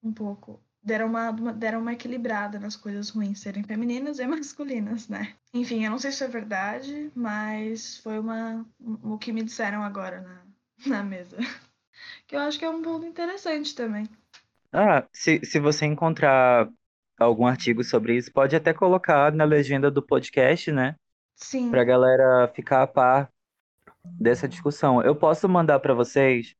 um 0.02 0.12
pouco 0.12 0.60
deram 0.87 1.09
uma, 1.09 1.33
deram 1.53 1.81
uma 1.81 1.92
equilibrada 1.92 2.61
nas 2.61 2.77
coisas 2.77 3.11
ruins 3.11 3.40
serem 3.40 3.64
femininas 3.64 4.20
e 4.20 4.27
masculinas, 4.27 5.09
né? 5.09 5.35
Enfim, 5.53 5.85
eu 5.85 5.90
não 5.90 5.99
sei 5.99 6.12
se 6.12 6.22
é 6.22 6.29
verdade, 6.29 7.11
mas 7.14 7.99
foi 7.99 8.20
uma, 8.20 8.64
o 9.03 9.18
que 9.18 9.33
me 9.33 9.42
disseram 9.42 9.83
agora 9.83 10.20
na, 10.20 10.42
na 10.87 11.03
mesa. 11.03 11.37
Que 12.27 12.37
eu 12.37 12.40
acho 12.40 12.59
que 12.59 12.64
é 12.64 12.70
um 12.70 12.83
ponto 12.83 13.05
interessante 13.05 13.75
também. 13.75 14.09
Ah, 14.72 15.05
se, 15.12 15.40
se 15.44 15.59
você 15.59 15.87
encontrar 15.87 16.68
algum 17.18 17.46
artigo 17.46 17.83
sobre 17.83 18.16
isso, 18.16 18.33
pode 18.33 18.55
até 18.55 18.72
colocar 18.72 19.33
na 19.33 19.44
legenda 19.44 19.90
do 19.90 20.03
podcast, 20.03 20.70
né? 20.70 20.94
Sim. 21.35 21.70
Pra 21.70 21.83
galera 21.83 22.46
ficar 22.55 22.83
a 22.83 22.87
par 22.87 23.33
dessa 24.05 24.46
discussão. 24.46 25.03
Eu 25.03 25.16
posso 25.16 25.49
mandar 25.49 25.81
para 25.81 25.94
vocês 25.94 26.55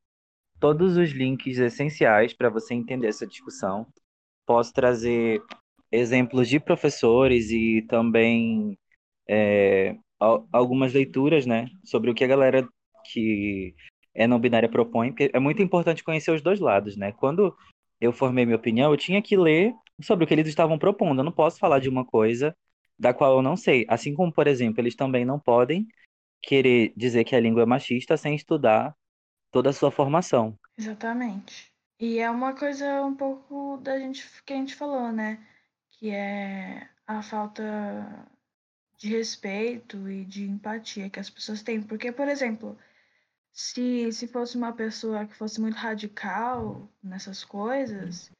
todos 0.59 0.97
os 0.97 1.11
links 1.11 1.59
essenciais 1.59 2.33
para 2.33 2.49
você 2.49 2.73
entender 2.73 3.07
essa 3.07 3.25
discussão 3.25 3.87
posso 4.47 4.73
trazer 4.73 5.43
exemplos 5.91 6.47
de 6.47 6.59
professores 6.59 7.51
e 7.51 7.85
também 7.87 8.77
é, 9.29 9.95
algumas 10.51 10.93
leituras, 10.93 11.45
né, 11.45 11.67
sobre 11.83 12.09
o 12.09 12.15
que 12.15 12.23
a 12.23 12.27
galera 12.27 12.67
que 13.11 13.75
é 14.15 14.25
não 14.25 14.39
binária 14.39 14.67
propõe, 14.67 15.09
porque 15.09 15.29
é 15.31 15.39
muito 15.39 15.61
importante 15.61 16.03
conhecer 16.03 16.31
os 16.31 16.41
dois 16.41 16.59
lados, 16.59 16.97
né? 16.97 17.11
Quando 17.11 17.55
eu 18.01 18.11
formei 18.11 18.45
minha 18.45 18.57
opinião, 18.57 18.91
eu 18.91 18.97
tinha 18.97 19.21
que 19.21 19.37
ler 19.37 19.73
sobre 20.01 20.25
o 20.25 20.27
que 20.27 20.33
eles 20.33 20.47
estavam 20.47 20.77
propondo. 20.79 21.19
Eu 21.19 21.23
não 21.23 21.31
posso 21.31 21.59
falar 21.59 21.79
de 21.79 21.87
uma 21.87 22.03
coisa 22.03 22.55
da 22.97 23.13
qual 23.13 23.37
eu 23.37 23.41
não 23.43 23.55
sei. 23.55 23.85
Assim 23.87 24.15
como, 24.15 24.33
por 24.33 24.47
exemplo, 24.47 24.81
eles 24.81 24.95
também 24.95 25.23
não 25.23 25.39
podem 25.39 25.87
querer 26.41 26.93
dizer 26.97 27.23
que 27.25 27.35
a 27.35 27.39
língua 27.39 27.61
é 27.61 27.65
machista 27.65 28.17
sem 28.17 28.35
estudar 28.35 28.95
toda 29.51 29.69
a 29.69 29.73
sua 29.73 29.91
formação. 29.91 30.57
Exatamente. 30.77 31.71
E 31.99 32.19
é 32.19 32.29
uma 32.29 32.53
coisa 32.55 33.03
um 33.03 33.15
pouco 33.15 33.77
da 33.77 33.97
gente 33.99 34.23
que 34.43 34.53
a 34.53 34.55
gente 34.55 34.75
falou, 34.75 35.11
né? 35.11 35.45
Que 35.91 36.11
é 36.11 36.87
a 37.07 37.21
falta 37.23 37.63
de 38.97 39.09
respeito 39.09 40.09
e 40.09 40.25
de 40.25 40.43
empatia 40.43 41.09
que 41.09 41.19
as 41.19 41.29
pessoas 41.29 41.63
têm. 41.63 41.81
Porque, 41.81 42.11
por 42.11 42.27
exemplo, 42.27 42.77
se, 43.51 44.11
se 44.11 44.27
fosse 44.27 44.55
uma 44.57 44.73
pessoa 44.73 45.25
que 45.25 45.35
fosse 45.35 45.59
muito 45.59 45.75
radical 45.75 46.87
nessas 47.01 47.43
coisas, 47.43 48.31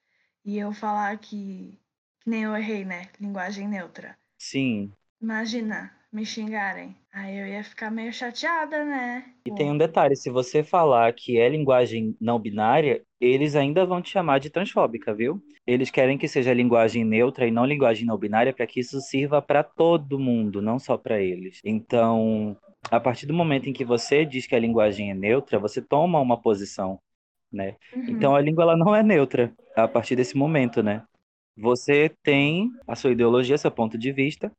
e 0.45 0.57
eu 0.57 0.71
falar 0.71 1.17
que, 1.17 1.79
que 2.19 2.29
nem 2.29 2.43
eu 2.43 2.55
errei, 2.55 2.85
né? 2.85 3.09
Linguagem 3.19 3.67
neutra. 3.67 4.17
Sim. 4.37 4.93
Imagina, 5.19 5.96
me 6.17 6.25
xingarem. 6.25 6.95
Aí 7.13 7.37
eu 7.37 7.45
ia 7.45 7.63
ficar 7.63 7.91
meio 7.91 8.11
chateada, 8.11 8.83
né? 8.83 9.23
E 9.45 9.53
tem 9.53 9.69
um 9.71 9.77
detalhe, 9.77 10.15
se 10.15 10.31
você 10.31 10.63
falar 10.63 11.13
que 11.13 11.37
é 11.37 11.47
linguagem 11.47 12.17
não 12.19 12.39
binária, 12.39 13.03
eles 13.21 13.55
ainda 13.55 13.85
vão 13.85 14.01
te 14.01 14.09
chamar 14.09 14.39
de 14.39 14.49
transfóbica, 14.49 15.13
viu? 15.13 15.39
Eles 15.65 15.91
querem 15.91 16.17
que 16.17 16.27
seja 16.27 16.53
linguagem 16.55 17.03
neutra 17.05 17.45
e 17.45 17.51
não 17.51 17.65
linguagem 17.65 18.05
não 18.05 18.17
binária 18.17 18.51
para 18.51 18.65
que 18.65 18.79
isso 18.79 18.99
sirva 18.99 19.43
para 19.43 19.61
todo 19.61 20.17
mundo, 20.17 20.59
não 20.59 20.79
só 20.79 20.97
para 20.97 21.21
eles. 21.21 21.61
Então, 21.63 22.57
a 22.89 22.99
partir 22.99 23.27
do 23.27 23.33
momento 23.33 23.69
em 23.69 23.73
que 23.73 23.85
você 23.85 24.25
diz 24.25 24.47
que 24.47 24.55
a 24.55 24.59
linguagem 24.59 25.11
é 25.11 25.13
neutra, 25.13 25.59
você 25.59 25.81
toma 25.81 26.19
uma 26.19 26.41
posição, 26.41 26.99
né? 27.51 27.75
Uhum. 27.95 28.05
Então 28.09 28.35
a 28.35 28.41
língua 28.41 28.63
ela 28.63 28.77
não 28.77 28.95
é 28.95 29.03
neutra 29.03 29.53
a 29.75 29.87
partir 29.87 30.15
desse 30.15 30.35
momento, 30.35 30.81
né? 30.81 31.03
Você 31.55 32.11
tem 32.23 32.71
a 32.87 32.95
sua 32.95 33.11
ideologia, 33.11 33.57
seu 33.57 33.71
ponto 33.71 33.97
de 33.97 34.11
vista, 34.11 34.51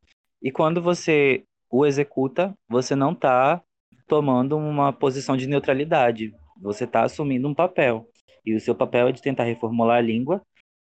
e 0.43 0.53
quando 0.53 0.81
você 0.81 1.45
o 1.71 1.87
executa, 1.87 2.55
você 2.69 2.95
não 2.95 3.13
está 3.13 3.63
tomando 4.07 4.57
uma 4.57 4.93
posição 4.93 5.37
de 5.37 5.47
neutralidade. 5.47 6.33
Você 6.61 6.85
está 6.85 7.03
assumindo 7.03 7.47
um 7.47 7.55
papel. 7.55 8.09
E 8.45 8.55
o 8.55 8.61
seu 8.61 8.75
papel 8.75 9.09
é 9.09 9.13
de 9.13 9.23
tentar 9.23 9.45
reformular 9.45 9.99
a 9.99 10.03
língua 10.03 10.43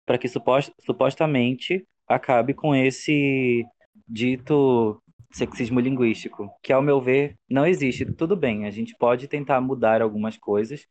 para 0.05 0.17
que 0.17 0.27
supostamente 0.27 1.85
acabe 2.07 2.53
com 2.53 2.73
esse 2.73 3.63
dito 4.07 5.01
sexismo 5.31 5.79
linguístico, 5.79 6.49
que 6.63 6.73
ao 6.73 6.81
meu 6.81 6.99
ver 6.99 7.35
não 7.47 7.65
existe. 7.65 8.05
Tudo 8.05 8.35
bem, 8.35 8.65
a 8.65 8.71
gente 8.71 8.95
pode 8.97 9.27
tentar 9.27 9.61
mudar 9.61 10.01
algumas 10.01 10.37
coisas, 10.37 10.87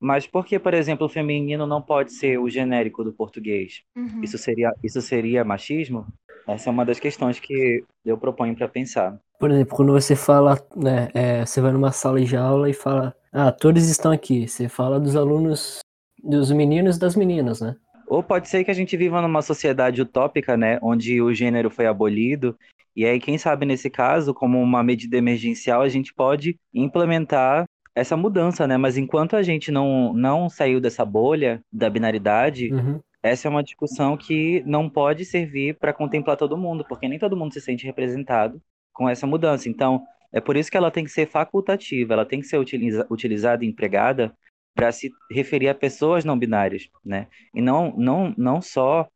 mas 0.00 0.26
por 0.26 0.46
que, 0.46 0.58
por 0.58 0.72
exemplo, 0.72 1.06
o 1.06 1.10
feminino 1.10 1.66
não 1.66 1.82
pode 1.82 2.12
ser 2.12 2.38
o 2.38 2.48
genérico 2.48 3.04
do 3.04 3.12
português? 3.12 3.82
Uhum. 3.94 4.22
Isso 4.22 4.38
seria 4.38 4.72
isso 4.82 5.02
seria 5.02 5.44
machismo? 5.44 6.06
Essa 6.48 6.70
é 6.70 6.72
uma 6.72 6.86
das 6.86 6.98
questões 6.98 7.38
que 7.38 7.84
eu 8.04 8.16
proponho 8.16 8.56
para 8.56 8.66
pensar. 8.66 9.20
Por 9.38 9.50
exemplo, 9.50 9.76
quando 9.76 9.92
você 9.92 10.16
fala, 10.16 10.58
né, 10.74 11.08
é, 11.14 11.44
você 11.44 11.60
vai 11.60 11.70
numa 11.72 11.92
sala 11.92 12.20
de 12.20 12.36
aula 12.36 12.68
e 12.68 12.72
fala, 12.72 13.14
ah, 13.30 13.52
todos 13.52 13.88
estão 13.88 14.10
aqui. 14.10 14.48
Você 14.48 14.68
fala 14.68 14.98
dos 14.98 15.14
alunos, 15.16 15.80
dos 16.22 16.50
meninos 16.50 16.96
e 16.96 17.00
das 17.00 17.14
meninas, 17.14 17.60
né? 17.60 17.76
Ou 18.06 18.22
pode 18.22 18.48
ser 18.48 18.64
que 18.64 18.70
a 18.70 18.74
gente 18.74 18.96
viva 18.96 19.22
numa 19.22 19.42
sociedade 19.42 20.02
utópica, 20.02 20.56
né, 20.56 20.78
onde 20.82 21.22
o 21.22 21.32
gênero 21.32 21.70
foi 21.70 21.86
abolido. 21.86 22.58
E 22.96 23.04
aí, 23.04 23.20
quem 23.20 23.38
sabe 23.38 23.64
nesse 23.64 23.88
caso, 23.88 24.34
como 24.34 24.60
uma 24.60 24.82
medida 24.82 25.16
emergencial, 25.16 25.82
a 25.82 25.88
gente 25.88 26.12
pode 26.12 26.58
implementar 26.74 27.64
essa 27.94 28.16
mudança, 28.16 28.66
né? 28.66 28.76
Mas 28.76 28.96
enquanto 28.96 29.36
a 29.36 29.42
gente 29.42 29.70
não, 29.70 30.12
não 30.12 30.48
saiu 30.48 30.80
dessa 30.80 31.04
bolha 31.04 31.62
da 31.72 31.90
binaridade, 31.90 32.72
Uhum. 32.72 33.00
essa 33.22 33.48
é 33.48 33.50
uma 33.50 33.62
discussão 33.62 34.16
que 34.16 34.62
não 34.66 34.88
pode 34.88 35.24
servir 35.24 35.76
para 35.78 35.92
contemplar 35.92 36.36
todo 36.36 36.56
mundo, 36.56 36.84
porque 36.88 37.08
nem 37.08 37.18
todo 37.18 37.36
mundo 37.36 37.52
se 37.52 37.60
sente 37.60 37.84
representado 37.86 38.60
com 38.92 39.08
essa 39.08 39.26
mudança. 39.26 39.68
Então, 39.68 40.02
é 40.32 40.40
por 40.40 40.56
isso 40.56 40.70
que 40.70 40.76
ela 40.76 40.90
tem 40.90 41.04
que 41.04 41.10
ser 41.10 41.26
facultativa, 41.26 42.12
ela 42.14 42.24
tem 42.26 42.40
que 42.40 42.46
ser 42.46 42.58
utiliza 42.58 43.06
utilizada 43.10 43.64
e 43.64 43.68
empregada 43.68 44.32
para 44.74 44.92
se 44.92 45.10
referir 45.30 45.68
a 45.68 45.74
pessoas 45.74 46.24
não 46.24 46.38
binárias, 46.38 46.88
né? 47.04 47.26
E 47.54 47.60
não, 47.60 47.92
não, 47.96 48.32
não 48.38 48.62
só 48.62 49.08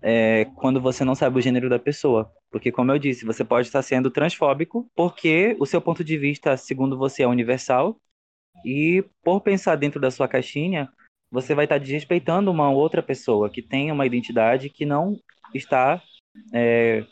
é, 0.00 0.46
quando 0.56 0.80
você 0.80 1.04
não 1.04 1.14
sabe 1.14 1.38
o 1.38 1.40
gênero 1.42 1.68
da 1.68 1.78
pessoa. 1.78 2.30
Porque, 2.50 2.72
como 2.72 2.90
eu 2.92 2.98
disse, 2.98 3.24
você 3.24 3.44
pode 3.44 3.68
estar 3.68 3.82
sendo 3.82 4.10
transfóbico 4.10 4.90
porque 4.94 5.56
o 5.60 5.66
seu 5.66 5.80
ponto 5.80 6.02
de 6.04 6.18
vista, 6.18 6.56
segundo 6.56 6.98
você, 6.98 7.22
é 7.22 7.26
universal, 7.26 7.96
e 8.64 9.04
por 9.22 9.40
pensar 9.40 9.76
dentro 9.76 10.00
da 10.00 10.10
sua 10.10 10.28
caixinha, 10.28 10.88
você 11.30 11.54
vai 11.54 11.64
estar 11.64 11.78
desrespeitando 11.78 12.50
uma 12.50 12.70
outra 12.70 13.02
pessoa 13.02 13.48
que 13.48 13.62
tem 13.62 13.90
uma 13.90 14.06
identidade 14.06 14.68
que 14.68 14.84
não 14.84 15.16
está 15.54 16.02
é, 16.52 17.04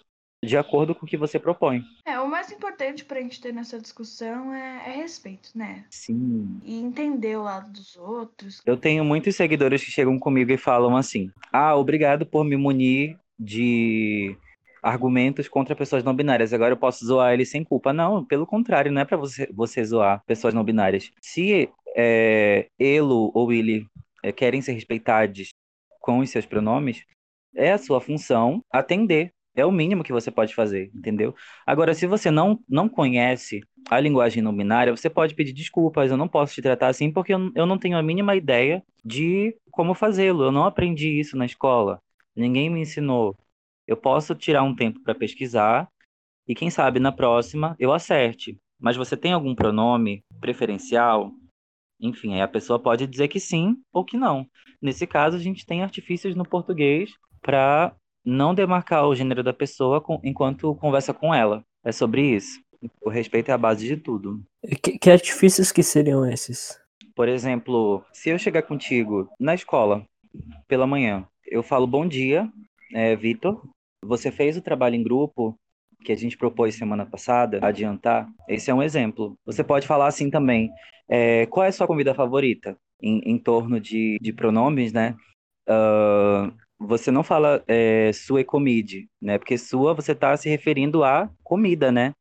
de 0.44 0.56
acordo 0.56 0.94
com 0.94 1.04
o 1.04 1.08
que 1.08 1.16
você 1.16 1.38
propõe. 1.38 1.82
É, 2.06 2.18
o 2.18 2.28
mais 2.28 2.50
importante 2.50 3.04
pra 3.04 3.20
gente 3.20 3.40
ter 3.40 3.52
nessa 3.52 3.78
discussão 3.78 4.52
é, 4.54 4.90
é 4.90 4.96
respeito, 4.96 5.50
né? 5.54 5.84
Sim. 5.90 6.60
E 6.64 6.78
entender 6.78 7.36
o 7.36 7.42
lado 7.42 7.70
dos 7.70 7.96
outros. 7.96 8.60
Eu 8.64 8.76
tenho 8.76 9.04
muitos 9.04 9.36
seguidores 9.36 9.84
que 9.84 9.90
chegam 9.90 10.18
comigo 10.18 10.50
e 10.52 10.58
falam 10.58 10.96
assim: 10.96 11.30
Ah, 11.52 11.76
obrigado 11.76 12.24
por 12.24 12.44
me 12.44 12.56
munir 12.56 13.18
de 13.38 14.36
argumentos 14.82 15.48
contra 15.48 15.76
pessoas 15.76 16.04
não 16.04 16.14
binárias. 16.14 16.52
Agora 16.52 16.72
eu 16.72 16.76
posso 16.76 17.04
zoar 17.04 17.32
eles 17.32 17.50
sem 17.50 17.64
culpa. 17.64 17.92
Não, 17.92 18.24
pelo 18.24 18.46
contrário, 18.46 18.92
não 18.92 19.00
é 19.00 19.04
para 19.04 19.16
você, 19.16 19.48
você 19.52 19.84
zoar 19.84 20.22
pessoas 20.26 20.54
não 20.54 20.64
binárias. 20.64 21.10
Se 21.20 21.68
é, 21.96 22.66
ou 23.02 23.52
ele 23.52 23.86
é, 24.22 24.32
querem 24.32 24.62
ser 24.62 24.72
respeitados 24.72 25.50
com 26.00 26.18
os 26.20 26.30
seus 26.30 26.46
pronomes, 26.46 27.04
é 27.54 27.72
a 27.72 27.78
sua 27.78 28.00
função 28.00 28.64
atender. 28.72 29.32
É 29.54 29.66
o 29.66 29.72
mínimo 29.72 30.04
que 30.04 30.12
você 30.12 30.30
pode 30.30 30.54
fazer, 30.54 30.90
entendeu? 30.94 31.34
Agora, 31.66 31.92
se 31.92 32.06
você 32.06 32.30
não, 32.30 32.60
não 32.68 32.88
conhece 32.88 33.60
a 33.90 33.98
linguagem 33.98 34.42
não 34.42 34.56
binária, 34.56 34.94
você 34.94 35.10
pode 35.10 35.34
pedir 35.34 35.52
desculpas. 35.52 36.10
Eu 36.10 36.16
não 36.16 36.28
posso 36.28 36.54
te 36.54 36.62
tratar 36.62 36.88
assim 36.88 37.10
porque 37.12 37.34
eu, 37.34 37.50
eu 37.54 37.66
não 37.66 37.76
tenho 37.76 37.98
a 37.98 38.02
mínima 38.02 38.36
ideia 38.36 38.82
de 39.04 39.56
como 39.70 39.92
fazê-lo. 39.92 40.44
Eu 40.44 40.52
não 40.52 40.64
aprendi 40.64 41.18
isso 41.18 41.36
na 41.36 41.44
escola. 41.44 42.00
Ninguém 42.34 42.70
me 42.70 42.80
ensinou. 42.80 43.36
Eu 43.90 43.96
posso 43.96 44.36
tirar 44.36 44.62
um 44.62 44.72
tempo 44.72 45.00
para 45.02 45.16
pesquisar 45.16 45.88
e 46.46 46.54
quem 46.54 46.70
sabe 46.70 47.00
na 47.00 47.10
próxima 47.10 47.74
eu 47.76 47.92
acerte. 47.92 48.56
Mas 48.80 48.96
você 48.96 49.16
tem 49.16 49.32
algum 49.32 49.52
pronome 49.52 50.22
preferencial? 50.40 51.32
Enfim, 52.00 52.34
aí 52.34 52.40
a 52.40 52.46
pessoa 52.46 52.78
pode 52.78 53.04
dizer 53.04 53.26
que 53.26 53.40
sim 53.40 53.74
ou 53.92 54.04
que 54.04 54.16
não. 54.16 54.46
Nesse 54.80 55.08
caso, 55.08 55.36
a 55.36 55.40
gente 55.40 55.66
tem 55.66 55.82
artifícios 55.82 56.36
no 56.36 56.48
português 56.48 57.10
para 57.42 57.92
não 58.24 58.54
demarcar 58.54 59.08
o 59.08 59.14
gênero 59.16 59.42
da 59.42 59.52
pessoa 59.52 60.00
com, 60.00 60.20
enquanto 60.22 60.76
conversa 60.76 61.12
com 61.12 61.34
ela. 61.34 61.64
É 61.84 61.90
sobre 61.90 62.22
isso. 62.36 62.60
O 63.02 63.10
respeito 63.10 63.48
é 63.48 63.54
a 63.54 63.58
base 63.58 63.88
de 63.88 63.96
tudo. 63.96 64.40
Que, 64.80 65.00
que 65.00 65.10
artifícios 65.10 65.72
que 65.72 65.82
seriam 65.82 66.24
esses? 66.24 66.78
Por 67.12 67.28
exemplo, 67.28 68.04
se 68.12 68.30
eu 68.30 68.38
chegar 68.38 68.62
contigo 68.62 69.28
na 69.36 69.52
escola 69.52 70.06
pela 70.68 70.86
manhã, 70.86 71.26
eu 71.44 71.60
falo 71.60 71.88
bom 71.88 72.06
dia, 72.06 72.48
é, 72.94 73.16
Vitor. 73.16 73.68
Você 74.02 74.30
fez 74.30 74.56
o 74.56 74.62
trabalho 74.62 74.94
em 74.96 75.02
grupo 75.02 75.58
que 76.04 76.12
a 76.12 76.16
gente 76.16 76.36
propôs 76.36 76.74
semana 76.74 77.04
passada, 77.04 77.58
adiantar. 77.62 78.26
Esse 78.48 78.70
é 78.70 78.74
um 78.74 78.82
exemplo. 78.82 79.38
Você 79.44 79.62
pode 79.62 79.86
falar 79.86 80.06
assim 80.06 80.30
também. 80.30 80.70
É, 81.08 81.46
qual 81.46 81.64
é 81.64 81.68
a 81.68 81.72
sua 81.72 81.86
comida 81.86 82.14
favorita? 82.14 82.76
Em, 83.02 83.20
em 83.24 83.38
torno 83.38 83.78
de, 83.80 84.18
de 84.20 84.32
pronomes, 84.32 84.92
né? 84.92 85.14
Uh, 85.68 86.52
você 86.78 87.10
não 87.10 87.22
fala 87.22 87.62
é, 87.68 88.10
sua 88.12 88.42
comide, 88.44 89.08
né? 89.20 89.38
Porque 89.38 89.58
sua 89.58 89.94
você 89.94 90.12
está 90.12 90.36
se 90.36 90.48
referindo 90.48 91.04
à 91.04 91.30
comida, 91.44 91.92
né? 91.92 92.14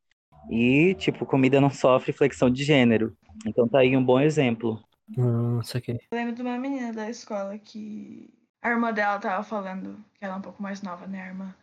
E, 0.50 0.94
tipo, 0.94 1.24
comida 1.24 1.60
não 1.60 1.70
sofre 1.70 2.12
flexão 2.12 2.50
de 2.50 2.64
gênero. 2.64 3.16
Então 3.46 3.68
tá 3.68 3.80
aí 3.80 3.96
um 3.96 4.04
bom 4.04 4.20
exemplo. 4.20 4.78
Hum, 5.16 5.60
isso 5.60 5.76
aqui. 5.76 5.92
Eu 5.92 5.98
lembro 6.12 6.34
de 6.34 6.42
uma 6.42 6.58
menina 6.58 6.92
da 6.92 7.08
escola 7.08 7.58
que 7.58 8.32
a 8.62 8.70
irmã 8.70 8.92
dela 8.92 9.18
tava 9.18 9.42
falando, 9.42 9.96
que 10.14 10.24
ela 10.24 10.34
é 10.34 10.38
um 10.38 10.42
pouco 10.42 10.62
mais 10.62 10.82
nova, 10.82 11.06
né, 11.06 11.22
a 11.22 11.26
irmã? 11.28 11.54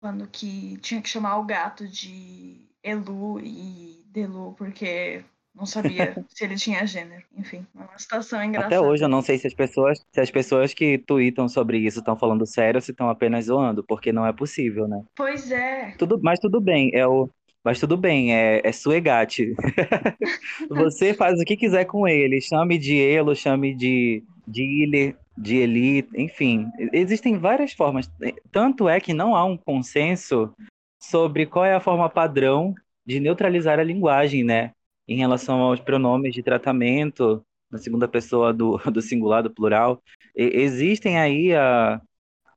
Falando 0.00 0.28
que 0.28 0.76
tinha 0.78 1.00
que 1.00 1.08
chamar 1.08 1.38
o 1.38 1.44
gato 1.44 1.86
de 1.88 2.60
Elu 2.82 3.40
e 3.40 4.04
Delu, 4.12 4.54
porque 4.56 5.24
não 5.54 5.64
sabia 5.64 6.14
se 6.28 6.44
ele 6.44 6.54
tinha 6.56 6.86
gênero. 6.86 7.24
Enfim, 7.36 7.66
é 7.74 7.78
uma 7.78 7.98
situação 7.98 8.42
engraçada. 8.44 8.76
Até 8.76 8.86
hoje 8.86 9.04
eu 9.04 9.08
não 9.08 9.22
sei 9.22 9.38
se 9.38 9.46
as 9.46 9.54
pessoas, 9.54 9.98
se 10.12 10.20
as 10.20 10.30
pessoas 10.30 10.74
que 10.74 10.98
tweetam 10.98 11.48
sobre 11.48 11.78
isso 11.78 12.00
estão 12.00 12.16
falando 12.16 12.46
sério 12.46 12.78
ou 12.78 12.82
se 12.82 12.90
estão 12.90 13.08
apenas 13.08 13.46
zoando, 13.46 13.82
porque 13.82 14.12
não 14.12 14.26
é 14.26 14.32
possível, 14.32 14.86
né? 14.86 15.02
Pois 15.16 15.50
é. 15.50 15.94
Tudo, 15.98 16.20
mas 16.22 16.38
tudo 16.38 16.60
bem, 16.60 16.90
é 16.94 17.06
o 17.06 17.28
mas 17.64 17.80
tudo 17.80 17.96
bem, 17.96 18.32
é, 18.32 18.60
é 18.62 18.70
suegate. 18.70 19.52
Você 20.70 21.12
faz 21.12 21.40
o 21.40 21.44
que 21.44 21.56
quiser 21.56 21.84
com 21.84 22.06
ele. 22.06 22.40
Chame 22.40 22.78
de 22.78 22.96
Elo, 22.96 23.34
chame 23.34 23.74
de, 23.74 24.22
de 24.46 24.62
Ile, 24.62 25.16
de 25.36 25.56
Eli, 25.56 26.08
enfim. 26.14 26.70
Existem 26.92 27.38
várias 27.38 27.72
formas. 27.72 28.10
Tanto 28.50 28.88
é 28.88 29.00
que 29.00 29.12
não 29.12 29.36
há 29.36 29.44
um 29.44 29.56
consenso 29.56 30.54
sobre 31.00 31.46
qual 31.46 31.64
é 31.64 31.74
a 31.74 31.80
forma 31.80 32.08
padrão 32.08 32.74
de 33.04 33.20
neutralizar 33.20 33.78
a 33.78 33.84
linguagem, 33.84 34.42
né? 34.42 34.72
Em 35.06 35.16
relação 35.16 35.60
aos 35.60 35.80
pronomes 35.80 36.34
de 36.34 36.42
tratamento, 36.42 37.44
na 37.70 37.78
segunda 37.78 38.08
pessoa 38.08 38.52
do, 38.52 38.78
do 38.90 39.02
singular, 39.02 39.42
do 39.42 39.50
plural. 39.50 40.02
E, 40.34 40.44
existem 40.62 41.18
aí 41.18 41.54
a, 41.54 42.00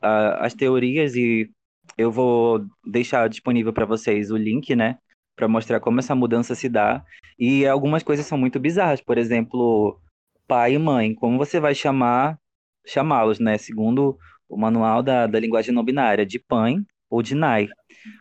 a, 0.01 0.45
as 0.45 0.53
teorias 0.53 1.15
e 1.15 1.51
eu 1.97 2.11
vou 2.11 2.65
deixar 2.85 3.27
disponível 3.27 3.73
para 3.73 3.85
vocês 3.85 4.31
o 4.31 4.37
link, 4.37 4.75
né? 4.75 4.97
Para 5.35 5.47
mostrar 5.47 5.79
como 5.79 5.99
essa 5.99 6.15
mudança 6.15 6.55
se 6.55 6.69
dá. 6.69 7.03
E 7.37 7.67
algumas 7.67 8.03
coisas 8.03 8.25
são 8.25 8.37
muito 8.37 8.59
bizarras. 8.59 9.01
Por 9.01 9.17
exemplo, 9.17 9.99
pai 10.47 10.73
e 10.73 10.79
mãe. 10.79 11.13
Como 11.13 11.37
você 11.37 11.59
vai 11.59 11.75
chamar, 11.75 12.39
chamá-los, 12.85 13.39
né? 13.39 13.57
Segundo 13.57 14.17
o 14.47 14.57
manual 14.57 15.03
da, 15.03 15.27
da 15.27 15.39
linguagem 15.39 15.73
não 15.73 15.83
binária, 15.83 16.25
de 16.25 16.39
pai 16.39 16.75
ou 17.09 17.21
de 17.21 17.35
nai. 17.35 17.67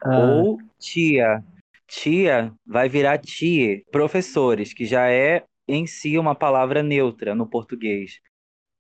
Ah, 0.04 0.18
Ou 0.18 0.58
tia. 0.78 1.42
Tia 1.86 2.52
vai 2.66 2.88
virar 2.88 3.18
tie. 3.18 3.84
Professores, 3.90 4.74
que 4.74 4.84
já 4.84 5.10
é 5.10 5.44
em 5.66 5.86
si 5.86 6.18
uma 6.18 6.34
palavra 6.34 6.82
neutra 6.82 7.34
no 7.34 7.48
português. 7.48 8.20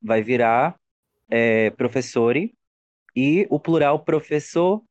Vai 0.02 0.22
virar 0.22 0.76
é, 1.30 1.70
professori 1.70 2.54
e 3.16 3.46
o 3.50 3.58
plural 3.58 4.04
professorias. 4.04 4.84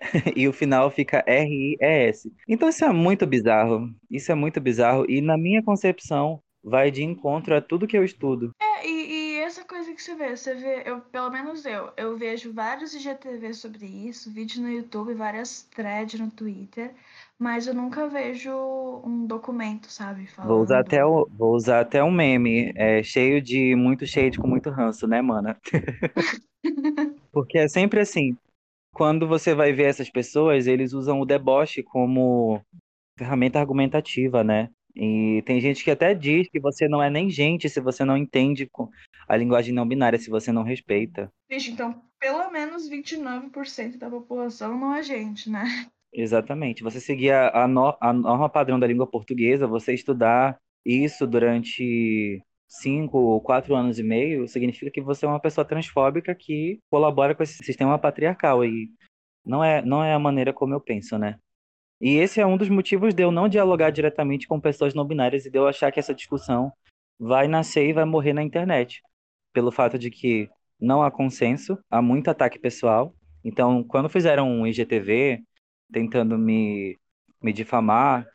E 0.36 0.46
o 0.46 0.52
final 0.52 0.90
fica 0.90 1.24
R-I-E-S. 1.26 2.30
Então 2.46 2.68
isso 2.68 2.84
é 2.84 2.92
muito 2.92 3.26
bizarro. 3.26 3.88
Isso 4.10 4.30
é 4.30 4.34
muito 4.34 4.60
bizarro. 4.60 5.06
E 5.08 5.22
na 5.22 5.38
minha 5.38 5.62
concepção, 5.62 6.42
vai 6.62 6.90
de 6.90 7.02
encontro 7.02 7.54
a 7.54 7.60
tudo 7.60 7.86
que 7.86 7.96
eu 7.96 8.04
estudo. 8.04 8.50
É, 8.60 8.86
e 8.86 9.13
essa 9.54 9.64
coisa 9.64 9.94
que 9.94 10.02
você 10.02 10.16
vê, 10.16 10.36
você 10.36 10.54
vê, 10.54 10.82
eu, 10.84 11.00
pelo 11.00 11.30
menos 11.30 11.64
eu, 11.64 11.92
eu 11.96 12.16
vejo 12.16 12.52
vários 12.52 12.92
IGTV 12.92 13.54
sobre 13.54 13.86
isso, 13.86 14.32
vídeo 14.32 14.60
no 14.60 14.68
YouTube, 14.68 15.14
várias 15.14 15.62
threads 15.62 16.18
no 16.18 16.28
Twitter, 16.28 16.92
mas 17.38 17.68
eu 17.68 17.74
nunca 17.74 18.08
vejo 18.08 18.50
um 19.04 19.24
documento, 19.26 19.86
sabe? 19.88 20.26
Falando. 20.26 20.50
Vou 20.50 20.62
usar 20.62 20.80
até, 20.80 21.04
o, 21.04 21.28
vou 21.30 21.54
usar 21.54 21.80
até 21.80 22.02
um 22.02 22.10
meme, 22.10 22.72
é, 22.74 23.00
cheio 23.04 23.40
de 23.40 23.76
muito 23.76 24.04
shade 24.04 24.38
com 24.38 24.48
muito 24.48 24.70
ranço, 24.70 25.06
né, 25.06 25.22
mana? 25.22 25.56
Porque 27.30 27.58
é 27.58 27.68
sempre 27.68 28.00
assim. 28.00 28.36
Quando 28.92 29.26
você 29.28 29.54
vai 29.54 29.72
ver 29.72 29.84
essas 29.84 30.10
pessoas, 30.10 30.66
eles 30.66 30.92
usam 30.92 31.20
o 31.20 31.26
deboche 31.26 31.82
como 31.82 32.60
ferramenta 33.16 33.60
argumentativa, 33.60 34.42
né? 34.42 34.68
E 34.96 35.42
tem 35.44 35.60
gente 35.60 35.82
que 35.82 35.90
até 35.90 36.14
diz 36.14 36.48
que 36.48 36.60
você 36.60 36.86
não 36.86 37.02
é 37.02 37.10
nem 37.10 37.28
gente 37.28 37.68
se 37.68 37.80
você 37.80 38.04
não 38.04 38.16
entende 38.16 38.68
a 39.28 39.36
linguagem 39.36 39.74
não 39.74 39.86
binária, 39.86 40.18
se 40.18 40.30
você 40.30 40.52
não 40.52 40.62
respeita. 40.62 41.30
Vixe, 41.48 41.70
então 41.70 42.02
pelo 42.18 42.50
menos 42.50 42.88
29% 42.88 43.98
da 43.98 44.08
população 44.08 44.78
não 44.78 44.94
é 44.94 45.02
gente, 45.02 45.50
né? 45.50 45.64
Exatamente. 46.10 46.82
Você 46.82 47.00
seguir 47.00 47.32
a, 47.32 47.64
a, 47.64 47.68
no, 47.68 47.94
a 48.00 48.12
norma 48.12 48.48
padrão 48.48 48.78
da 48.78 48.86
língua 48.86 49.06
portuguesa, 49.06 49.66
você 49.66 49.92
estudar 49.92 50.58
isso 50.86 51.26
durante 51.26 52.42
cinco 52.66 53.18
ou 53.18 53.40
quatro 53.40 53.74
anos 53.74 53.98
e 53.98 54.02
meio, 54.02 54.48
significa 54.48 54.90
que 54.90 55.00
você 55.00 55.26
é 55.26 55.28
uma 55.28 55.40
pessoa 55.40 55.64
transfóbica 55.64 56.34
que 56.34 56.80
colabora 56.90 57.34
com 57.34 57.42
esse 57.42 57.62
sistema 57.62 57.98
patriarcal. 57.98 58.64
E 58.64 58.90
não 59.44 59.62
é, 59.62 59.82
não 59.82 60.02
é 60.02 60.14
a 60.14 60.18
maneira 60.18 60.52
como 60.52 60.72
eu 60.72 60.80
penso, 60.80 61.18
né? 61.18 61.38
E 62.00 62.16
esse 62.16 62.40
é 62.40 62.46
um 62.46 62.56
dos 62.56 62.68
motivos 62.68 63.12
de 63.12 63.22
eu 63.22 63.30
não 63.30 63.48
dialogar 63.48 63.90
diretamente 63.90 64.46
com 64.46 64.60
pessoas 64.60 64.94
não 64.94 65.06
binárias 65.06 65.46
e 65.46 65.50
de 65.50 65.58
eu 65.58 65.66
achar 65.66 65.92
que 65.92 66.00
essa 66.00 66.14
discussão 66.14 66.72
vai 67.18 67.48
nascer 67.48 67.88
e 67.88 67.92
vai 67.92 68.04
morrer 68.04 68.32
na 68.32 68.42
internet. 68.42 69.02
Pelo 69.54 69.72
fato 69.72 69.98
de 69.98 70.10
que 70.10 70.50
não 70.78 71.02
há 71.02 71.10
consenso, 71.10 71.78
há 71.90 72.02
muito 72.02 72.28
ataque 72.28 72.58
pessoal. 72.58 73.14
Então, 73.42 73.82
quando 73.82 74.10
fizeram 74.10 74.50
um 74.50 74.66
IGTV 74.66 75.42
tentando 75.90 76.36
me, 76.36 76.98
me 77.42 77.52
difamar, 77.52 78.26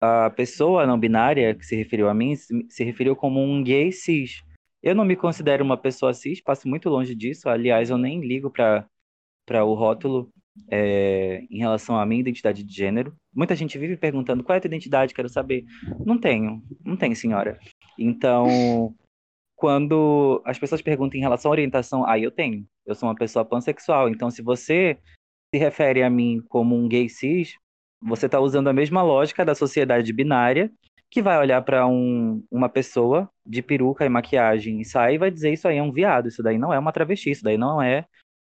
a 0.00 0.30
pessoa 0.30 0.86
não 0.86 0.98
binária 0.98 1.54
que 1.54 1.64
se 1.64 1.74
referiu 1.74 2.08
a 2.08 2.14
mim 2.14 2.36
se 2.36 2.84
referiu 2.84 3.16
como 3.16 3.42
um 3.42 3.62
gay 3.62 3.90
cis. 3.90 4.42
Eu 4.82 4.94
não 4.94 5.04
me 5.04 5.16
considero 5.16 5.64
uma 5.64 5.76
pessoa 5.76 6.14
cis, 6.14 6.40
passo 6.40 6.68
muito 6.68 6.88
longe 6.88 7.14
disso. 7.14 7.48
Aliás, 7.48 7.90
eu 7.90 7.98
nem 7.98 8.20
ligo 8.20 8.50
para 8.50 9.64
o 9.64 9.74
rótulo 9.74 10.30
é, 10.70 11.42
em 11.50 11.58
relação 11.58 11.98
à 11.98 12.06
minha 12.06 12.20
identidade 12.20 12.62
de 12.62 12.74
gênero. 12.74 13.14
Muita 13.34 13.56
gente 13.56 13.78
vive 13.78 13.96
perguntando 13.96 14.44
qual 14.44 14.54
é 14.54 14.58
a 14.58 14.60
tua 14.60 14.68
identidade, 14.68 15.14
quero 15.14 15.28
saber. 15.28 15.64
Não 16.04 16.18
tenho, 16.18 16.62
não 16.84 16.96
tenho, 16.96 17.16
senhora. 17.16 17.58
Então, 17.98 18.94
quando 19.56 20.42
as 20.44 20.58
pessoas 20.58 20.82
perguntam 20.82 21.18
em 21.18 21.22
relação 21.22 21.50
à 21.50 21.52
orientação, 21.52 22.06
aí 22.06 22.22
eu 22.22 22.30
tenho. 22.30 22.66
Eu 22.84 22.94
sou 22.94 23.08
uma 23.08 23.14
pessoa 23.14 23.44
pansexual. 23.44 24.08
Então, 24.08 24.30
se 24.30 24.42
você 24.42 24.98
se 25.52 25.58
refere 25.58 26.02
a 26.02 26.10
mim 26.10 26.42
como 26.48 26.76
um 26.76 26.86
gay 26.86 27.08
cis, 27.08 27.54
você 28.00 28.26
está 28.26 28.38
usando 28.38 28.68
a 28.68 28.72
mesma 28.72 29.02
lógica 29.02 29.44
da 29.44 29.54
sociedade 29.54 30.12
binária, 30.12 30.70
que 31.10 31.22
vai 31.22 31.38
olhar 31.38 31.62
para 31.62 31.86
um, 31.86 32.44
uma 32.50 32.68
pessoa 32.68 33.30
de 33.44 33.62
peruca 33.62 34.04
e 34.04 34.08
maquiagem 34.08 34.80
e 34.80 34.84
sai 34.84 35.14
e 35.14 35.18
vai 35.18 35.30
dizer 35.30 35.52
isso 35.52 35.66
aí 35.66 35.78
é 35.78 35.82
um 35.82 35.92
viado, 35.92 36.28
isso 36.28 36.42
daí 36.42 36.58
não 36.58 36.72
é 36.72 36.78
uma 36.78 36.92
travesti, 36.92 37.30
isso 37.30 37.44
daí 37.44 37.56
não 37.56 37.80
é 37.80 38.04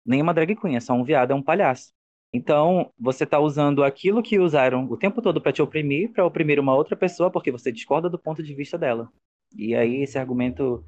nenhuma 0.07 0.33
drag 0.33 0.55
queen, 0.57 0.77
é 0.77 0.81
só 0.81 0.95
um 0.95 1.05
viado, 1.05 1.33
é 1.33 1.35
um 1.35 1.43
palhaço. 1.43 1.93
Então, 2.33 2.91
você 2.99 3.25
está 3.25 3.39
usando 3.39 3.85
aquilo 3.85 4.23
que 4.23 4.39
usaram 4.39 4.85
o 4.91 4.97
tempo 4.97 5.23
todo 5.23 5.41
para 5.41 5.53
te 5.53 5.63
oprimir, 5.63 6.13
para 6.13 6.25
oprimir 6.25 6.59
uma 6.59 6.75
outra 6.75 6.97
pessoa, 6.97 7.31
porque 7.31 7.51
você 7.51 7.71
discorda 7.71 8.11
do 8.11 8.19
ponto 8.19 8.43
de 8.43 8.55
vista 8.55 8.77
dela. 8.77 9.09
E 9.57 9.75
aí, 9.75 10.03
esse 10.03 10.19
argumento, 10.19 10.85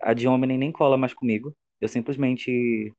a 0.00 0.14
de 0.14 0.28
homem 0.28 0.58
nem 0.58 0.72
cola 0.72 0.96
mais 0.98 1.14
comigo. 1.14 1.54
Eu 1.80 1.88
simplesmente 1.88 2.92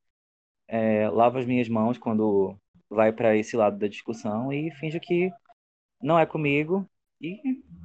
é, 0.67 1.09
lavo 1.09 1.37
as 1.37 1.45
minhas 1.45 1.67
mãos 1.69 1.97
quando 1.97 2.55
vai 2.89 3.11
para 3.11 3.35
esse 3.35 3.55
lado 3.55 3.77
da 3.77 3.87
discussão 3.87 4.51
e 4.53 4.71
finjo 4.75 4.99
que 4.99 5.31
não 6.01 6.19
é 6.19 6.25
comigo 6.25 6.85
e 7.21 7.39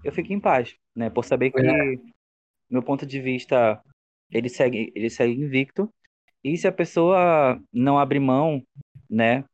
eu 0.04 0.12
fico 0.12 0.32
em 0.32 0.40
paz, 0.40 0.76
né? 0.96 1.10
Por 1.10 1.24
saber 1.24 1.50
que 1.52 1.60
É. 1.60 1.96
meu 2.70 2.82
ponto 2.82 3.06
de 3.06 3.20
vista 3.20 3.80
ele 4.30 4.48
segue, 4.48 4.92
ele 4.94 5.10
segue 5.10 5.32
invicto. 5.40 5.88
E 6.44 6.56
se 6.58 6.68
a 6.68 6.72
pessoa 6.72 7.60
não 7.72 7.98
abrir 7.98 8.20
mão, 8.20 8.62
né, 9.10 9.44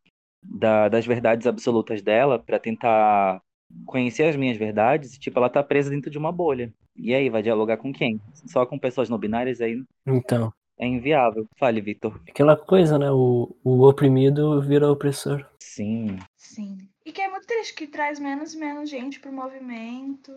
da- 0.43 0.89
das 0.89 1.07
verdades 1.07 1.47
absolutas 1.47 2.03
dela 2.03 2.39
para 2.39 2.59
tentar 2.59 3.41
conhecer 3.87 4.25
as 4.25 4.37
minhas 4.37 4.57
verdades, 4.57 5.19
tipo, 5.19 5.39
ela 5.39 5.49
tá 5.49 5.63
presa 5.63 5.91
dentro 5.91 6.11
de 6.11 6.19
uma 6.19 6.33
bolha. 6.33 6.73
E 6.97 7.15
aí, 7.15 7.31
vai 7.31 7.43
dialogar 7.43 7.77
com 7.77 7.93
quem? 7.93 8.21
Só 8.47 8.67
com 8.67 8.79
pessoas 8.79 9.09
não 9.09 9.19
binárias 9.19 9.61
aí 9.61 9.83
Então, 10.07 10.53
é 10.79 10.87
inviável. 10.87 11.47
Fale, 11.59 11.81
Victor. 11.81 12.21
aquela 12.29 12.57
coisa, 12.57 12.99
né? 12.99 13.11
O, 13.11 13.57
o 13.65 13.89
oprimido 13.89 14.61
vira 14.61 14.91
opressor. 14.91 15.47
Sim, 15.59 16.19
Sim. 16.37 16.79
E 17.07 17.13
que 17.13 17.23
é 17.23 17.29
muito 17.29 17.47
triste, 17.47 17.75
que 17.75 17.87
traz 17.87 18.19
menos 18.19 18.55
e 18.55 18.59
menos 18.59 18.91
gente 18.91 19.21
pro 19.21 19.33
movimento. 19.33 20.33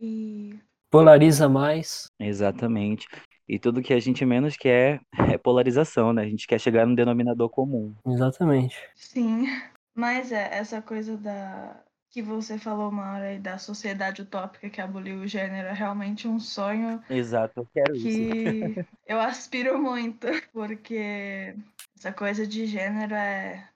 E. 0.00 0.58
Polariza 0.90 1.48
mais. 1.48 2.06
exatamente. 2.20 3.06
E 3.48 3.58
tudo 3.58 3.82
que 3.82 3.92
a 3.92 4.00
gente 4.00 4.24
menos 4.24 4.56
quer 4.56 5.00
é 5.34 5.38
polarização, 5.38 6.12
né? 6.12 6.22
A 6.22 6.28
gente 6.28 6.46
quer 6.46 6.60
chegar 6.60 6.86
num 6.86 6.94
denominador 6.94 7.48
comum. 7.48 7.94
Exatamente. 8.06 8.76
Sim. 8.94 9.46
Mas 9.94 10.32
é, 10.32 10.56
essa 10.56 10.82
coisa 10.82 11.16
da. 11.16 11.83
Que 12.14 12.22
você 12.22 12.56
falou 12.56 12.90
uma 12.90 13.14
hora 13.14 13.24
aí 13.24 13.40
da 13.40 13.58
sociedade 13.58 14.22
utópica 14.22 14.70
que 14.70 14.80
aboliu 14.80 15.16
o 15.18 15.26
gênero 15.26 15.66
é 15.66 15.72
realmente 15.72 16.28
um 16.28 16.38
sonho 16.38 17.02
Exato, 17.10 17.54
eu 17.58 17.66
quero 17.74 17.96
isso. 17.96 18.06
que 18.06 18.86
eu 19.04 19.18
aspiro 19.20 19.82
muito, 19.82 20.28
porque 20.52 21.56
essa 21.98 22.12
coisa 22.12 22.46
de 22.46 22.66
gênero 22.66 23.16
é 23.16 23.68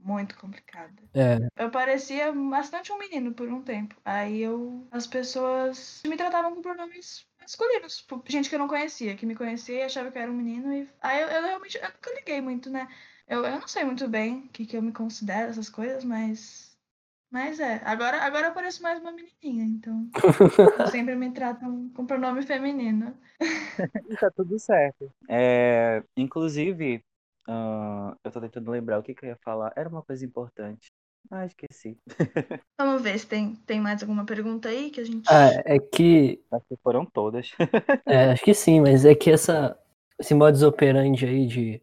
muito 0.00 0.38
complicada. 0.38 0.94
É, 1.12 1.36
Eu 1.54 1.70
parecia 1.70 2.32
bastante 2.32 2.90
um 2.90 2.98
menino 2.98 3.34
por 3.34 3.46
um 3.46 3.60
tempo. 3.60 3.94
Aí 4.02 4.40
eu. 4.40 4.88
As 4.90 5.06
pessoas 5.06 6.02
me 6.06 6.16
tratavam 6.16 6.54
com 6.54 6.62
pronomes 6.62 7.26
masculinos. 7.38 8.06
Gente 8.26 8.48
que 8.48 8.54
eu 8.54 8.58
não 8.58 8.68
conhecia, 8.68 9.16
que 9.16 9.26
me 9.26 9.36
conhecia 9.36 9.80
e 9.80 9.82
achava 9.82 10.10
que 10.10 10.16
eu 10.16 10.22
era 10.22 10.32
um 10.32 10.34
menino. 10.34 10.72
E... 10.72 10.88
Aí 11.02 11.20
eu, 11.20 11.28
eu 11.28 11.42
realmente 11.42 11.76
eu 11.76 11.90
nunca 11.90 12.14
liguei 12.14 12.40
muito, 12.40 12.70
né? 12.70 12.88
Eu, 13.28 13.44
eu 13.44 13.60
não 13.60 13.68
sei 13.68 13.84
muito 13.84 14.08
bem 14.08 14.38
o 14.38 14.48
que, 14.48 14.64
que 14.64 14.78
eu 14.78 14.80
me 14.82 14.92
considero, 14.92 15.50
essas 15.50 15.68
coisas, 15.68 16.04
mas. 16.04 16.65
Mas 17.30 17.58
é. 17.60 17.80
Agora, 17.84 18.22
agora 18.22 18.48
eu 18.48 18.54
pareço 18.54 18.82
mais 18.82 19.00
uma 19.00 19.12
menininha, 19.12 19.64
então. 19.64 20.08
sempre 20.90 21.14
me 21.16 21.32
tratam 21.32 21.90
com 21.90 22.06
pronome 22.06 22.42
feminino. 22.42 23.16
Tá 24.20 24.30
tudo 24.30 24.58
certo. 24.58 25.10
É, 25.28 26.02
inclusive, 26.16 27.04
ah, 27.48 28.16
eu 28.24 28.30
tô 28.30 28.40
tentando 28.40 28.70
lembrar 28.70 28.98
o 28.98 29.02
que, 29.02 29.14
que 29.14 29.24
eu 29.24 29.30
ia 29.30 29.38
falar. 29.44 29.72
Era 29.76 29.88
uma 29.88 30.02
coisa 30.02 30.24
importante. 30.24 30.90
Ah, 31.30 31.44
esqueci. 31.44 31.98
Vamos 32.78 33.02
ver 33.02 33.18
se 33.18 33.26
tem, 33.26 33.54
tem 33.66 33.80
mais 33.80 34.00
alguma 34.02 34.24
pergunta 34.24 34.68
aí 34.68 34.90
que 34.90 35.00
a 35.00 35.04
gente. 35.04 35.26
ah, 35.28 35.50
é 35.64 35.78
que. 35.78 36.40
Acho 36.50 36.64
que 36.68 36.76
foram 36.82 37.04
todas. 37.04 37.50
É, 38.06 38.30
acho 38.30 38.44
que 38.44 38.54
sim, 38.54 38.80
mas 38.80 39.04
é 39.04 39.14
que 39.16 39.30
essa, 39.30 39.76
esse 40.18 40.32
modus 40.32 40.62
operandi 40.62 41.26
aí 41.26 41.46
de, 41.46 41.82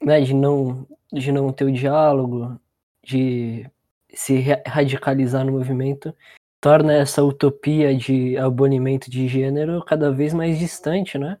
né, 0.00 0.20
de 0.20 0.32
não, 0.32 0.86
de 1.12 1.32
não 1.32 1.52
ter 1.52 1.64
o 1.64 1.72
diálogo, 1.72 2.60
de 3.04 3.68
se 4.16 4.40
ra- 4.40 4.62
radicalizar 4.66 5.44
no 5.44 5.52
movimento, 5.52 6.14
torna 6.60 6.94
essa 6.94 7.22
utopia 7.22 7.94
de 7.96 8.36
abolimento 8.38 9.10
de 9.10 9.28
gênero 9.28 9.84
cada 9.84 10.10
vez 10.12 10.32
mais 10.34 10.58
distante, 10.58 11.18
né? 11.18 11.38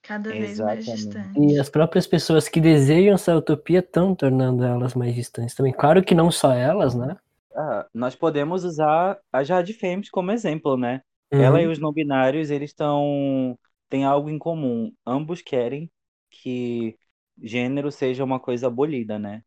Cada 0.00 0.32
vez 0.32 0.60
mais 0.60 0.84
Exatamente. 0.84 0.86
distante. 0.86 1.54
E 1.54 1.58
as 1.58 1.68
próprias 1.70 2.06
pessoas 2.06 2.48
que 2.48 2.60
desejam 2.60 3.14
essa 3.14 3.36
utopia 3.36 3.80
estão 3.80 4.14
tornando 4.14 4.64
elas 4.64 4.94
mais 4.94 5.14
distantes 5.14 5.54
também. 5.54 5.72
Claro 5.72 6.02
que 6.04 6.14
não 6.14 6.30
só 6.30 6.52
elas, 6.52 6.94
né? 6.94 7.16
Ah, 7.54 7.86
nós 7.94 8.14
podemos 8.16 8.64
usar 8.64 9.18
a 9.32 9.44
Jade 9.44 9.74
Fêmeas 9.74 10.08
como 10.10 10.30
exemplo, 10.30 10.76
né? 10.76 11.02
Ela 11.36 11.60
e 11.62 11.66
Uhum. 11.66 11.68
os 11.68 11.78
não 11.78 11.92
binários, 11.92 12.50
eles 12.50 12.70
estão 12.70 13.58
têm 13.88 14.04
algo 14.04 14.30
em 14.30 14.38
comum. 14.38 14.92
Ambos 15.06 15.42
querem 15.42 15.90
que 16.30 16.98
gênero 17.42 17.90
seja 17.92 18.24
uma 18.24 18.40
coisa 18.40 18.68
abolida, 18.68 19.18
né? 19.18 19.42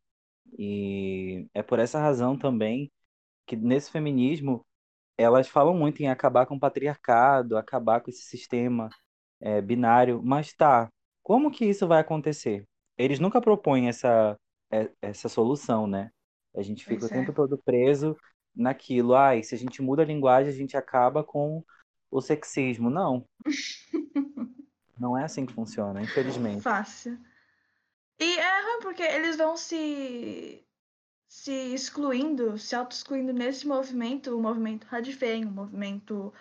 E 0.57 1.47
é 1.53 1.61
por 1.63 1.79
essa 1.79 1.99
razão 1.99 2.37
também 2.37 2.91
que 3.47 3.55
nesse 3.55 3.91
feminismo 3.91 4.65
elas 5.17 5.47
falam 5.47 5.75
muito 5.75 6.01
em 6.01 6.09
acabar 6.09 6.45
com 6.45 6.55
o 6.55 6.59
patriarcado, 6.59 7.57
acabar 7.57 8.01
com 8.01 8.09
esse 8.09 8.23
sistema 8.23 8.89
é, 9.41 9.61
binário. 9.61 10.21
Mas 10.23 10.53
tá, 10.53 10.89
como 11.23 11.51
que 11.51 11.65
isso 11.65 11.87
vai 11.87 12.01
acontecer? 12.01 12.65
Eles 12.97 13.19
nunca 13.19 13.41
propõem 13.41 13.87
essa, 13.89 14.37
é- 14.71 14.91
essa 15.01 15.29
solução, 15.29 15.87
né? 15.87 16.11
A 16.55 16.61
gente 16.61 16.85
fica 16.85 17.01
Pois 17.01 17.11
o 17.11 17.13
é. 17.13 17.21
tempo 17.21 17.33
todo 17.33 17.57
preso 17.57 18.15
naquilo. 18.55 19.15
Ai, 19.15 19.43
se 19.43 19.55
a 19.55 19.57
gente 19.57 19.81
muda 19.81 20.03
a 20.03 20.05
linguagem, 20.05 20.51
a 20.53 20.55
gente 20.55 20.77
acaba 20.77 21.23
com 21.23 21.63
o 22.11 22.21
sexismo. 22.21 22.89
Não, 22.89 23.25
não 24.99 25.17
é 25.17 25.23
assim 25.23 25.45
que 25.45 25.53
funciona, 25.53 26.01
infelizmente. 26.01 26.61
Fácil. 26.61 27.17
E 28.19 28.37
é 28.37 28.61
ruim 28.61 28.79
porque 28.81 29.03
eles 29.03 29.35
vão 29.35 29.57
se 29.57 30.65
se 31.27 31.73
excluindo, 31.73 32.57
se 32.57 32.75
auto-excluindo 32.75 33.33
nesse 33.33 33.67
movimento, 33.67 34.35
o 34.35 34.41
movimento 34.41 34.85
Radifem, 34.85 35.43
o 35.45 35.51
movimento 35.51 36.33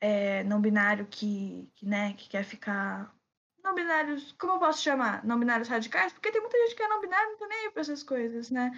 é, 0.00 0.42
não 0.44 0.60
binário 0.60 1.06
que, 1.06 1.70
que, 1.74 1.86
né, 1.86 2.14
que 2.14 2.28
quer 2.30 2.44
ficar. 2.44 3.14
Não 3.62 3.74
binários, 3.74 4.32
como 4.32 4.54
eu 4.54 4.58
posso 4.58 4.82
chamar? 4.82 5.22
Não 5.24 5.38
binários 5.38 5.68
radicais? 5.68 6.12
Porque 6.14 6.32
tem 6.32 6.40
muita 6.40 6.56
gente 6.58 6.74
que 6.74 6.82
é 6.82 6.88
não 6.88 7.00
binário 7.00 7.30
não 7.32 7.38
tá 7.38 7.46
nem 7.46 7.58
aí 7.58 7.72
essas 7.76 8.02
coisas, 8.02 8.50
né? 8.50 8.72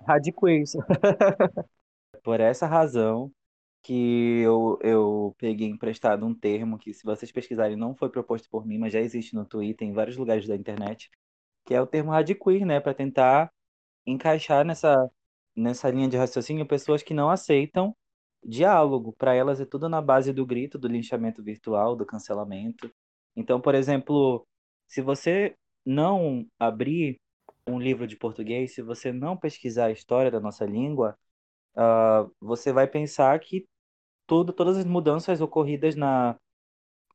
Radiquiz. 0.00 0.72
Por 2.22 2.40
essa 2.40 2.66
razão 2.66 3.30
que 3.82 4.40
eu, 4.40 4.78
eu 4.82 5.34
peguei 5.38 5.68
emprestado 5.68 6.24
um 6.24 6.34
termo 6.34 6.78
que, 6.78 6.92
se 6.94 7.04
vocês 7.04 7.30
pesquisarem, 7.30 7.76
não 7.76 7.94
foi 7.94 8.08
proposto 8.08 8.48
por 8.50 8.66
mim, 8.66 8.78
mas 8.78 8.92
já 8.92 9.00
existe 9.00 9.34
no 9.34 9.44
Twitter, 9.44 9.86
em 9.86 9.92
vários 9.92 10.16
lugares 10.16 10.48
da 10.48 10.56
internet, 10.56 11.08
que 11.66 11.74
é 11.74 11.80
o 11.82 11.86
termo 11.86 12.12
radiqueer, 12.12 12.64
né? 12.66 12.80
Para 12.80 12.94
tentar 12.94 13.52
encaixar 14.06 14.64
nessa, 14.64 15.10
nessa 15.54 15.90
linha 15.90 16.08
de 16.08 16.16
raciocínio 16.16 16.66
pessoas 16.66 17.02
que 17.02 17.14
não 17.14 17.30
aceitam 17.30 17.94
diálogo. 18.44 19.12
Para 19.18 19.34
elas 19.34 19.60
é 19.60 19.66
tudo 19.66 19.88
na 19.88 20.00
base 20.00 20.32
do 20.32 20.46
grito, 20.46 20.78
do 20.78 20.88
linchamento 20.88 21.42
virtual, 21.42 21.96
do 21.96 22.06
cancelamento. 22.06 22.90
Então, 23.36 23.60
por 23.60 23.74
exemplo, 23.74 24.46
se 24.88 25.02
você 25.02 25.56
não 25.84 26.46
abrir 26.58 27.20
um 27.66 27.78
livro 27.80 28.06
de 28.06 28.16
português, 28.16 28.74
se 28.74 28.82
você 28.82 29.12
não 29.12 29.36
pesquisar 29.36 29.86
a 29.86 29.92
história 29.92 30.30
da 30.30 30.40
nossa 30.40 30.64
língua, 30.64 31.18
ah, 31.76 32.26
você 32.40 32.72
vai 32.72 32.86
pensar 32.86 33.38
que 33.40 33.66
tudo, 34.26 34.52
todas 34.52 34.76
as 34.78 34.84
mudanças 34.84 35.40
ocorridas 35.40 35.96
na, 35.96 36.36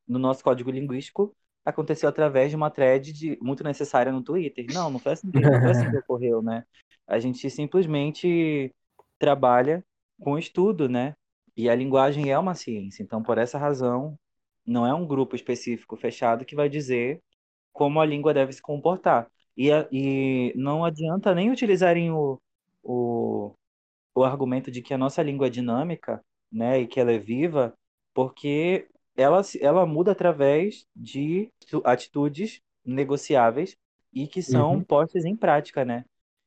no 0.06 0.18
nosso 0.18 0.44
código 0.44 0.70
linguístico 0.70 1.34
aconteceu 1.64 2.08
através 2.08 2.50
de 2.50 2.56
uma 2.56 2.70
thread 2.70 3.12
de, 3.12 3.38
muito 3.40 3.64
necessária 3.64 4.12
no 4.12 4.22
Twitter. 4.22 4.66
Não, 4.70 4.90
não 4.90 5.00
foi 5.00 5.12
assim, 5.12 5.28
não 5.50 5.60
foi 5.60 5.72
assim 5.72 5.90
que 5.90 5.96
ocorreu, 5.98 6.42
né? 6.42 6.64
A 7.06 7.18
gente 7.18 7.48
simplesmente 7.50 8.74
trabalha 9.18 9.84
com 10.20 10.38
estudo, 10.38 10.88
né? 10.88 11.14
E 11.56 11.68
a 11.68 11.74
linguagem 11.74 12.30
é 12.30 12.38
uma 12.38 12.54
ciência. 12.54 13.02
Então, 13.02 13.22
por 13.22 13.38
essa 13.38 13.58
razão, 13.58 14.18
não 14.66 14.86
é 14.86 14.94
um 14.94 15.06
grupo 15.06 15.36
específico 15.36 15.96
fechado 15.96 16.44
que 16.44 16.54
vai 16.56 16.68
dizer 16.68 17.22
como 17.72 18.00
a 18.00 18.06
língua 18.06 18.34
deve 18.34 18.52
se 18.52 18.62
comportar. 18.62 19.28
E, 19.56 19.70
a- 19.72 19.88
e 19.92 20.52
não 20.56 20.84
adianta 20.84 21.34
nem 21.34 21.50
utilizarem 21.50 22.10
o, 22.12 22.40
o, 22.82 23.54
o 24.14 24.24
argumento 24.24 24.70
de 24.70 24.82
que 24.82 24.94
a 24.94 24.98
nossa 24.98 25.22
língua 25.22 25.46
é 25.46 25.50
dinâmica, 25.50 26.24
né, 26.50 26.80
e 26.80 26.86
que 26.86 27.00
ela 27.00 27.12
é 27.12 27.18
viva, 27.18 27.74
porque 28.14 28.88
ela, 29.16 29.40
ela 29.60 29.86
muda 29.86 30.12
através 30.12 30.86
de 30.94 31.50
atitudes 31.84 32.60
negociáveis 32.84 33.76
e 34.12 34.26
que 34.26 34.42
são 34.42 34.80
Uhum. 34.80 34.84
postas 34.84 35.24
em 35.24 35.36
prática, 35.36 35.84
né? 35.84 36.04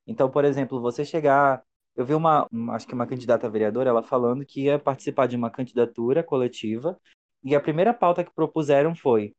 Então, 0.08 0.30
por 0.30 0.46
exemplo, 0.46 0.82
você 0.82 1.04
chegar. 1.06 1.64
Eu 1.96 2.06
vi 2.06 2.14
uma, 2.14 2.48
acho 2.74 2.86
que 2.88 2.94
uma 2.94 3.08
candidata 3.08 3.50
vereadora, 3.50 3.90
ela 3.90 4.04
falando 4.04 4.46
que 4.46 4.64
ia 4.66 4.78
participar 4.78 5.28
de 5.28 5.36
uma 5.38 5.50
candidatura 5.50 6.22
coletiva, 6.24 7.00
e 7.44 7.56
a 7.56 7.62
primeira 7.62 7.94
pauta 7.94 8.24
que 8.24 8.34
propuseram 8.34 8.94
foi 8.96 9.34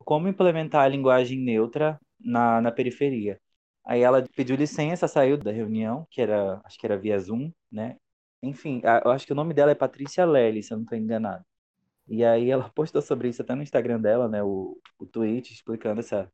como 0.00 0.28
implementar 0.28 0.82
a 0.84 0.88
linguagem 0.88 1.38
neutra 1.40 1.98
na, 2.20 2.60
na 2.60 2.72
periferia. 2.72 3.40
Aí 3.84 4.00
ela 4.02 4.24
pediu 4.34 4.56
licença, 4.56 5.08
saiu 5.08 5.36
da 5.36 5.52
reunião, 5.52 6.06
que 6.10 6.20
era, 6.20 6.60
acho 6.64 6.78
que 6.78 6.86
era 6.86 6.98
via 6.98 7.18
Zoom, 7.18 7.52
né? 7.70 7.96
Enfim, 8.42 8.80
eu 9.04 9.10
acho 9.10 9.26
que 9.26 9.32
o 9.32 9.36
nome 9.36 9.54
dela 9.54 9.72
é 9.72 9.74
Patrícia 9.74 10.24
Lely, 10.26 10.62
se 10.62 10.72
eu 10.72 10.78
não 10.78 10.84
estou 10.84 10.98
enganado. 10.98 11.44
E 12.08 12.24
aí 12.24 12.50
ela 12.50 12.68
postou 12.70 13.00
sobre 13.00 13.28
isso 13.28 13.42
até 13.42 13.54
no 13.54 13.62
Instagram 13.62 14.00
dela, 14.00 14.28
né? 14.28 14.42
O, 14.42 14.78
o 14.98 15.06
tweet 15.06 15.52
explicando 15.52 16.00
essa, 16.00 16.30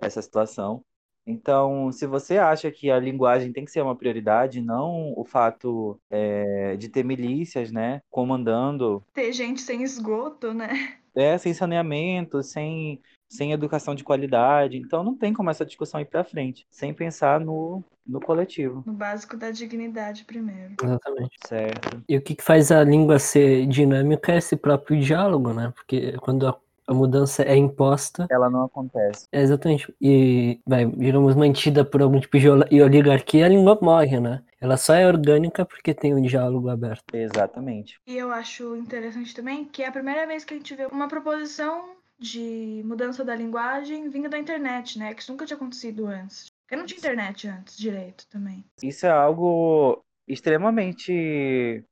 essa 0.00 0.22
situação. 0.22 0.84
Então, 1.26 1.92
se 1.92 2.06
você 2.06 2.38
acha 2.38 2.70
que 2.70 2.90
a 2.90 2.98
linguagem 2.98 3.52
tem 3.52 3.64
que 3.64 3.70
ser 3.70 3.82
uma 3.82 3.96
prioridade, 3.96 4.60
não 4.60 5.12
o 5.16 5.24
fato 5.24 6.00
é, 6.10 6.76
de 6.76 6.88
ter 6.88 7.04
milícias, 7.04 7.70
né, 7.70 8.00
comandando, 8.10 9.04
Ter 9.12 9.32
gente 9.32 9.60
sem 9.60 9.82
esgoto, 9.82 10.54
né? 10.54 10.98
é, 11.14 11.36
sem 11.38 11.52
saneamento, 11.52 12.42
sem, 12.42 13.00
sem 13.30 13.52
educação 13.52 13.94
de 13.94 14.02
qualidade, 14.04 14.76
então 14.76 15.04
não 15.04 15.14
tem 15.14 15.32
como 15.32 15.48
essa 15.50 15.64
discussão 15.64 16.00
ir 16.00 16.04
para 16.06 16.24
frente, 16.24 16.66
sem 16.68 16.92
pensar 16.92 17.38
no, 17.40 17.82
no 18.06 18.20
coletivo, 18.20 18.82
No 18.84 18.92
básico 18.92 19.36
da 19.36 19.50
dignidade 19.52 20.24
primeiro. 20.24 20.74
Exatamente. 20.82 21.38
certo? 21.46 22.02
E 22.08 22.16
o 22.16 22.20
que 22.22 22.36
faz 22.42 22.72
a 22.72 22.82
língua 22.82 23.18
ser 23.20 23.66
dinâmica 23.66 24.32
é 24.32 24.38
esse 24.38 24.56
próprio 24.56 25.00
diálogo, 25.00 25.52
né? 25.54 25.72
Porque 25.76 26.12
quando 26.18 26.46
a, 26.48 26.56
a 26.88 26.92
mudança 26.92 27.44
é 27.44 27.56
imposta, 27.56 28.26
Ela 28.28 28.50
não 28.50 28.64
acontece. 28.64 29.28
é 29.30 29.40
exatamente, 29.40 29.94
e 30.00 30.58
vai, 30.66 30.84
digamos, 30.86 31.36
mantida 31.36 31.84
por 31.84 32.02
algum 32.02 32.18
tipo 32.18 32.36
de 32.38 32.48
oligarquia, 32.82 33.46
a 33.46 33.48
língua 33.48 33.78
morre, 33.80 34.18
né? 34.18 34.42
Ela 34.60 34.76
só 34.76 34.92
é 34.94 35.06
orgânica 35.06 35.64
porque 35.64 35.94
tem 35.94 36.14
um 36.14 36.20
diálogo 36.20 36.68
aberto. 36.68 37.14
Exatamente. 37.14 37.98
E 38.06 38.16
eu 38.18 38.30
acho 38.30 38.76
interessante 38.76 39.34
também 39.34 39.64
que 39.64 39.82
é 39.82 39.86
a 39.86 39.92
primeira 39.92 40.26
vez 40.26 40.44
que 40.44 40.52
a 40.52 40.56
gente 40.56 40.74
vê 40.74 40.84
uma 40.86 41.08
proposição 41.08 41.99
de 42.20 42.82
mudança 42.84 43.24
da 43.24 43.34
linguagem 43.34 44.10
vinda 44.10 44.28
da 44.28 44.38
internet, 44.38 44.98
né? 44.98 45.14
Que 45.14 45.22
isso 45.22 45.32
nunca 45.32 45.46
tinha 45.46 45.56
acontecido 45.56 46.06
antes. 46.06 46.50
Porque 46.62 46.76
não 46.76 46.86
tinha 46.86 46.98
internet 46.98 47.48
antes 47.48 47.76
direito 47.76 48.28
também. 48.28 48.64
Isso 48.82 49.06
é 49.06 49.10
algo 49.10 50.04
extremamente 50.28 51.82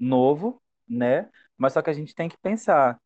novo, 0.00 0.60
né? 0.88 1.28
Mas 1.56 1.74
só 1.74 1.82
que 1.82 1.90
a 1.90 1.92
gente 1.92 2.14
tem 2.14 2.28
que 2.28 2.38
pensar, 2.38 2.98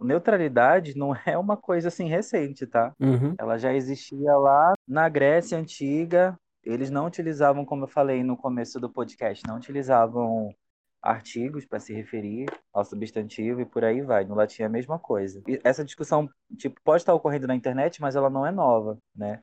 neutralidade 0.00 0.96
não 0.96 1.14
é 1.26 1.36
uma 1.36 1.56
coisa 1.56 1.88
assim 1.88 2.08
recente, 2.08 2.66
tá? 2.66 2.94
Uhum. 3.00 3.34
Ela 3.38 3.58
já 3.58 3.72
existia 3.72 4.36
lá 4.36 4.74
na 4.86 5.08
Grécia 5.08 5.58
Antiga. 5.58 6.38
Eles 6.62 6.90
não 6.90 7.06
utilizavam, 7.06 7.64
como 7.64 7.84
eu 7.84 7.88
falei 7.88 8.22
no 8.22 8.36
começo 8.36 8.78
do 8.78 8.90
podcast, 8.90 9.42
não 9.46 9.56
utilizavam 9.56 10.54
artigos 11.02 11.64
para 11.64 11.80
se 11.80 11.92
referir 11.92 12.46
ao 12.72 12.84
substantivo 12.84 13.60
e 13.60 13.66
por 13.66 13.84
aí 13.84 14.02
vai. 14.02 14.24
No 14.24 14.34
latim 14.34 14.62
é 14.62 14.66
a 14.66 14.70
mesma 14.70 14.98
coisa. 14.98 15.42
E 15.46 15.60
essa 15.64 15.84
discussão, 15.84 16.28
tipo, 16.56 16.80
pode 16.82 17.02
estar 17.02 17.14
ocorrendo 17.14 17.46
na 17.46 17.54
internet, 17.54 18.00
mas 18.00 18.16
ela 18.16 18.30
não 18.30 18.46
é 18.46 18.50
nova, 18.50 18.98
né? 19.14 19.42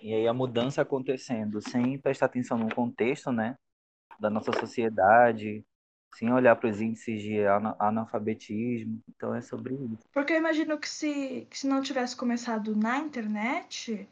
E 0.00 0.12
aí 0.14 0.26
a 0.28 0.34
mudança 0.34 0.82
acontecendo 0.82 1.60
sem 1.60 1.98
prestar 1.98 2.26
atenção 2.26 2.58
no 2.58 2.74
contexto, 2.74 3.32
né, 3.32 3.56
da 4.20 4.28
nossa 4.28 4.52
sociedade, 4.52 5.64
sem 6.14 6.32
olhar 6.32 6.56
para 6.56 6.68
os 6.68 6.80
índices 6.80 7.22
de 7.22 7.38
ana- 7.40 7.76
analfabetismo. 7.78 9.00
Então 9.08 9.34
é 9.34 9.40
sobre 9.40 9.74
isso. 9.74 10.06
Porque 10.12 10.32
eu 10.32 10.38
imagino 10.38 10.78
que 10.78 10.88
se, 10.88 11.46
que 11.50 11.58
se 11.58 11.66
não 11.66 11.80
tivesse 11.80 12.16
começado 12.16 12.76
na 12.76 12.98
internet, 12.98 14.08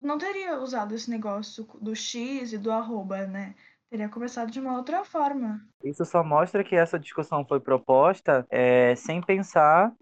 não 0.00 0.18
teria 0.18 0.60
usado 0.60 0.94
esse 0.94 1.10
negócio 1.10 1.64
do 1.80 1.94
X 1.94 2.52
e 2.52 2.58
do 2.58 2.70
arroba, 2.70 3.26
né? 3.26 3.54
Teria 3.90 4.08
começado 4.08 4.50
de 4.50 4.60
uma 4.60 4.76
outra 4.76 5.02
forma. 5.02 5.60
Isso 5.82 6.04
só 6.04 6.22
mostra 6.22 6.62
que 6.62 6.76
essa 6.76 6.98
discussão 6.98 7.44
foi 7.46 7.58
proposta 7.58 8.46
é, 8.50 8.94
sem 8.94 9.22
pensar 9.22 9.92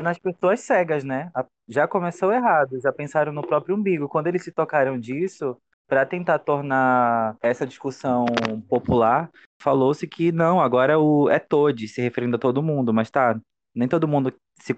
nas 0.00 0.18
pessoas 0.18 0.60
cegas, 0.60 1.04
né? 1.04 1.30
Já 1.68 1.86
começou 1.86 2.32
errado, 2.32 2.80
já 2.80 2.92
pensaram 2.92 3.32
no 3.32 3.46
próprio 3.46 3.76
umbigo. 3.76 4.08
Quando 4.08 4.26
eles 4.26 4.42
se 4.42 4.50
tocaram 4.50 4.98
disso, 4.98 5.56
para 5.86 6.04
tentar 6.04 6.40
tornar 6.40 7.36
essa 7.40 7.64
discussão 7.64 8.26
popular, 8.68 9.30
falou-se 9.62 10.06
que 10.08 10.32
não, 10.32 10.60
agora 10.60 10.98
o 10.98 11.30
é 11.30 11.38
TOD, 11.38 11.86
se 11.86 12.00
referindo 12.00 12.34
a 12.34 12.40
todo 12.40 12.62
mundo, 12.62 12.92
mas 12.92 13.08
tá, 13.08 13.38
nem 13.72 13.86
todo 13.86 14.08
mundo 14.08 14.34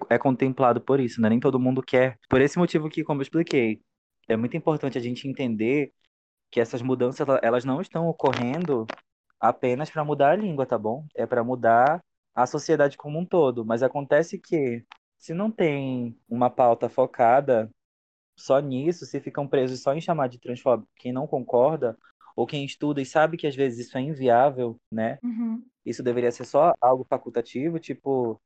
é 0.07 0.17
contemplado 0.19 0.79
por 0.79 0.99
isso, 0.99 1.19
né? 1.19 1.29
Nem 1.29 1.39
todo 1.39 1.59
mundo 1.59 1.81
quer. 1.81 2.17
Por 2.29 2.41
esse 2.41 2.59
motivo 2.59 2.89
que, 2.89 3.03
como 3.03 3.21
eu 3.21 3.23
expliquei, 3.23 3.81
é 4.27 4.37
muito 4.37 4.55
importante 4.55 4.99
a 4.99 5.01
gente 5.01 5.27
entender 5.27 5.91
que 6.51 6.59
essas 6.59 6.81
mudanças 6.81 7.27
ela- 7.27 7.39
elas 7.43 7.65
não 7.65 7.81
estão 7.81 8.07
ocorrendo 8.07 8.85
apenas 9.39 9.89
para 9.89 10.03
mudar 10.03 10.31
a 10.31 10.35
língua, 10.35 10.65
tá 10.65 10.77
bom? 10.77 11.05
É 11.15 11.25
para 11.25 11.43
mudar 11.43 12.03
a 12.35 12.45
sociedade 12.45 12.97
como 12.97 13.19
um 13.19 13.25
todo. 13.25 13.65
Mas 13.65 13.83
acontece 13.83 14.37
que, 14.37 14.83
se 15.17 15.33
não 15.33 15.51
tem 15.51 16.17
uma 16.29 16.49
pauta 16.49 16.89
focada 16.89 17.69
só 18.35 18.59
nisso, 18.59 19.05
se 19.05 19.19
ficam 19.19 19.47
presos 19.47 19.81
só 19.81 19.93
em 19.93 20.01
chamar 20.01 20.27
de 20.27 20.39
transfóbico 20.39 20.89
quem 20.95 21.11
não 21.11 21.27
concorda, 21.27 21.97
ou 22.35 22.47
quem 22.47 22.63
estuda 22.63 23.01
e 23.01 23.05
sabe 23.05 23.35
que 23.35 23.47
às 23.47 23.55
vezes 23.55 23.87
isso 23.87 23.97
é 23.97 24.01
inviável, 24.01 24.79
né? 24.91 25.19
Uhum. 25.21 25.61
Isso 25.85 26.01
deveria 26.01 26.31
ser 26.31 26.45
só 26.45 26.73
algo 26.79 27.05
facultativo, 27.09 27.79
tipo, 27.79 28.39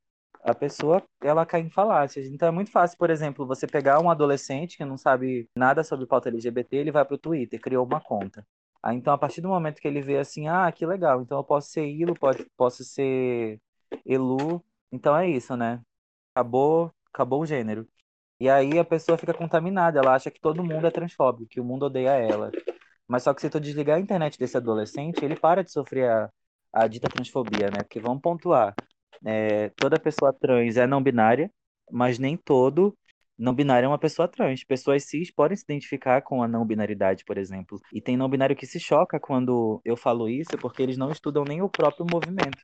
a 0.44 0.54
pessoa, 0.54 1.02
ela 1.22 1.46
cai 1.46 1.60
em 1.62 1.70
falácias. 1.70 2.26
Então 2.26 2.48
é 2.48 2.50
muito 2.50 2.70
fácil, 2.70 2.98
por 2.98 3.10
exemplo, 3.10 3.46
você 3.46 3.66
pegar 3.66 4.00
um 4.00 4.10
adolescente 4.10 4.76
que 4.76 4.84
não 4.84 4.98
sabe 4.98 5.48
nada 5.56 5.82
sobre 5.82 6.06
pauta 6.06 6.28
LGBT, 6.28 6.76
ele 6.76 6.92
vai 6.92 7.04
pro 7.04 7.18
Twitter, 7.18 7.60
criou 7.60 7.84
uma 7.86 8.00
conta. 8.00 8.46
Aí, 8.82 8.96
então, 8.96 9.14
a 9.14 9.18
partir 9.18 9.40
do 9.40 9.48
momento 9.48 9.80
que 9.80 9.88
ele 9.88 10.02
vê 10.02 10.18
assim, 10.18 10.46
ah, 10.46 10.70
que 10.70 10.84
legal, 10.84 11.22
então 11.22 11.38
eu 11.38 11.44
posso 11.44 11.70
ser 11.70 11.86
Ilo, 11.86 12.14
pode, 12.14 12.46
posso 12.56 12.84
ser 12.84 13.58
Elu, 14.04 14.62
então 14.92 15.16
é 15.16 15.28
isso, 15.28 15.56
né? 15.56 15.80
Acabou, 16.34 16.92
acabou 17.12 17.42
o 17.42 17.46
gênero. 17.46 17.88
E 18.40 18.48
aí 18.50 18.78
a 18.78 18.84
pessoa 18.84 19.16
fica 19.18 19.32
contaminada, 19.34 19.98
ela 20.00 20.14
acha 20.14 20.30
que 20.30 20.40
todo 20.40 20.64
mundo 20.64 20.86
é 20.86 20.90
transfóbico, 20.90 21.48
que 21.48 21.60
o 21.60 21.64
mundo 21.64 21.86
odeia 21.86 22.10
ela. 22.10 22.50
Mas 23.08 23.22
só 23.22 23.34
que 23.34 23.40
se 23.40 23.50
tu 23.50 23.60
desligar 23.60 23.96
a 23.98 24.00
internet 24.00 24.38
desse 24.38 24.56
adolescente, 24.56 25.24
ele 25.24 25.36
para 25.36 25.64
de 25.64 25.72
sofrer 25.72 26.10
a, 26.10 26.30
a 26.72 26.86
dita 26.86 27.08
transfobia, 27.08 27.70
né? 27.70 27.82
Porque 27.82 28.00
vamos 28.00 28.20
pontuar. 28.22 28.74
É, 29.24 29.70
toda 29.78 29.98
pessoa 29.98 30.32
trans 30.32 30.76
é 30.76 30.86
não 30.86 31.02
binária, 31.02 31.50
mas 31.90 32.18
nem 32.18 32.36
todo 32.36 32.96
não 33.36 33.54
binário 33.54 33.86
é 33.86 33.88
uma 33.88 33.98
pessoa 33.98 34.28
trans. 34.28 34.64
Pessoas 34.64 35.04
cis 35.04 35.30
podem 35.30 35.56
se 35.56 35.64
identificar 35.64 36.22
com 36.22 36.42
a 36.42 36.48
não 36.48 36.64
binaridade, 36.66 37.24
por 37.24 37.36
exemplo. 37.38 37.80
E 37.92 38.00
tem 38.00 38.16
não 38.16 38.28
binário 38.28 38.54
que 38.56 38.66
se 38.66 38.78
choca 38.80 39.18
quando 39.20 39.80
eu 39.84 39.96
falo 39.96 40.28
isso, 40.28 40.58
porque 40.58 40.82
eles 40.82 40.96
não 40.96 41.10
estudam 41.10 41.44
nem 41.44 41.60
o 41.62 41.68
próprio 41.68 42.06
movimento. 42.06 42.62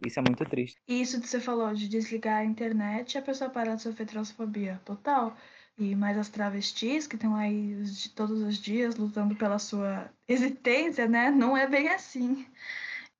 Isso 0.00 0.18
é 0.18 0.22
muito 0.22 0.46
triste. 0.46 0.80
E 0.86 1.00
isso 1.00 1.20
que 1.20 1.26
você 1.28 1.40
falou 1.40 1.74
de 1.74 1.88
desligar 1.88 2.38
a 2.40 2.44
internet, 2.44 3.16
a 3.18 3.22
pessoa 3.22 3.50
para 3.50 3.74
de 3.74 3.82
sofrer 3.82 4.06
transfobia 4.06 4.80
total. 4.84 5.36
E 5.78 5.94
mais 5.96 6.16
as 6.18 6.28
travestis 6.28 7.06
que 7.06 7.16
estão 7.16 7.34
aí 7.34 7.74
os- 7.76 8.08
todos 8.08 8.40
os 8.42 8.58
dias 8.58 8.96
lutando 8.96 9.34
pela 9.36 9.58
sua 9.58 10.10
existência, 10.28 11.08
né? 11.08 11.30
Não 11.30 11.56
é 11.56 11.66
bem 11.66 11.88
assim. 11.88 12.46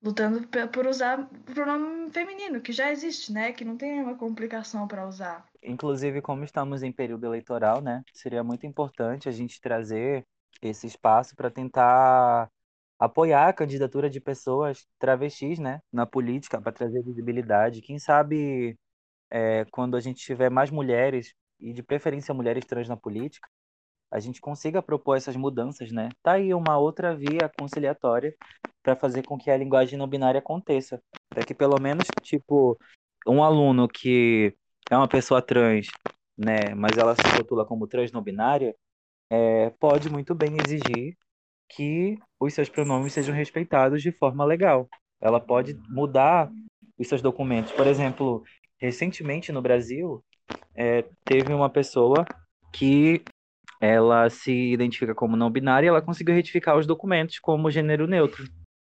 Lutando 0.03 0.45
por 0.71 0.85
usar 0.85 1.19
o 1.19 1.25
pronome 1.53 2.11
feminino, 2.11 2.59
que 2.59 2.73
já 2.73 2.91
existe, 2.91 3.31
né? 3.31 3.53
Que 3.53 3.63
não 3.63 3.77
tem 3.77 3.93
nenhuma 3.93 4.17
complicação 4.17 4.85
para 4.87 5.07
usar. 5.07 5.45
Inclusive, 5.63 6.21
como 6.21 6.43
estamos 6.43 6.83
em 6.83 6.91
período 6.91 7.25
eleitoral, 7.25 7.81
né? 7.81 8.03
Seria 8.13 8.43
muito 8.43 8.65
importante 8.65 9.29
a 9.29 9.31
gente 9.31 9.61
trazer 9.61 10.25
esse 10.61 10.87
espaço 10.87 11.35
para 11.35 11.49
tentar 11.49 12.49
apoiar 12.99 13.47
a 13.47 13.53
candidatura 13.53 14.09
de 14.09 14.19
pessoas 14.19 14.85
travestis, 14.99 15.57
né? 15.57 15.79
Na 15.91 16.05
política, 16.05 16.61
para 16.61 16.73
trazer 16.73 17.01
visibilidade. 17.01 17.81
Quem 17.81 17.97
sabe 17.97 18.77
é, 19.31 19.65
quando 19.71 19.95
a 19.95 20.01
gente 20.01 20.21
tiver 20.21 20.49
mais 20.49 20.69
mulheres, 20.69 21.33
e 21.59 21.71
de 21.71 21.81
preferência 21.81 22.33
mulheres 22.33 22.65
trans 22.65 22.89
na 22.89 22.97
política, 22.97 23.47
a 24.13 24.19
gente 24.19 24.39
consiga 24.39 24.79
propor 24.79 25.17
essas 25.17 25.35
mudanças, 25.35 25.91
né? 25.91 26.09
Tá 26.21 26.33
aí 26.33 26.53
uma 26.53 26.77
outra 26.77 27.15
via 27.15 27.49
conciliatória 27.57 28.35
para 28.83 28.95
fazer 28.95 29.23
com 29.23 29.39
que 29.39 29.49
a 29.49 29.57
linguagem 29.57 29.97
não 29.97 30.07
binária 30.07 30.37
aconteça. 30.37 31.01
Para 31.29 31.43
que 31.43 31.55
pelo 31.55 31.81
menos, 31.81 32.05
tipo, 32.21 32.77
um 33.27 33.43
aluno 33.43 33.87
que 33.87 34.55
é 34.87 34.95
uma 34.95 35.07
pessoa 35.07 35.41
trans, 35.41 35.87
né, 36.37 36.75
mas 36.75 36.95
ela 36.95 37.15
se 37.15 37.27
rotula 37.35 37.65
como 37.65 37.87
trans 37.87 38.11
não 38.11 38.21
binária, 38.21 38.75
é, 39.31 39.71
pode 39.79 40.11
muito 40.11 40.35
bem 40.35 40.57
exigir 40.63 41.17
que 41.67 42.19
os 42.39 42.53
seus 42.53 42.69
pronomes 42.69 43.13
sejam 43.13 43.33
respeitados 43.33 44.03
de 44.03 44.11
forma 44.11 44.45
legal. 44.45 44.87
Ela 45.19 45.39
pode 45.39 45.73
mudar 45.89 46.51
os 46.99 47.07
seus 47.07 47.21
documentos. 47.21 47.71
Por 47.71 47.87
exemplo, 47.87 48.43
recentemente 48.77 49.51
no 49.51 49.61
Brasil, 49.61 50.23
é, 50.75 51.03
teve 51.25 51.51
uma 51.51 51.69
pessoa 51.69 52.23
que 52.71 53.23
ela 53.83 54.29
se 54.29 54.71
identifica 54.71 55.13
como 55.13 55.35
não 55.35 55.51
binária 55.51 55.85
e 55.85 55.89
ela 55.89 56.01
conseguiu 56.01 56.33
retificar 56.33 56.77
os 56.77 56.87
documentos 56.87 57.37
como 57.37 57.69
gênero 57.69 58.07
neutro. 58.07 58.47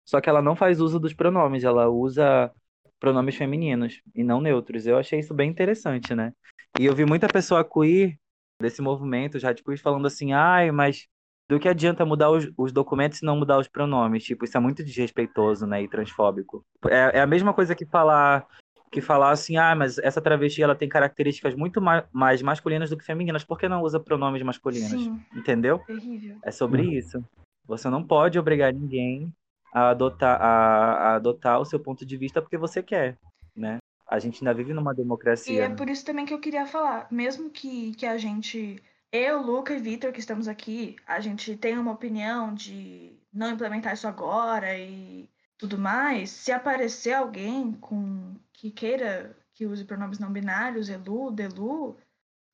só 0.07 0.21
que 0.21 0.29
ela 0.29 0.43
não 0.43 0.55
faz 0.55 0.79
uso 0.79 0.99
dos 0.99 1.11
pronomes, 1.11 1.63
ela 1.63 1.89
usa 1.89 2.51
pronomes 2.99 3.35
femininos 3.35 3.99
e 4.13 4.23
não 4.23 4.39
neutros. 4.39 4.85
Eu 4.85 4.99
achei 4.99 5.19
isso 5.19 5.33
bem 5.33 5.49
interessante, 5.49 6.13
né? 6.13 6.31
E 6.79 6.85
eu 6.85 6.93
vi 6.93 7.03
muita 7.03 7.27
pessoa 7.27 7.63
queer 7.67 8.15
desse 8.61 8.79
movimento, 8.79 9.39
já 9.39 9.51
tipo, 9.55 9.75
falando 9.77 10.05
assim, 10.05 10.33
ai, 10.33 10.69
mas 10.71 11.07
do 11.49 11.59
que 11.59 11.67
adianta 11.67 12.05
mudar 12.05 12.29
os, 12.29 12.51
os, 12.55 12.71
documentos 12.71 13.23
e 13.23 13.25
não 13.25 13.37
mudar 13.37 13.57
os 13.57 13.67
pronomes? 13.67 14.23
Tipo, 14.23 14.45
isso 14.45 14.55
é 14.55 14.59
muito 14.59 14.83
desrespeitoso, 14.83 15.65
né, 15.65 15.81
e 15.81 15.87
transfóbico. 15.87 16.63
É, 16.87 17.17
é 17.17 17.21
a 17.21 17.27
mesma 17.27 17.55
coisa 17.55 17.73
que 17.73 17.87
falar 17.87 18.45
que 18.91 19.01
falar 19.01 19.31
assim, 19.31 19.57
ah, 19.57 19.75
mas 19.75 19.97
essa 19.97 20.21
travesti 20.21 20.61
ela 20.61 20.75
tem 20.75 20.87
características 20.87 21.53
muito 21.53 21.81
ma 21.81 22.05
mais 22.11 22.41
masculinas 22.41 22.89
do 22.89 22.97
que 22.97 23.03
femininas, 23.03 23.43
por 23.43 23.59
que 23.59 23.67
não 23.67 23.81
usa 23.81 23.99
pronomes 23.99 24.41
masculinos? 24.41 24.89
Sim. 24.89 25.21
Entendeu? 25.33 25.79
Terrível. 25.79 26.37
É 26.43 26.51
sobre 26.51 26.81
hum. 26.81 26.91
isso. 26.91 27.23
Você 27.67 27.89
não 27.89 28.03
pode 28.03 28.37
obrigar 28.39 28.73
ninguém 28.73 29.33
a 29.73 29.89
adotar, 29.89 30.41
a, 30.41 30.45
a 30.45 31.15
adotar 31.15 31.59
o 31.59 31.65
seu 31.65 31.79
ponto 31.79 32.05
de 32.05 32.15
vista 32.15 32.41
porque 32.41 32.57
você 32.57 32.81
quer, 32.81 33.17
né? 33.55 33.77
A 34.07 34.19
gente 34.19 34.41
ainda 34.41 34.53
vive 34.53 34.73
numa 34.73 34.93
democracia. 34.93 35.53
E 35.53 35.59
é 35.59 35.69
por 35.69 35.89
isso 35.89 36.05
também 36.05 36.25
que 36.25 36.33
eu 36.33 36.39
queria 36.39 36.65
falar, 36.65 37.07
mesmo 37.11 37.49
que, 37.49 37.91
que 37.95 38.05
a 38.05 38.17
gente, 38.17 38.81
eu, 39.11 39.41
Luca 39.41 39.73
e 39.73 39.79
Vitor, 39.79 40.11
que 40.11 40.19
estamos 40.19 40.47
aqui, 40.47 40.95
a 41.07 41.19
gente 41.19 41.57
tenha 41.57 41.81
uma 41.81 41.91
opinião 41.91 42.53
de 42.53 43.19
não 43.33 43.51
implementar 43.51 43.93
isso 43.93 44.07
agora 44.07 44.77
e 44.77 45.27
tudo 45.57 45.77
mais, 45.77 46.29
se 46.29 46.51
aparecer 46.51 47.13
alguém 47.13 47.71
com 47.73 48.35
que 48.53 48.71
queira 48.71 49.35
que 49.53 49.65
use 49.65 49.85
pronomes 49.85 50.19
não 50.19 50.31
binários, 50.31 50.89
elu, 50.89 51.31
delu, 51.31 51.97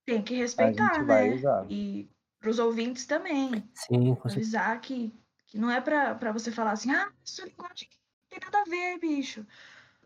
tem 0.05 0.21
que 0.21 0.35
respeitar, 0.35 1.03
né? 1.03 1.33
Usar. 1.33 1.65
E 1.69 2.09
pros 2.39 2.59
ouvintes 2.59 3.05
também. 3.05 3.67
Sim, 3.73 4.15
com 4.15 4.27
Avisar 4.27 4.79
que, 4.81 5.13
que 5.47 5.57
não 5.57 5.69
é 5.69 5.81
pra, 5.81 6.15
pra 6.15 6.31
você 6.31 6.51
falar 6.51 6.71
assim, 6.71 6.91
ah, 6.91 7.11
sua 7.23 7.45
linguagem 7.45 7.89
não 7.89 8.29
tem 8.29 8.39
nada 8.39 8.61
a 8.61 8.69
ver, 8.69 8.99
bicho. 8.99 9.45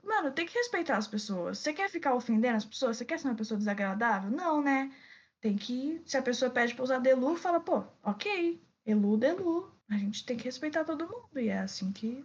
Mano, 0.04 0.32
tem 0.32 0.46
que 0.46 0.54
respeitar 0.54 0.98
as 0.98 1.08
pessoas. 1.08 1.58
Você 1.58 1.74
quer 1.74 1.90
ficar 1.90 2.14
ofendendo 2.14 2.58
as 2.58 2.66
pessoas? 2.66 2.98
Você 2.98 3.06
quer 3.06 3.20
ser 3.20 3.28
uma 3.28 3.36
pessoa 3.36 3.58
desagradável? 3.58 4.30
Não, 4.30 4.62
né? 4.62 4.92
Tem 5.42 5.56
que. 5.58 6.02
Se 6.06 6.16
a 6.16 6.22
pessoa 6.22 6.52
pede 6.52 6.76
pra 6.76 6.84
usar 6.84 7.00
Delu, 7.00 7.36
fala, 7.36 7.60
pô, 7.60 7.84
ok, 8.04 8.62
Elu, 8.86 9.18
Delu. 9.18 9.74
A 9.90 9.98
gente 9.98 10.26
tem 10.26 10.38
que 10.38 10.46
respeitar 10.46 10.84
todo 10.84 11.08
mundo. 11.08 11.30
E 11.36 11.50
é 11.50 11.60
assim 11.60 11.92
que 11.92 12.24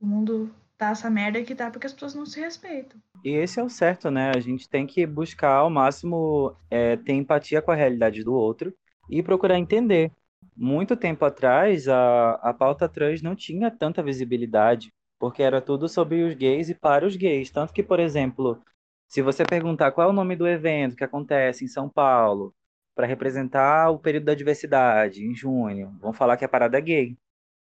o 0.00 0.06
mundo 0.06 0.50
tá 0.76 0.90
essa 0.90 1.10
merda 1.10 1.42
que 1.42 1.54
tá 1.54 1.70
porque 1.70 1.86
as 1.86 1.92
pessoas 1.92 2.14
não 2.14 2.24
se 2.24 2.40
respeitam. 2.40 3.00
E 3.24 3.30
esse 3.30 3.58
é 3.58 3.62
o 3.62 3.68
certo, 3.68 4.10
né? 4.10 4.30
A 4.34 4.40
gente 4.40 4.68
tem 4.68 4.86
que 4.86 5.04
buscar 5.06 5.54
ao 5.56 5.70
máximo 5.70 6.54
é, 6.70 6.96
ter 6.96 7.14
empatia 7.14 7.60
com 7.60 7.72
a 7.72 7.74
realidade 7.74 8.22
do 8.22 8.32
outro 8.32 8.72
e 9.10 9.22
procurar 9.22 9.58
entender. 9.58 10.12
Muito 10.56 10.96
tempo 10.96 11.24
atrás, 11.24 11.88
a, 11.88 12.32
a 12.42 12.54
pauta 12.54 12.88
trans 12.88 13.22
não 13.22 13.34
tinha 13.34 13.70
tanta 13.70 14.02
visibilidade 14.02 14.92
porque 15.18 15.42
era 15.42 15.60
tudo 15.60 15.88
sobre 15.88 16.22
os 16.22 16.34
gays 16.34 16.68
e 16.68 16.74
para 16.74 17.06
os 17.06 17.16
gays. 17.16 17.50
Tanto 17.50 17.72
que, 17.72 17.82
por 17.82 17.98
exemplo, 17.98 18.62
se 19.08 19.22
você 19.22 19.44
perguntar 19.44 19.92
qual 19.92 20.08
é 20.08 20.10
o 20.10 20.14
nome 20.14 20.36
do 20.36 20.46
evento 20.46 20.96
que 20.96 21.04
acontece 21.04 21.64
em 21.64 21.68
São 21.68 21.88
Paulo 21.88 22.54
para 22.94 23.06
representar 23.06 23.90
o 23.90 23.98
período 23.98 24.24
da 24.26 24.34
diversidade, 24.34 25.24
em 25.24 25.34
junho, 25.34 25.96
vão 26.00 26.12
falar 26.12 26.36
que 26.36 26.44
é 26.44 26.48
parada 26.48 26.78
gay. 26.80 27.16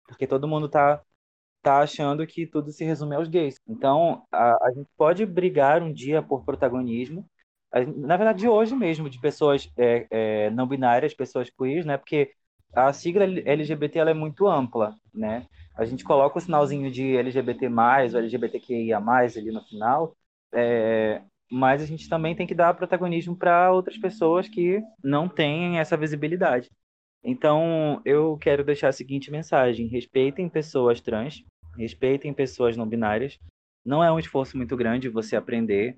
Porque 0.08 0.28
todo 0.28 0.48
mundo 0.48 0.70
tá, 0.70 1.02
tá 1.66 1.80
achando 1.80 2.26
que 2.28 2.46
tudo 2.48 2.72
se 2.72 2.86
resume 2.86 3.16
aos 3.16 3.28
gays. 3.28 3.60
Então, 3.68 4.26
a, 4.32 4.68
a 4.68 4.72
gente 4.72 4.90
pode 4.98 5.26
brigar 5.26 5.82
um 5.82 5.92
dia 5.92 6.22
por 6.22 6.44
protagonismo, 6.46 7.28
na 7.98 8.16
verdade, 8.16 8.48
hoje 8.48 8.74
mesmo, 8.74 9.10
de 9.10 9.20
pessoas 9.20 9.70
é, 9.78 10.08
é, 10.10 10.50
não 10.52 10.66
binárias, 10.66 11.14
pessoas 11.14 11.50
queer, 11.50 11.86
né? 11.86 11.98
Porque 11.98 12.32
a 12.74 12.94
sigla 12.94 13.26
LGBT 13.26 14.00
ela 14.00 14.12
é 14.12 14.14
muito 14.14 14.48
ampla, 14.48 14.96
né? 15.14 15.46
a 15.76 15.86
gente 15.86 16.04
coloca 16.04 16.38
o 16.38 16.42
sinalzinho 16.42 16.90
de 16.90 17.18
LGBT+, 17.18 17.68
ou 17.68 18.20
LGBTQIA+, 18.20 18.98
ali 18.98 19.52
no 19.52 19.62
final, 19.64 20.16
é, 20.54 21.22
mas 21.52 21.82
a 21.82 21.86
gente 21.86 22.08
também 22.08 22.36
tem 22.36 22.48
que 22.48 22.56
dar 22.56 22.74
protagonismo 22.74 23.36
para 23.36 23.72
outras 23.72 23.98
pessoas 23.98 24.48
que 24.48 24.82
não 25.04 25.28
têm 25.28 25.80
essa 25.80 25.98
visibilidade. 25.98 26.72
Então, 27.24 28.02
eu 28.06 28.38
quero 28.38 28.64
deixar 28.64 28.90
a 28.90 28.94
seguinte 28.94 29.30
mensagem: 29.30 29.88
respeitem 29.88 30.48
pessoas 30.48 31.02
trans, 31.02 31.44
respeitem 31.78 32.34
pessoas 32.34 32.76
não 32.76 32.88
binárias. 32.88 33.40
Não 33.84 34.04
é 34.04 34.12
um 34.12 34.20
esforço 34.20 34.58
muito 34.58 34.76
grande 34.76 35.10
você 35.10 35.36
aprender 35.36 35.96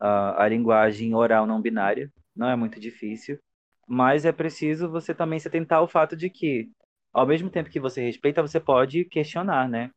uh, 0.00 0.36
a 0.36 0.48
linguagem 0.48 1.14
oral 1.14 1.46
não 1.46 1.60
binária, 1.60 2.10
não 2.34 2.48
é 2.48 2.56
muito 2.56 2.80
difícil, 2.80 3.38
mas 3.86 4.24
é 4.24 4.32
preciso 4.32 4.90
você 4.90 5.14
também 5.14 5.38
se 5.38 5.48
atentar 5.48 5.78
ao 5.78 5.88
fato 5.88 6.16
de 6.16 6.30
que 6.30 6.70
ao 7.12 7.26
mesmo 7.26 7.48
tempo 7.48 7.70
que 7.70 7.80
você 7.80 8.02
respeita, 8.02 8.42
você 8.42 8.60
pode 8.60 9.06
questionar, 9.06 9.68
né? 9.68 9.90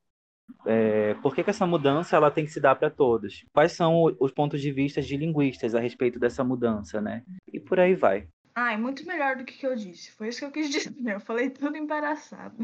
É, 0.66 1.14
por 1.16 1.36
que, 1.36 1.44
que, 1.44 1.50
essa 1.50 1.68
mudança 1.68 2.16
ela 2.16 2.32
tem 2.32 2.46
que 2.46 2.52
se 2.52 2.62
dar 2.62 2.76
para 2.76 2.90
todos? 2.90 3.44
Quais 3.54 3.74
são 3.74 4.06
os 4.20 4.32
pontos 4.32 4.62
de 4.62 4.72
vista 4.72 5.02
de 5.02 5.18
linguistas 5.18 5.76
a 5.76 5.82
respeito 5.82 6.18
dessa 6.18 6.44
mudança, 6.44 7.02
né? 7.02 7.24
E 7.52 7.60
por 7.60 7.80
aí 7.80 7.94
vai. 7.94 8.28
Ah, 8.56 8.74
é 8.74 8.78
muito 8.78 9.06
melhor 9.06 9.36
do 9.36 9.44
que, 9.44 9.58
que 9.58 9.68
eu 9.68 9.76
disse. 9.76 10.12
Foi 10.12 10.30
isso 10.30 10.40
que 10.40 10.46
eu 10.46 10.52
quis 10.52 10.70
dizer. 10.72 11.14
Eu 11.14 11.20
falei 11.20 11.50
tudo 11.50 11.78
embaraçado. 11.78 12.56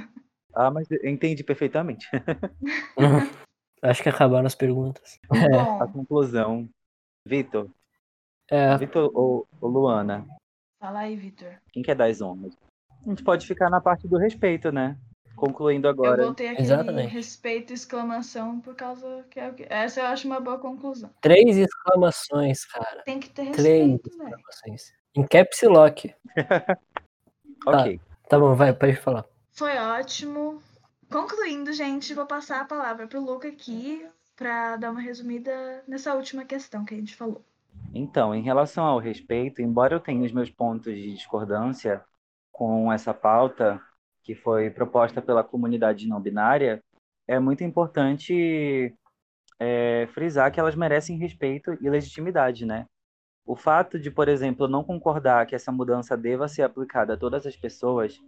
Ah, 0.56 0.72
mas 0.72 0.90
eu 0.90 1.10
entendi 1.10 1.44
perfeitamente. 1.44 2.08
Acho 3.82 4.02
que 4.02 4.10
acabaram 4.10 4.48
as 4.48 4.56
perguntas. 4.56 5.20
Bom. 5.28 5.36
A 5.84 5.88
conclusão. 5.88 6.70
Vitor. 7.28 7.70
É... 8.50 8.78
Vitor 8.78 9.12
ou, 9.14 9.48
ou 9.60 9.70
Luana? 9.70 10.26
Fala 10.80 11.00
aí, 11.00 11.16
Vitor. 11.16 11.56
Quem 11.72 11.84
quer 11.84 11.96
dar 11.96 12.06
as 12.06 12.22
honras? 12.22 12.56
A 13.06 13.10
gente 13.10 13.24
pode 13.24 13.46
ficar 13.46 13.70
na 13.70 13.82
parte 13.82 14.08
do 14.08 14.18
respeito, 14.18 14.72
né? 14.72 14.98
Concluindo 15.36 15.88
agora. 15.88 16.24
Eu 16.24 16.30
botei 16.30 16.48
aquele 16.48 16.64
Exatamente. 16.64 17.14
respeito 17.14 17.74
exclamação 17.74 18.62
por 18.62 18.74
causa 18.74 19.26
que 19.30 19.40
é 19.40 19.50
o 19.50 19.54
que... 19.54 19.66
essa 19.70 20.00
eu 20.00 20.06
acho 20.06 20.28
uma 20.28 20.40
boa 20.40 20.58
conclusão. 20.58 21.10
Três 21.22 21.58
exclamações, 21.58 22.66
cara. 22.66 23.04
Tem 23.04 23.20
que 23.20 23.30
ter 23.30 23.44
respeito, 23.44 24.04
Três 24.04 24.16
exclamações. 24.16 24.94
Em 25.16 25.28
caps 25.28 25.62
lock. 25.64 26.16
ok. 27.68 27.98
Tá, 27.98 28.04
tá 28.30 28.40
bom, 28.40 28.56
vai, 28.56 28.74
pode 28.74 28.96
falar. 28.96 29.26
Foi 29.56 29.78
ótimo. 29.78 30.62
Concluindo, 31.10 31.72
gente, 31.72 32.14
vou 32.14 32.26
passar 32.26 32.62
a 32.62 32.66
palavra 32.66 33.08
pro 33.08 33.24
Luca 33.24 33.48
aqui 33.48 34.06
para 34.36 34.76
dar 34.76 34.92
uma 34.92 35.00
resumida 35.00 35.82
nessa 35.88 36.14
última 36.14 36.44
questão 36.44 36.84
que 36.84 36.94
a 36.94 36.98
gente 36.98 37.16
falou. 37.16 37.42
Então, 37.94 38.36
em 38.36 38.42
relação 38.42 38.84
ao 38.84 39.00
respeito, 39.00 39.62
embora 39.62 39.96
eu 39.96 40.00
tenha 40.02 40.26
os 40.26 40.32
meus 40.34 40.50
pontos 40.50 40.94
de 40.94 41.14
discordância, 41.14 42.04
com 42.52 42.92
essa 42.92 43.14
pauta 43.14 43.82
que 44.24 44.36
foi 44.36 44.70
proposta 44.70 45.22
pela 45.22 45.44
comunidade 45.44 46.06
não 46.06 46.20
binária, 46.20 46.84
é 47.26 47.40
muito 47.40 47.64
importante 47.64 48.94
é, 49.58 50.08
frisar 50.14 50.52
que 50.52 50.60
elas 50.60 50.76
merecem 50.76 51.18
respeito 51.18 51.78
e 51.80 51.90
legitimidade, 51.90 52.66
né? 52.66 52.88
O 53.46 53.56
fato 53.56 53.98
de, 53.98 54.12
por 54.12 54.28
exemplo, 54.28 54.68
não 54.68 54.84
concordar 54.84 55.46
que 55.46 55.56
essa 55.56 55.72
mudança 55.72 56.18
deva 56.18 56.48
ser 56.50 56.64
aplicada 56.64 57.14
a 57.14 57.18
todas 57.18 57.46
as 57.46 57.56
pessoas 57.56 58.20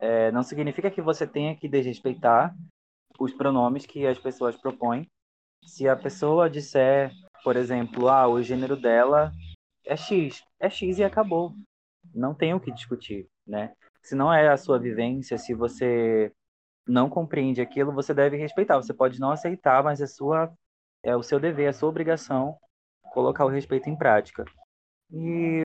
é, 0.00 0.32
não 0.32 0.42
significa 0.42 0.90
que 0.90 1.02
você 1.02 1.26
tenha 1.26 1.54
que 1.54 1.68
desrespeitar 1.68 2.54
os 3.18 3.32
pronomes 3.32 3.86
que 3.86 4.06
as 4.06 4.18
pessoas 4.18 4.56
propõem. 4.56 5.06
Se 5.64 5.86
a 5.86 5.94
pessoa 5.94 6.48
disser, 6.48 7.12
por 7.44 7.56
exemplo, 7.56 8.08
ah, 8.08 8.26
o 8.26 8.42
gênero 8.42 8.76
dela 8.76 9.30
é 9.84 9.96
X, 9.96 10.42
é 10.58 10.70
X 10.70 10.98
e 10.98 11.04
acabou. 11.04 11.54
Não 12.14 12.34
tem 12.34 12.54
o 12.54 12.60
que 12.60 12.72
discutir 12.72 13.28
né? 13.50 13.72
Se 14.02 14.14
não 14.14 14.32
é 14.32 14.48
a 14.48 14.56
sua 14.56 14.78
vivência, 14.78 15.36
se 15.36 15.52
você 15.52 16.32
não 16.86 17.10
compreende 17.10 17.60
aquilo, 17.60 17.92
você 17.92 18.14
deve 18.14 18.36
respeitar. 18.36 18.76
Você 18.76 18.94
pode 18.94 19.20
não 19.20 19.32
aceitar, 19.32 19.82
mas 19.82 20.00
é 20.00 20.06
sua 20.06 20.50
é 21.02 21.16
o 21.16 21.22
seu 21.22 21.40
dever, 21.40 21.66
é 21.66 21.68
a 21.68 21.72
sua 21.72 21.88
obrigação 21.88 22.56
colocar 23.12 23.44
o 23.44 23.48
respeito 23.48 23.88
em 23.88 23.96
prática. 23.96 24.44
E 25.10 25.62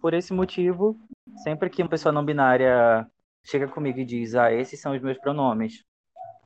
por 0.00 0.14
esse 0.14 0.32
motivo, 0.32 0.96
sempre 1.42 1.68
que 1.70 1.82
uma 1.82 1.88
pessoa 1.88 2.12
não 2.12 2.24
binária 2.24 3.10
chega 3.44 3.68
comigo 3.68 3.98
e 3.98 4.04
diz: 4.04 4.34
"Ah, 4.34 4.52
esses 4.52 4.80
são 4.80 4.94
os 4.94 5.02
meus 5.02 5.18
pronomes", 5.18 5.84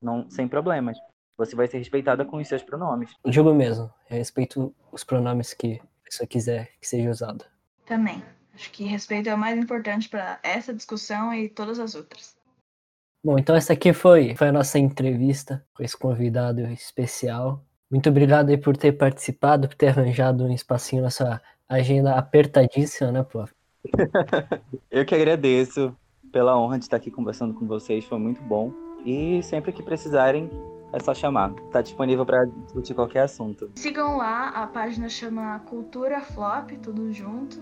não 0.03 0.28
sem 0.30 0.49
problemas. 0.49 0.99
Você 1.36 1.57
vai 1.57 1.66
ser 1.66 1.78
respeitada 1.78 2.24
com 2.24 2.36
os 2.36 2.47
seus 2.47 2.62
pronomes. 2.62 3.11
Digo 3.26 3.53
mesmo, 3.53 3.92
eu 4.09 4.16
respeito 4.16 4.74
os 4.92 5.03
pronomes 5.03 5.53
que 5.53 5.80
a 5.80 6.05
pessoa 6.05 6.26
quiser 6.26 6.70
que 6.80 6.86
seja 6.86 7.11
usado. 7.11 7.45
Também. 7.84 8.22
Acho 8.55 8.70
que 8.70 8.84
respeito 8.84 9.28
é 9.28 9.34
o 9.34 9.38
mais 9.38 9.59
importante 9.59 10.09
para 10.09 10.38
essa 10.42 10.72
discussão 10.72 11.34
e 11.34 11.49
todas 11.49 11.80
as 11.80 11.97
outras. 11.97 12.36
Bom, 13.24 13.38
então 13.38 13.57
essa 13.57 13.72
aqui 13.72 13.92
foi, 13.92 14.36
foi 14.36 14.49
a 14.49 14.53
nossa 14.53 14.78
entrevista 14.78 15.64
com 15.74 15.82
esse 15.82 15.97
convidado 15.97 16.61
especial. 16.68 17.64
Muito 17.90 18.09
obrigado 18.09 18.51
aí 18.51 18.59
por 18.59 18.76
ter 18.76 18.92
participado, 18.92 19.66
por 19.66 19.74
ter 19.74 19.88
arranjado 19.88 20.45
um 20.45 20.53
espacinho 20.53 21.03
na 21.03 21.11
sua 21.11 21.40
agenda 21.68 22.14
apertadíssima, 22.14 23.11
né, 23.11 23.24
pô? 23.24 23.49
Eu 24.90 25.05
que 25.05 25.14
agradeço 25.14 25.97
pela 26.35 26.59
honra 26.59 26.78
de 26.78 26.85
estar 26.85 26.97
aqui 26.97 27.12
conversando 27.12 27.55
com 27.55 27.64
vocês, 27.64 28.05
foi 28.05 28.18
muito 28.18 28.43
bom. 28.43 28.72
E 29.07 29.41
sempre 29.45 29.72
que 29.72 29.85
precisarem, 29.85 30.51
é 30.93 30.99
só 30.99 31.14
chamar. 31.14 31.53
Tá 31.70 31.80
disponível 31.80 32.26
para 32.26 32.45
discutir 32.45 32.93
qualquer 32.93 33.20
assunto. 33.20 33.70
Sigam 33.76 34.16
lá, 34.16 34.49
a 34.49 34.66
página 34.66 35.09
chama 35.09 35.61
Cultura 35.61 36.20
Flop, 36.20 36.72
tudo 36.82 37.12
junto 37.12 37.61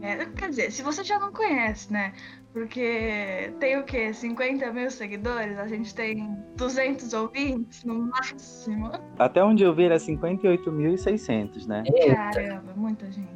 É, 0.00 0.24
quer 0.24 0.48
dizer, 0.48 0.72
se 0.72 0.82
você 0.82 1.04
já 1.04 1.18
não 1.18 1.30
conhece, 1.30 1.92
né? 1.92 2.14
Porque 2.54 3.52
tem 3.60 3.78
o 3.78 3.84
quê? 3.84 4.14
50 4.14 4.72
mil 4.72 4.90
seguidores? 4.90 5.58
A 5.58 5.68
gente 5.68 5.94
tem 5.94 6.34
200 6.56 7.12
ouvintes 7.12 7.84
no 7.84 8.06
máximo. 8.06 8.92
Até 9.18 9.44
onde 9.44 9.62
eu 9.62 9.74
vi 9.74 9.84
era 9.84 9.96
58.600, 9.96 11.66
né? 11.66 11.84
Eita. 11.86 12.14
Caramba, 12.14 12.72
muita 12.74 13.10
gente. 13.10 13.35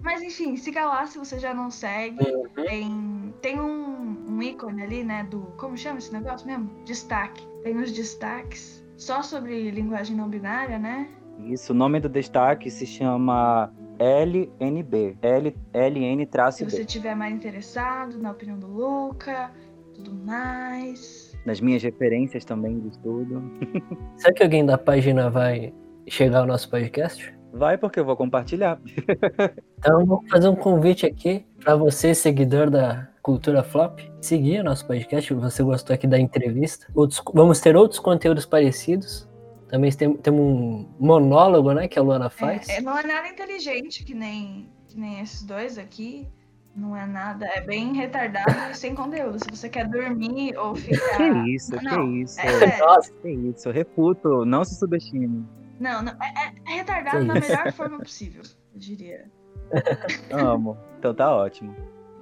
Mas 0.00 0.22
enfim, 0.22 0.56
siga 0.56 0.86
lá 0.86 1.06
se 1.06 1.18
você 1.18 1.38
já 1.38 1.52
não 1.52 1.70
segue. 1.70 2.24
Uhum. 2.24 2.64
Tem, 2.64 3.34
tem 3.42 3.60
um, 3.60 4.16
um 4.28 4.42
ícone 4.42 4.82
ali, 4.82 5.04
né? 5.04 5.24
Do. 5.24 5.40
Como 5.56 5.76
chama 5.76 5.98
esse 5.98 6.12
negócio 6.12 6.46
mesmo? 6.46 6.70
Destaque. 6.84 7.46
Tem 7.62 7.76
os 7.76 7.92
destaques 7.92 8.84
só 8.96 9.22
sobre 9.22 9.70
linguagem 9.70 10.16
não 10.16 10.28
binária, 10.28 10.78
né? 10.78 11.08
Isso, 11.38 11.72
o 11.72 11.76
nome 11.76 12.00
do 12.00 12.08
destaque 12.08 12.70
se 12.70 12.86
chama 12.86 13.72
LNB. 13.98 15.16
L, 15.22 15.56
LN 15.72 16.28
Se 16.52 16.64
você 16.64 16.78
B. 16.78 16.84
tiver 16.84 17.14
mais 17.14 17.34
interessado 17.34 18.18
na 18.18 18.30
opinião 18.30 18.58
do 18.58 18.66
Luca, 18.66 19.50
tudo 19.94 20.12
mais. 20.12 21.34
Nas 21.46 21.60
minhas 21.60 21.82
referências 21.82 22.44
também 22.44 22.78
de 22.80 22.88
estudo. 22.88 23.42
Será 24.16 24.34
que 24.34 24.42
alguém 24.42 24.64
da 24.64 24.76
página 24.76 25.30
vai 25.30 25.72
chegar 26.06 26.40
ao 26.40 26.46
nosso 26.46 26.68
podcast? 26.68 27.39
Vai 27.52 27.76
porque 27.78 27.98
eu 28.00 28.04
vou 28.04 28.16
compartilhar. 28.16 28.78
Então, 29.82 30.04
vou 30.04 30.22
fazer 30.28 30.46
um 30.46 30.54
convite 30.54 31.06
aqui 31.06 31.42
para 31.64 31.74
você, 31.74 32.14
seguidor 32.14 32.68
da 32.68 33.08
Cultura 33.22 33.62
Flop, 33.62 33.98
seguir 34.20 34.60
o 34.60 34.64
nosso 34.64 34.86
podcast. 34.86 35.26
Se 35.28 35.32
você 35.32 35.62
gostou 35.62 35.94
aqui 35.94 36.06
da 36.06 36.18
entrevista, 36.20 36.86
outros, 36.94 37.22
vamos 37.32 37.60
ter 37.60 37.74
outros 37.74 37.98
conteúdos 37.98 38.44
parecidos. 38.44 39.26
Também 39.68 39.90
tem, 39.90 40.12
tem 40.18 40.32
um 40.34 40.86
monólogo, 40.98 41.72
né, 41.72 41.88
que 41.88 41.98
a 41.98 42.02
Luana 42.02 42.28
faz. 42.28 42.68
É, 42.68 42.76
é, 42.76 42.80
não 42.82 42.98
é 42.98 43.02
nada 43.06 43.26
inteligente 43.28 44.04
que 44.04 44.12
nem, 44.14 44.68
que 44.86 45.00
nem 45.00 45.20
esses 45.22 45.42
dois 45.44 45.78
aqui. 45.78 46.28
Não 46.76 46.94
é 46.94 47.06
nada. 47.06 47.46
É 47.46 47.62
bem 47.62 47.94
retardado 47.94 48.52
e 48.70 48.76
sem 48.76 48.94
conteúdo. 48.94 49.38
Se 49.38 49.46
você 49.50 49.70
quer 49.70 49.88
dormir 49.88 50.54
ou 50.58 50.74
ficar. 50.76 51.16
Que 51.16 51.54
isso, 51.54 51.74
Ah, 51.74 51.82
Não, 51.82 52.02
que 52.06 52.20
isso. 52.20 52.38
é 52.38 52.58
sério. 52.58 52.84
Nossa, 52.84 53.12
Que 53.22 53.30
isso, 53.30 53.66
eu 53.66 53.72
refuto. 53.72 54.44
Não 54.44 54.62
se 54.62 54.74
subestime. 54.78 55.42
Não, 55.80 56.02
não. 56.02 56.12
É, 56.12 56.52
é 56.68 56.74
retardado 56.76 57.20
Que 57.20 57.24
da 57.24 57.38
isso. 57.38 57.50
melhor 57.50 57.72
forma 57.72 57.98
possível, 57.98 58.42
eu 58.74 58.78
diria. 58.78 59.24
Amo. 60.30 60.76
Então 60.98 61.14
tá 61.14 61.34
ótimo. 61.34 61.74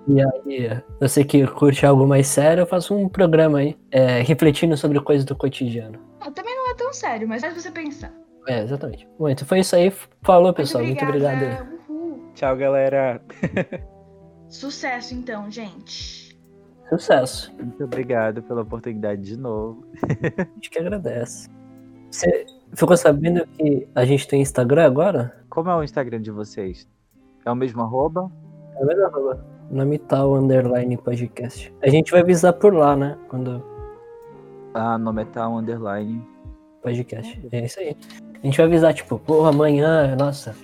e 0.07 0.21
aí, 0.23 0.83
você 1.01 1.25
que 1.25 1.45
curte 1.49 1.85
algo 1.85 2.07
mais 2.07 2.29
sério, 2.29 2.63
eu 2.63 2.67
faço 2.67 2.95
um 2.95 3.09
programa 3.09 3.59
aí, 3.59 3.77
é, 3.91 4.21
refletindo 4.23 4.77
sobre 4.77 5.01
coisas 5.01 5.25
do 5.25 5.35
cotidiano. 5.35 5.99
Não, 6.21 6.33
também 6.33 6.57
não 6.57 6.71
é 6.71 6.75
tão 6.75 6.93
sério, 6.93 7.29
mas 7.29 7.43
faz 7.43 7.55
você 7.55 7.71
pensar. 7.71 8.13
É, 8.47 8.63
exatamente. 8.63 9.07
Bom, 9.19 9.29
então 9.29 9.47
foi 9.47 9.59
isso 9.59 9.75
aí. 9.75 9.93
Falou, 10.23 10.55
pessoal. 10.55 10.85
Muito 10.85 11.05
obrigado. 11.05 11.69
Uhul. 11.89 12.31
Tchau, 12.35 12.57
galera. 12.57 13.21
Sucesso 14.49 15.15
então, 15.15 15.51
gente. 15.51 16.39
Sucesso. 16.89 17.53
Muito 17.59 17.85
obrigado 17.85 18.43
pela 18.43 18.63
oportunidade 18.63 19.21
de 19.23 19.37
novo. 19.37 19.85
A 20.39 20.45
gente 20.55 20.71
que 20.71 20.79
agradece. 20.79 21.51
Você 22.11 22.47
ficou 22.75 22.97
sabendo 22.97 23.47
que 23.47 23.89
a 23.95 24.05
gente 24.05 24.27
tem 24.29 24.41
Instagram 24.41 24.85
agora? 24.87 25.37
Como 25.49 25.71
é 25.71 25.77
o 25.77 25.83
Instagram 25.83 26.21
de 26.21 26.31
vocês? 26.31 26.89
É 27.45 27.51
o 27.51 27.55
mesmo 27.57 27.83
arroba? 27.83 28.31
É 28.77 28.85
mesmo 28.85 29.05
arroba. 29.05 29.45
Nome 29.71 29.99
tal, 29.99 30.35
underline 30.35 30.97
podcast. 30.97 31.75
A 31.83 31.89
gente 31.89 32.11
vai 32.11 32.21
avisar 32.21 32.53
por 32.55 32.73
lá, 32.75 32.97
né? 32.97 33.19
Quando 33.29 33.63
Ah, 34.75 34.97
nome 34.99 35.23
é 35.23 35.25
tal, 35.27 35.55
underline. 35.57 36.23
podcast. 36.83 37.47
É 37.53 37.65
isso 37.65 37.81
aí. 37.81 37.97
A 38.43 38.47
gente 38.47 38.57
vai 38.57 38.67
avisar, 38.67 38.95
tipo, 38.95 39.19
pô, 39.19 39.45
amanhã, 39.45 40.15
nossa, 40.17 40.55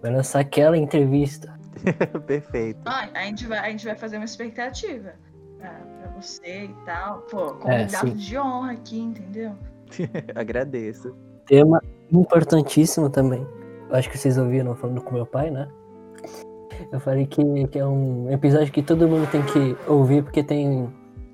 vai 0.00 0.12
lançar 0.12 0.40
aquela 0.40 0.76
entrevista. 0.76 1.58
Perfeito. 2.26 2.78
Ó, 2.86 2.90
a, 2.90 3.24
gente 3.24 3.46
vai, 3.46 3.58
a 3.58 3.70
gente 3.70 3.84
vai 3.84 3.96
fazer 3.96 4.16
uma 4.16 4.24
expectativa 4.26 5.14
pra, 5.58 5.70
pra 5.70 6.10
você 6.20 6.64
e 6.66 6.74
tal. 6.84 7.22
Pô, 7.22 7.46
É, 7.46 7.52
convidado 7.54 8.08
sim. 8.10 8.14
de 8.14 8.38
honra 8.38 8.72
aqui, 8.72 9.00
entendeu? 9.00 9.52
Agradeço. 10.36 11.16
Tema 11.52 11.82
importantíssimo 12.10 13.10
também. 13.10 13.46
Eu 13.90 13.96
acho 13.96 14.08
que 14.08 14.16
vocês 14.16 14.38
ouviram 14.38 14.74
falando 14.74 15.02
com 15.02 15.12
meu 15.12 15.26
pai, 15.26 15.50
né? 15.50 15.68
Eu 16.90 16.98
falei 16.98 17.26
que, 17.26 17.68
que 17.68 17.78
é 17.78 17.86
um 17.86 18.30
episódio 18.30 18.72
que 18.72 18.82
todo 18.82 19.06
mundo 19.06 19.30
tem 19.30 19.42
que 19.44 19.76
ouvir 19.86 20.24
porque 20.24 20.42
tem 20.42 20.90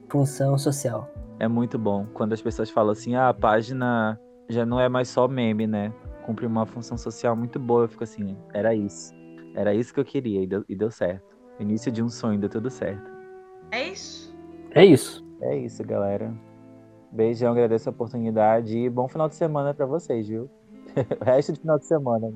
função 0.08 0.58
social. 0.58 1.08
É 1.38 1.46
muito 1.46 1.78
bom. 1.78 2.04
Quando 2.14 2.32
as 2.32 2.42
pessoas 2.42 2.68
falam 2.68 2.90
assim, 2.90 3.14
ah, 3.14 3.28
a 3.28 3.32
página 3.32 4.20
já 4.48 4.66
não 4.66 4.80
é 4.80 4.88
mais 4.88 5.06
só 5.06 5.28
meme, 5.28 5.68
né? 5.68 5.92
Cumpre 6.26 6.46
uma 6.46 6.66
função 6.66 6.98
social 6.98 7.36
muito 7.36 7.60
boa. 7.60 7.84
Eu 7.84 7.88
fico 7.88 8.02
assim, 8.02 8.36
era 8.52 8.74
isso. 8.74 9.14
Era 9.54 9.72
isso 9.72 9.94
que 9.94 10.00
eu 10.00 10.04
queria 10.04 10.42
e 10.42 10.48
deu, 10.48 10.64
e 10.68 10.74
deu 10.74 10.90
certo. 10.90 11.36
Início 11.60 11.92
de 11.92 12.02
um 12.02 12.08
sonho, 12.08 12.40
deu 12.40 12.48
tudo 12.48 12.70
certo. 12.70 13.08
É 13.70 13.86
isso. 13.86 14.36
É 14.74 14.84
isso. 14.84 15.24
É 15.40 15.56
isso, 15.56 15.84
galera. 15.84 16.34
Beijão, 17.10 17.52
agradeço 17.52 17.88
a 17.88 17.92
oportunidade 17.92 18.76
e 18.76 18.90
bom 18.90 19.08
final 19.08 19.28
de 19.28 19.34
semana 19.34 19.72
pra 19.72 19.86
vocês, 19.86 20.28
viu? 20.28 20.50
o 21.20 21.24
resto 21.24 21.52
de 21.52 21.60
final 21.60 21.78
de 21.78 21.86
semana. 21.86 22.32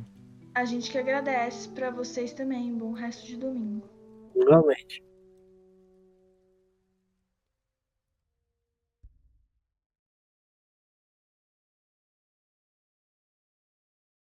A 0.54 0.64
gente 0.64 0.90
que 0.90 0.98
agradece 0.98 1.68
pra 1.70 1.90
vocês 1.90 2.32
também. 2.32 2.74
Bom 2.74 2.92
resto 2.92 3.26
de 3.26 3.36
domingo. 3.36 3.88
Igualmente. 4.34 5.02